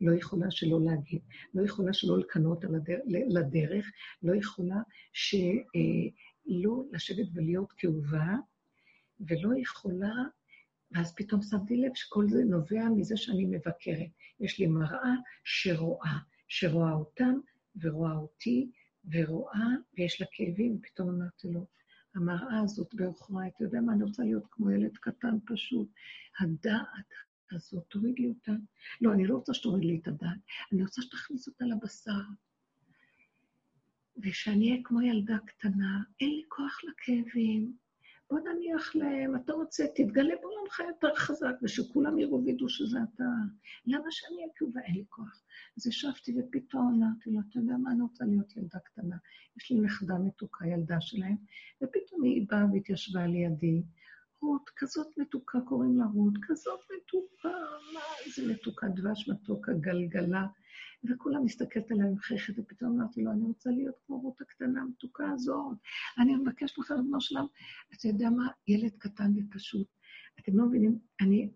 [0.00, 1.20] לא יכולה שלא להגיד,
[1.54, 2.64] לא יכולה שלא לקנות
[3.28, 3.86] לדרך,
[4.22, 4.76] לא יכולה
[5.12, 8.34] שלא לשבת ולהיות כאובה,
[9.20, 10.14] ולא יכולה,
[10.92, 14.10] ואז פתאום שמתי לב שכל זה נובע מזה שאני מבקרת.
[14.40, 15.14] יש לי מראה
[15.44, 16.18] שרואה,
[16.48, 17.34] שרואה אותם
[17.80, 18.70] ורואה אותי,
[19.12, 19.68] ורואה,
[19.98, 21.66] ויש לה כאבים, ופתאום אמרתי לו,
[22.14, 25.88] המראה הזאת בעוכריי, אתה יודע מה, אני רוצה להיות כמו ילד קטן פשוט.
[26.40, 27.10] הדעת
[27.52, 28.52] הזאת, תוריד לי אותה.
[29.00, 30.38] לא, אני לא רוצה שתוריד לי את הדעת,
[30.72, 32.22] אני רוצה שתכניס אותה לבשר.
[34.22, 37.76] ושאני אהיה כמו ילדה קטנה, אין לי כוח לכאבים,
[38.30, 43.24] בוא נניח להם, אתה רוצה, תתגלה בעולמך יותר חזק, ושכולם יראו וידעו שזה אתה.
[43.86, 44.80] למה שאני כאובה?
[44.80, 45.42] אין לי כוח.
[45.76, 49.16] אז ישבתי ופתאום אמרתי לו, אתה יודע מה, אני רוצה להיות ילדה קטנה.
[49.56, 51.36] יש לי נכדה מתוקה, ילדה שלהם,
[51.82, 53.82] ופתאום היא באה והתיישבה לידי,
[54.42, 57.58] רות, כזאת מתוקה קוראים לה רות, כזאת מתוקה,
[57.94, 60.46] מה, איזה מתוקה, דבש מתוקה, גלגלה.
[61.04, 65.76] וכולם מסתכלת עליי מחייכת, ופתאום אמרתי לו, אני רוצה להיות כמו רות הקטנה המתוקה הזאת.
[66.18, 67.46] אני מבקש לך, ריבונו שלם,
[67.94, 68.48] אתה יודע מה?
[68.68, 69.86] ילד קטן ופשוט.
[70.40, 71.50] אתם לא מבינים, אני,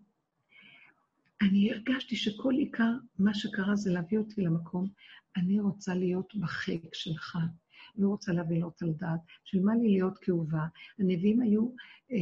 [1.41, 4.89] אני הרגשתי שכל עיקר מה שקרה זה להביא אותי למקום,
[5.37, 7.37] אני רוצה להיות בחיק שלך.
[7.97, 10.65] לא רוצה להביא לו על דעת, של מה לי להיות כאובה.
[10.99, 11.69] הנביאים היו,
[12.11, 12.17] אה,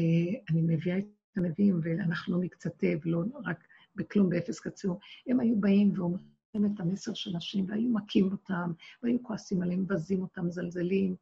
[0.49, 1.05] אני מביאה את
[1.35, 3.63] הנביאים, ואנחנו לא מקצתי ולא רק
[3.95, 8.71] בכלום, באפס קצור, הם היו באים ואומרים את המסר של השם, והיו מכים אותם,
[9.03, 11.15] והיו כועסים עליהם, מבזים אותם, מזלזלים.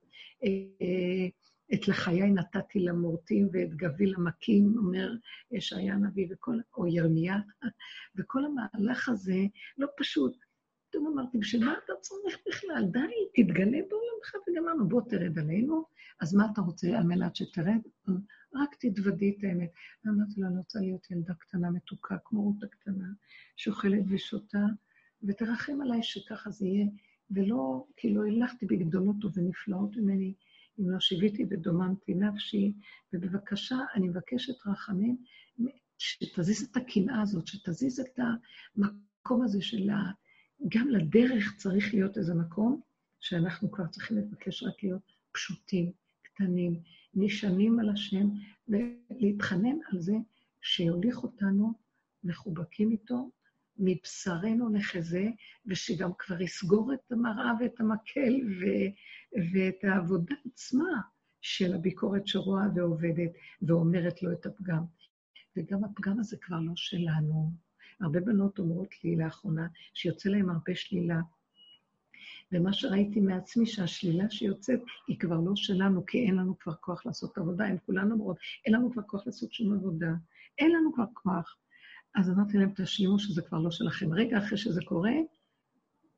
[0.44, 1.28] אה,
[1.74, 5.12] את לחיי נתתי למורטים ואת גבי למכים, אומר
[5.52, 7.38] ישעיה הנביא, וכל, או ירמיה,
[8.16, 9.46] וכל המהלך הזה
[9.78, 10.38] לא פשוט.
[10.90, 12.86] פתאום אמרתי, בשביל מה אתה צריך בכלל?
[12.92, 13.00] די,
[13.34, 15.86] תתגלה בעולמך וגמרנו, בוא תרד עלינו.
[16.22, 17.82] אז מה אתה רוצה על מנת שתרד?
[18.56, 19.72] רק תתוודי את האמת.
[20.08, 23.08] אמרתי לו, אני רוצה להיות ילדה קטנה, מתוקה, כמו רות הקטנה,
[23.56, 24.66] שאוכלת ושותה,
[25.24, 26.86] ותרחם עליי שככה זה יהיה,
[27.32, 30.34] ולא, כי לא הלכתי בגדולות ובנפלאות ממני,
[30.80, 32.74] אם לא שיוויתי ודוממתי נפשי,
[33.14, 35.18] ובבקשה, אני מבקשת רחמים,
[35.98, 38.20] שתזיז את הקנאה הזאת, שתזיז את
[38.78, 40.12] המקום הזה של ה...
[40.68, 42.82] גם לדרך צריך להיות איזה מקום
[43.20, 45.92] שאנחנו כבר צריכים לבקש רק להיות פשוטים,
[46.22, 46.80] קטנים,
[47.14, 48.30] נשענים על השם,
[48.68, 50.16] ולהתחנן על זה
[50.62, 51.74] שיוליך אותנו
[52.24, 53.30] מחובקים איתו,
[53.82, 55.30] מבשרנו נחזה,
[55.66, 58.92] ושגם כבר יסגור את המראה ואת המקל ו-
[59.54, 61.02] ואת העבודה עצמה
[61.42, 63.32] של הביקורת שרואה ועובדת
[63.62, 64.84] ואומרת לו את הפגם.
[65.58, 67.52] וגם הפגם הזה כבר לא שלנו.
[68.02, 71.22] הרבה בנות אומרות לי לאחרונה שיוצא להן הרבה שלילה,
[72.52, 77.38] ומה שראיתי מעצמי, שהשלילה שיוצאת היא כבר לא שלנו, כי אין לנו כבר כוח לעשות
[77.38, 77.66] עבודה.
[77.66, 80.12] הן כולן אומרות, אין לנו כבר כוח לעשות שום עבודה.
[80.58, 81.58] אין לנו כבר כוח.
[82.16, 84.14] אז אמרתי להם, תשלימו שזה כבר לא שלכם.
[84.14, 85.14] רגע אחרי שזה קורה,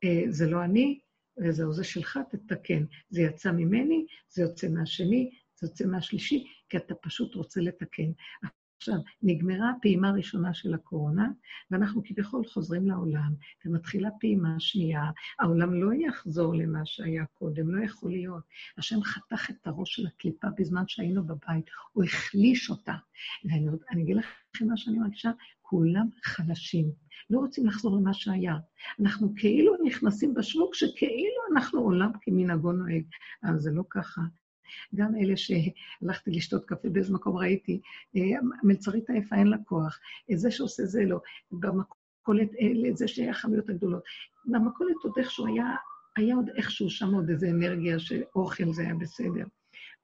[0.04, 1.00] אה, זה לא אני,
[1.38, 2.86] וזהו, זה שלך, תתקן.
[3.10, 5.30] זה יצא ממני, זה יוצא מהשני,
[5.60, 8.12] זה יוצא מהשלישי, כי אתה פשוט רוצה לתקן.
[8.84, 11.28] עכשיו, נגמרה הפעימה הראשונה של הקורונה,
[11.72, 13.34] ואנחנו כביכול חוזרים לעולם,
[13.66, 15.04] ומתחילה פעימה שנייה.
[15.40, 18.44] העולם לא יחזור למה שהיה קודם, לא יכול להיות.
[18.78, 22.96] השם חתך את הראש של הקליפה בזמן שהיינו בבית, הוא החליש אותה.
[23.46, 25.32] ואני אגיד לכם מה שאני מרגישה,
[25.62, 26.92] כולם חלשים,
[27.30, 28.56] לא רוצים לחזור למה שהיה.
[29.00, 33.04] אנחנו כאילו נכנסים בשוק שכאילו אנחנו עולם כמנהגו נוהג,
[33.44, 34.22] אבל זה לא ככה.
[34.96, 37.82] גם אלה שהלכתי לשתות קפה, באיזה מקום ראיתי,
[38.16, 38.22] אה,
[38.64, 40.00] מלצרית עייפה אין לה כוח,
[40.36, 41.20] זה שעושה זה לא,
[41.52, 44.04] במכולת, אה, זה שהיה החנויות הגדולות.
[44.46, 45.76] במכולת עוד איכשהו היה,
[46.16, 49.46] היה עוד איכשהו שם עוד איזו אנרגיה שאוכל זה היה בסדר.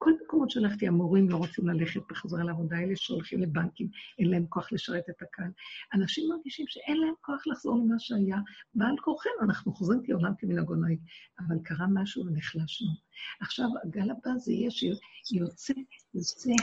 [0.02, 3.90] כל מקומות שהלכתי, המורים לא רוצים ללכת בחזרה לעבודה, אלה שהולכים לבנקים,
[4.20, 5.52] אין להם כוח לשרת את הקהל.
[5.94, 8.38] אנשים מרגישים שאין להם כוח לחזור למה שהיה,
[8.74, 10.98] בעל כורחנו, אנחנו חוזרים כעולם כמנהגו נוהג,
[11.40, 12.88] אבל קרה משהו ונחלשנו.
[13.42, 15.74] עכשיו, הגל הבא זה יהיה שיוצא,
[16.14, 16.54] יוצא,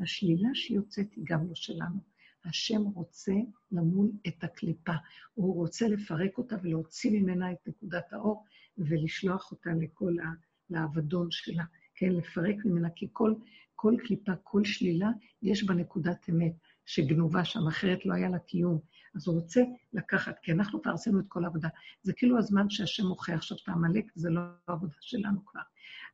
[0.00, 2.14] השלילה שיוצאת היא גם לא שלנו.
[2.44, 3.32] השם רוצה
[3.72, 4.92] למול את הקליפה.
[5.34, 8.44] הוא רוצה לפרק אותה ולהוציא ממנה את נקודת האור
[8.78, 10.26] ולשלוח אותה לכל ה...
[10.70, 11.64] לאבדון שלה,
[11.94, 13.34] כן, לפרק ממנה, כי כל,
[13.74, 15.08] כל קליפה, כל שלילה,
[15.42, 16.54] יש בה נקודת אמת
[16.86, 18.78] שגנובה שם, אחרת לא היה לה קיום.
[19.14, 19.62] אז הוא רוצה
[19.92, 21.68] לקחת, כי אנחנו כבר עשינו את כל העבודה.
[22.02, 25.60] זה כאילו הזמן שהשם מוכיח עכשיו את העמלק, זה לא העבודה שלנו כבר.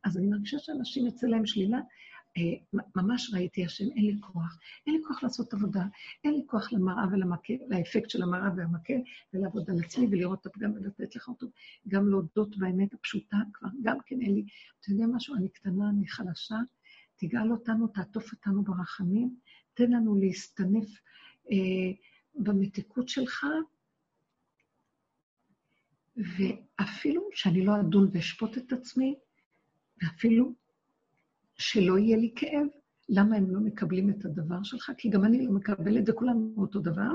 [0.05, 1.79] אז אני מרגישה שאנשים יוצא להם שלילה,
[2.97, 4.59] ממש ראיתי, השם, אין לי כוח.
[4.87, 5.83] אין לי כוח לעשות עבודה,
[6.25, 8.99] אין לי כוח למראה ולמקל, לאפקט של המראה והמקל,
[9.35, 11.47] ולעבוד על עצמי ולראות את הפגם ולתת לך אותו.
[11.89, 14.45] גם להודות באמת הפשוטה כבר, גם כן אין לי.
[14.81, 16.57] אתה יודע משהו, אני קטנה, אני חלשה,
[17.17, 19.37] תגאל אותנו, תעטוף אותנו ברחמים,
[19.75, 20.89] תן לנו להסתנף
[21.51, 21.93] אה,
[22.35, 23.47] במתיקות שלך,
[26.17, 29.15] ואפילו שאני לא אדון ואשפוט את עצמי,
[30.03, 30.55] ואפילו
[31.61, 32.67] שלא יהיה לי כאב.
[33.09, 34.93] למה הם לא מקבלים את הדבר שלך?
[34.99, 37.11] כי גם אני לא מקבלת, וכולנו אותו דבר,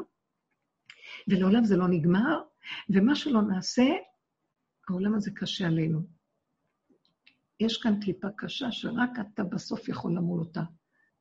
[1.27, 2.41] ולעולם זה לא נגמר,
[2.89, 3.85] ומה שלא נעשה,
[4.89, 6.01] העולם הזה קשה עלינו.
[7.59, 10.63] יש כאן קליפה קשה שרק אתה בסוף יכול למול אותה.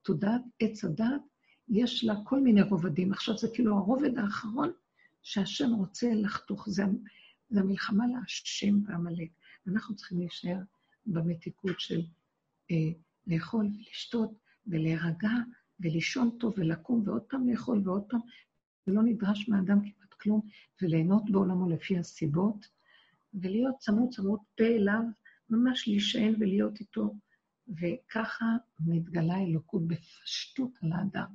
[0.03, 1.23] תודעת עץ הדת,
[1.69, 3.13] יש לה כל מיני רובדים.
[3.13, 4.73] עכשיו זה כאילו הרובד האחרון
[5.23, 6.83] שהשם רוצה לחתוך, זה,
[7.51, 9.29] זה המלחמה להשם ועמלק.
[9.69, 10.59] אנחנו צריכים להישאר
[11.07, 12.01] במתיקות של
[12.71, 12.93] אה,
[13.27, 14.31] לאכול ולשתות
[14.67, 15.31] ולהירגע
[15.81, 18.21] ולישון טוב ולקום ועוד פעם לאכול ועוד פעם,
[18.87, 20.41] ולא נדרש מהאדם כמעט כלום,
[20.83, 22.67] וליהנות בעולמו לפי הסיבות,
[23.35, 25.03] ולהיות צמוד צמוד פה אליו,
[25.51, 27.15] ממש להישען ולהיות איתו,
[27.69, 28.45] וככה
[28.81, 31.35] מתגלה אלוקות בפשטות על האדם.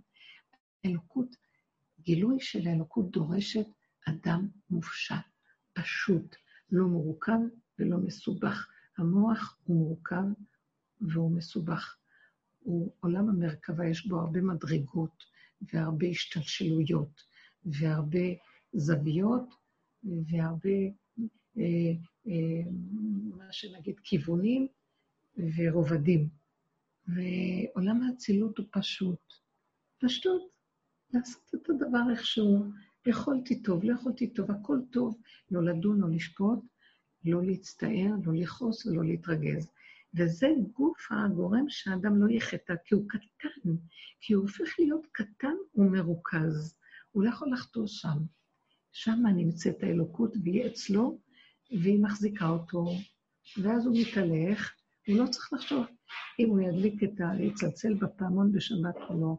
[0.86, 1.36] אלוקות,
[2.02, 3.66] גילוי של האלוקות דורשת
[4.08, 5.16] אדם מופשט,
[5.74, 6.36] פשוט,
[6.72, 7.40] לא מורכב
[7.80, 8.68] ולא מסובך.
[8.98, 10.24] המוח הוא מורכב
[11.02, 11.96] והוא מסובך.
[12.60, 15.24] הוא עולם המרכבה, יש בו הרבה מדרגות
[15.74, 17.22] והרבה השתלשלויות
[17.66, 18.28] והרבה
[18.74, 19.54] זוויות
[20.04, 20.80] והרבה,
[21.58, 21.92] אה,
[22.28, 22.72] אה,
[23.38, 24.68] מה שנגיד, כיוונים
[25.38, 26.30] ורובדים.
[27.08, 29.34] ועולם האצילות הוא פשוט.
[30.00, 30.42] פשוט
[31.14, 32.66] לעשות את הדבר איכשהו.
[33.06, 35.18] יכולתי טוב, לא יכולתי טוב, הכל טוב.
[35.52, 36.60] לא לדון, לא לשפוט,
[37.26, 39.72] לא להצטער, לא לכעוס ולא להתרגז.
[40.14, 43.72] וזה גוף הגורם שהאדם לא יחטא, כי הוא קטן,
[44.22, 46.76] כי הוא הופך להיות קטן ומרוכז.
[47.12, 48.18] הוא לא יכול לחטוא שם.
[48.92, 51.20] שם נמצאת האלוקות, והיא אצלו,
[51.72, 52.86] והיא מחזיקה אותו,
[53.58, 54.74] ואז הוא מתהלך,
[55.08, 55.86] הוא לא צריך לחשוב
[56.40, 57.44] אם הוא ידליק את ה...
[57.44, 59.38] יצלצל בפעמון בשבת או לא,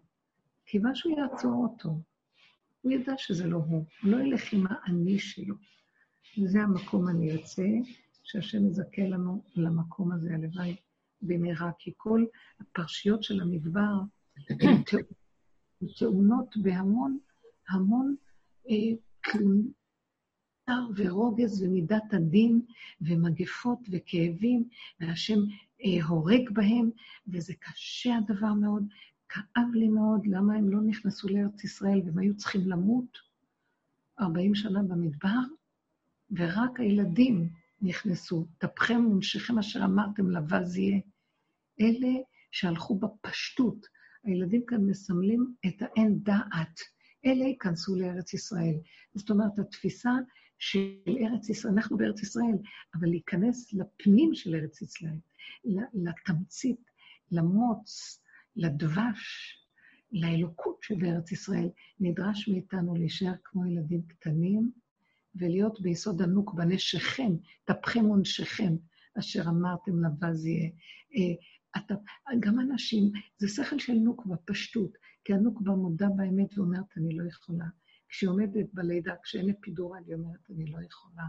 [0.67, 2.01] כי משהו יעצור אותו.
[2.81, 5.55] הוא ידע שזה לא הוא, הוא לא ילך עם האני שלו.
[6.39, 7.67] וזה המקום הנרצה,
[8.31, 10.77] שהשם יזכה לנו למקום הזה, הלוואי
[11.23, 12.25] במהרה, כי כל
[12.61, 13.93] הפרשיות של המדבר
[15.99, 17.19] טעונות בהמון,
[17.69, 18.17] המון
[19.23, 19.71] תלונר
[20.69, 22.61] אה, ורוגז ומידת הדין
[23.01, 24.69] ומגפות וכאבים,
[25.01, 25.39] והשם
[25.85, 26.91] אה, הורג בהם,
[27.29, 28.85] וזה קשה הדבר מאוד.
[29.29, 33.19] כאב לי מאוד למה הם לא נכנסו לארץ ישראל והם היו צריכים למות
[34.21, 35.41] 40 שנה במדבר,
[36.31, 38.47] ורק הילדים נכנסו.
[38.59, 41.01] טפכם ונשיכם אשר אמרתם לבז יהיה.
[41.81, 42.13] אלה
[42.51, 43.87] שהלכו בפשטות.
[44.25, 46.81] הילדים כאן מסמלים את האין דעת.
[47.27, 48.75] אלה ייכנסו לארץ ישראל.
[49.15, 50.11] זאת אומרת, התפיסה
[50.59, 51.73] של ארץ ישראל.
[51.73, 52.57] אנחנו בארץ ישראל,
[52.95, 55.19] אבל להיכנס לפנים של ארץ ישראל,
[55.95, 56.81] לתמצית,
[57.31, 58.21] למוץ,
[58.57, 59.57] לדבש,
[60.13, 61.69] לאלוקות שבארץ ישראל,
[62.01, 64.71] נדרש מאיתנו להישאר כמו ילדים קטנים
[65.41, 67.33] ולהיות ביסוד הנוקבה, נשיכם,
[67.65, 68.77] טפכם ונשיכם,
[69.19, 70.71] אשר אמרתם לבז יהיה.
[71.15, 71.35] אה,
[71.77, 71.95] אתה,
[72.41, 77.67] גם אנשים, זה שכל של נוקבה, פשטות, כי הנוקבה מודה באמת ואומרת, אני לא יכולה.
[78.09, 81.25] כשהיא עומדת בלידה, כשאין אפידורל, היא אומרת, אני לא יכולה.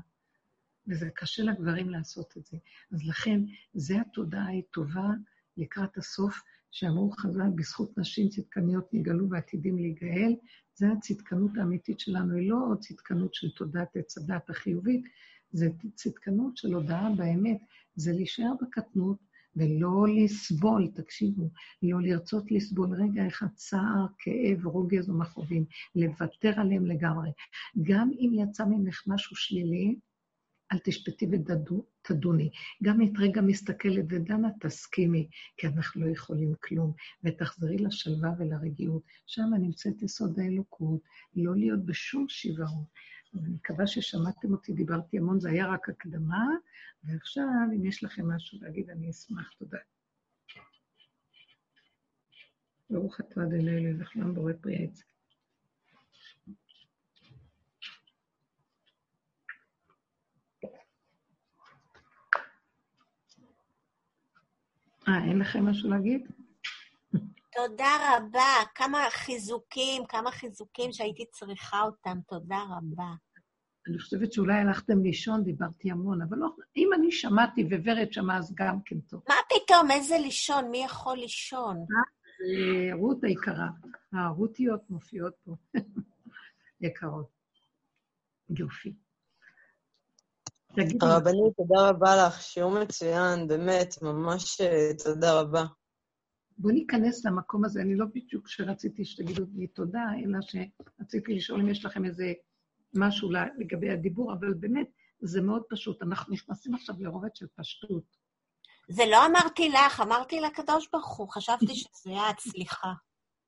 [0.88, 2.58] וזה קשה לגברים לעשות את זה.
[2.92, 3.42] אז לכן,
[3.74, 5.10] זו התודעה היא טובה
[5.58, 10.36] לקראת הסוף, שאמרו חז"ל, בזכות נשים צדקניות נגאלו ועתידים להיגאל,
[10.76, 15.06] זה הצדקנות האמיתית שלנו, היא לא צדקנות של תודעת עץ הדת החיובית,
[15.52, 17.62] זה צדקנות של הודעה באמת,
[17.96, 19.18] זה להישאר בקטנות
[19.56, 21.50] ולא לסבול, תקשיבו,
[21.84, 25.66] לא לרצות לסבול רגע אחד צער, כאב, רוגז ומכאובים,
[25.96, 27.30] לוותר עליהם לגמרי.
[27.82, 29.96] גם אם יצא ממך משהו שלילי,
[30.72, 32.52] אל תשפטי ותדוני.
[32.84, 36.94] גם את רגע מסתכלת ודנה, תסכימי, כי אנחנו לא יכולים כלום,
[37.24, 39.04] ותחזרי לשלווה ולרגיעות.
[39.26, 41.02] שם נמצאת יסוד האלוקות,
[41.36, 42.86] לא להיות בשום שיוורון.
[43.40, 46.46] אני מקווה ששמעתם אותי, דיברתי המון, זה היה רק הקדמה,
[47.04, 47.46] ועכשיו,
[47.76, 49.54] אם יש לכם משהו להגיד, אני אשמח.
[49.60, 49.78] תודה.
[52.90, 55.11] ברוך אתה אדוני אלוהים וכולם בורא פרי העץ.
[65.08, 66.28] אה, אין לכם משהו להגיד?
[67.56, 68.72] תודה רבה.
[68.76, 72.18] כמה חיזוקים, כמה חיזוקים שהייתי צריכה אותם.
[72.28, 73.14] תודה רבה.
[73.88, 76.48] אני חושבת שאולי הלכתם לישון, דיברתי המון, אבל לא,
[76.78, 79.24] אם אני שמעתי וורד שמע, אז גם כן טוב.
[79.30, 80.72] מה פתאום, איזה לישון?
[80.72, 81.78] מי יכול לישון?
[81.78, 83.68] אה, רות היקרה.
[84.14, 85.56] הרותיות מופיעות פה.
[86.82, 87.30] יקרות.
[88.50, 88.94] יופי.
[90.78, 95.64] הרבנית, תודה רבה לך, שיעור מצוין, באמת, ממש אה, תודה רבה.
[96.58, 97.82] בואו ניכנס למקום הזה.
[97.82, 102.34] אני לא בדיוק שרציתי שתגידו לי תודה, אלא שרציתי לשאול אם יש לכם איזה
[102.96, 104.88] משהו לגבי הדיבור, אבל באמת,
[105.22, 106.02] זה מאוד פשוט.
[106.02, 108.04] אנחנו נכנסים עכשיו לרובד של פשטות.
[108.90, 112.94] זה לא אמרתי לך, אמרתי לקדוש ברוך הוא, חשבתי שזה היה הצליחה.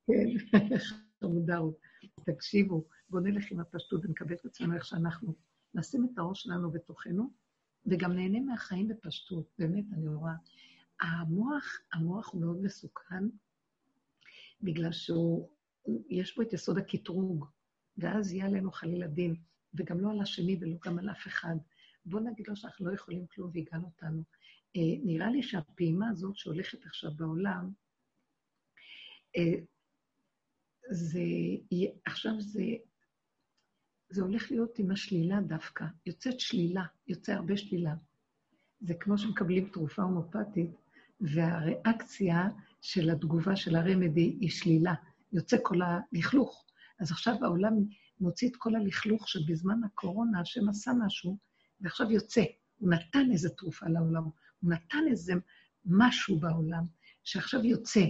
[0.08, 0.58] כן,
[1.24, 1.78] חמודאות.
[2.26, 5.53] תקשיבו, בואו נלך עם הפשטות ונקבל את עצמנו איך שאנחנו.
[5.74, 7.30] נשים את הראש שלנו בתוכנו,
[7.86, 9.50] וגם נהנה מהחיים בפשטות.
[9.60, 10.34] באמת, אני רואה.
[11.02, 13.24] המוח, המוח הוא מאוד מסוכן,
[14.62, 15.50] בגלל שהוא,
[16.10, 17.46] יש בו את יסוד הקטרוג,
[17.98, 19.36] ואז יהיה עלינו חלילה דין,
[19.74, 21.56] וגם לא על השני ולא גם על אף אחד.
[22.06, 24.24] בואו נגיד לו שאנחנו לא יכולים כלום ויגאל אותנו.
[24.76, 27.72] אה, נראה לי שהפעימה הזאת שהולכת עכשיו בעולם,
[29.38, 29.60] אה,
[30.92, 31.20] זה,
[32.06, 32.64] עכשיו זה
[34.14, 35.86] זה הולך להיות עם השלילה דווקא.
[36.06, 37.94] יוצאת שלילה, יוצא הרבה שלילה.
[38.82, 40.72] זה כמו שמקבלים תרופה הומופתית,
[41.22, 42.50] והריאקציה
[42.82, 44.94] של התגובה של הרמדי היא שלילה.
[45.32, 46.66] יוצא כל הלכלוך.
[47.00, 47.74] אז עכשיו העולם
[48.20, 51.38] מוציא את כל הלכלוך שבזמן הקורונה השם עשה משהו,
[51.82, 52.44] ועכשיו יוצא.
[52.78, 55.34] הוא נתן איזו תרופה לעולם, הוא נתן איזה
[55.86, 56.84] משהו בעולם,
[57.24, 58.06] שעכשיו יוצא.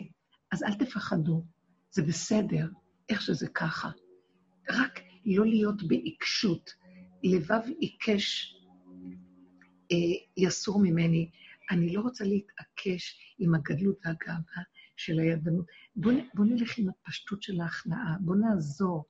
[0.52, 1.46] אז אל תפחדו,
[1.92, 2.70] זה בסדר,
[3.10, 3.90] איך שזה ככה.
[4.70, 6.70] רק לא להיות בעיקשות.
[7.24, 8.56] לבב עיקש
[9.92, 9.98] אה,
[10.38, 11.30] יסור ממני.
[11.72, 14.64] אני לא רוצה להתעקש עם הגדלות והגאווה
[14.96, 15.66] של הידענות.
[15.96, 19.06] בואו בוא נלך עם הפשטות של ההכנעה, בואו נעזור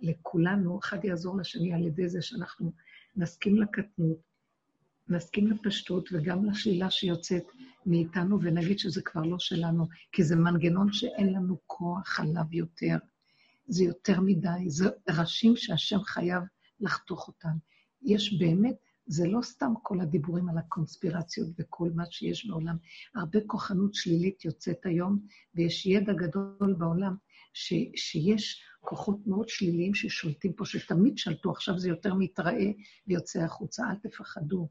[0.00, 2.72] לכולנו, אחד יעזור לשני על ידי זה שאנחנו
[3.16, 4.18] נסכים לקטנות,
[5.08, 7.44] נסכים לפשטות וגם לשלילה שיוצאת
[7.86, 12.96] מאיתנו, ונגיד שזה כבר לא שלנו, כי זה מנגנון שאין לנו כוח עליו יותר.
[13.66, 16.42] זה יותר מדי, זה ראשים שהשם חייב
[16.80, 17.56] לחתוך אותם.
[18.02, 18.76] יש באמת,
[19.06, 22.76] זה לא סתם כל הדיבורים על הקונספירציות וכל מה שיש בעולם.
[23.14, 27.16] הרבה כוחנות שלילית יוצאת היום, ויש ידע גדול בעולם
[27.52, 32.70] ש, שיש כוחות מאוד שליליים ששולטים פה, שתמיד שלטו, עכשיו זה יותר מתראה
[33.06, 33.82] ויוצא החוצה.
[33.90, 34.68] אל תפחדו.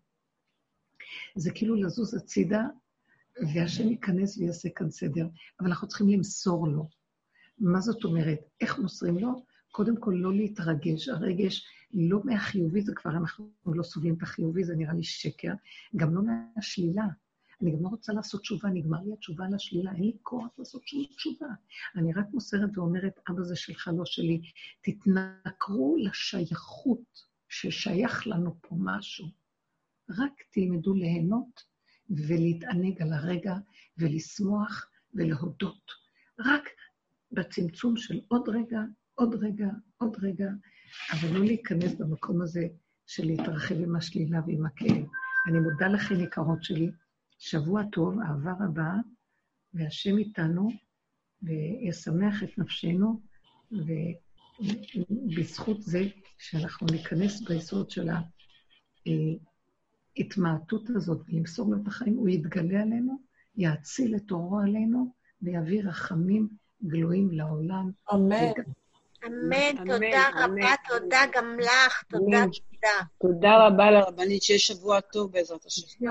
[1.36, 2.62] זה כאילו לזוז הצידה,
[3.54, 5.28] והשם ייכנס ויעשה כאן סדר,
[5.60, 7.01] אבל אנחנו צריכים למסור לו.
[7.62, 8.40] מה זאת אומרת?
[8.62, 9.46] איך מוסרים לו?
[9.72, 11.10] קודם כל, לא להתרגש.
[11.10, 15.54] הרגש לא מהחיובי, זה כבר אנחנו לא סובלים את החיובי, זה נראה לי שקר,
[15.96, 17.06] גם לא מהשלילה.
[17.62, 20.88] אני גם לא רוצה לעשות תשובה, נגמר לי התשובה על השלילה, אין לי כוח לעשות
[20.88, 21.48] שום תשובה.
[21.96, 24.42] אני רק מוסרת ואומרת, אבא זה שלך, לא שלי.
[24.82, 29.28] תתנכרו לשייכות ששייך לנו פה משהו.
[30.10, 31.64] רק תלמדו ליהנות
[32.10, 33.56] ולהתענג על הרגע
[33.98, 35.92] ולשמוח ולהודות.
[36.40, 36.64] רק
[37.32, 38.82] בצמצום של עוד רגע,
[39.16, 39.68] עוד רגע,
[39.98, 40.50] עוד רגע,
[41.12, 42.68] אבל לא להיכנס במקום הזה
[43.08, 45.06] של להתרחב עם השלילה ועם הכאב.
[45.48, 46.92] אני מודה לכם, יקרות שלי,
[47.40, 48.94] שבוע טוב, אהבה רבה,
[49.74, 50.70] והשם איתנו,
[51.44, 53.22] וישמח את נפשנו,
[55.32, 58.10] ובזכות זה שאנחנו ניכנס ביסוד של
[60.18, 63.22] ההתמעטות הזאת ולמסור לו את החיים, הוא יתגלה עלינו,
[63.56, 66.50] יאציל את אורו עלינו, ויביא רחמים
[66.84, 67.92] גלויים לעולם.
[68.14, 68.52] אמן.
[69.26, 72.98] אמן, תודה רבה, תודה גם לך, תודה, תודה.
[73.22, 76.06] תודה רבה לרבנית, שיהיה שבוע טוב בעזרת השם.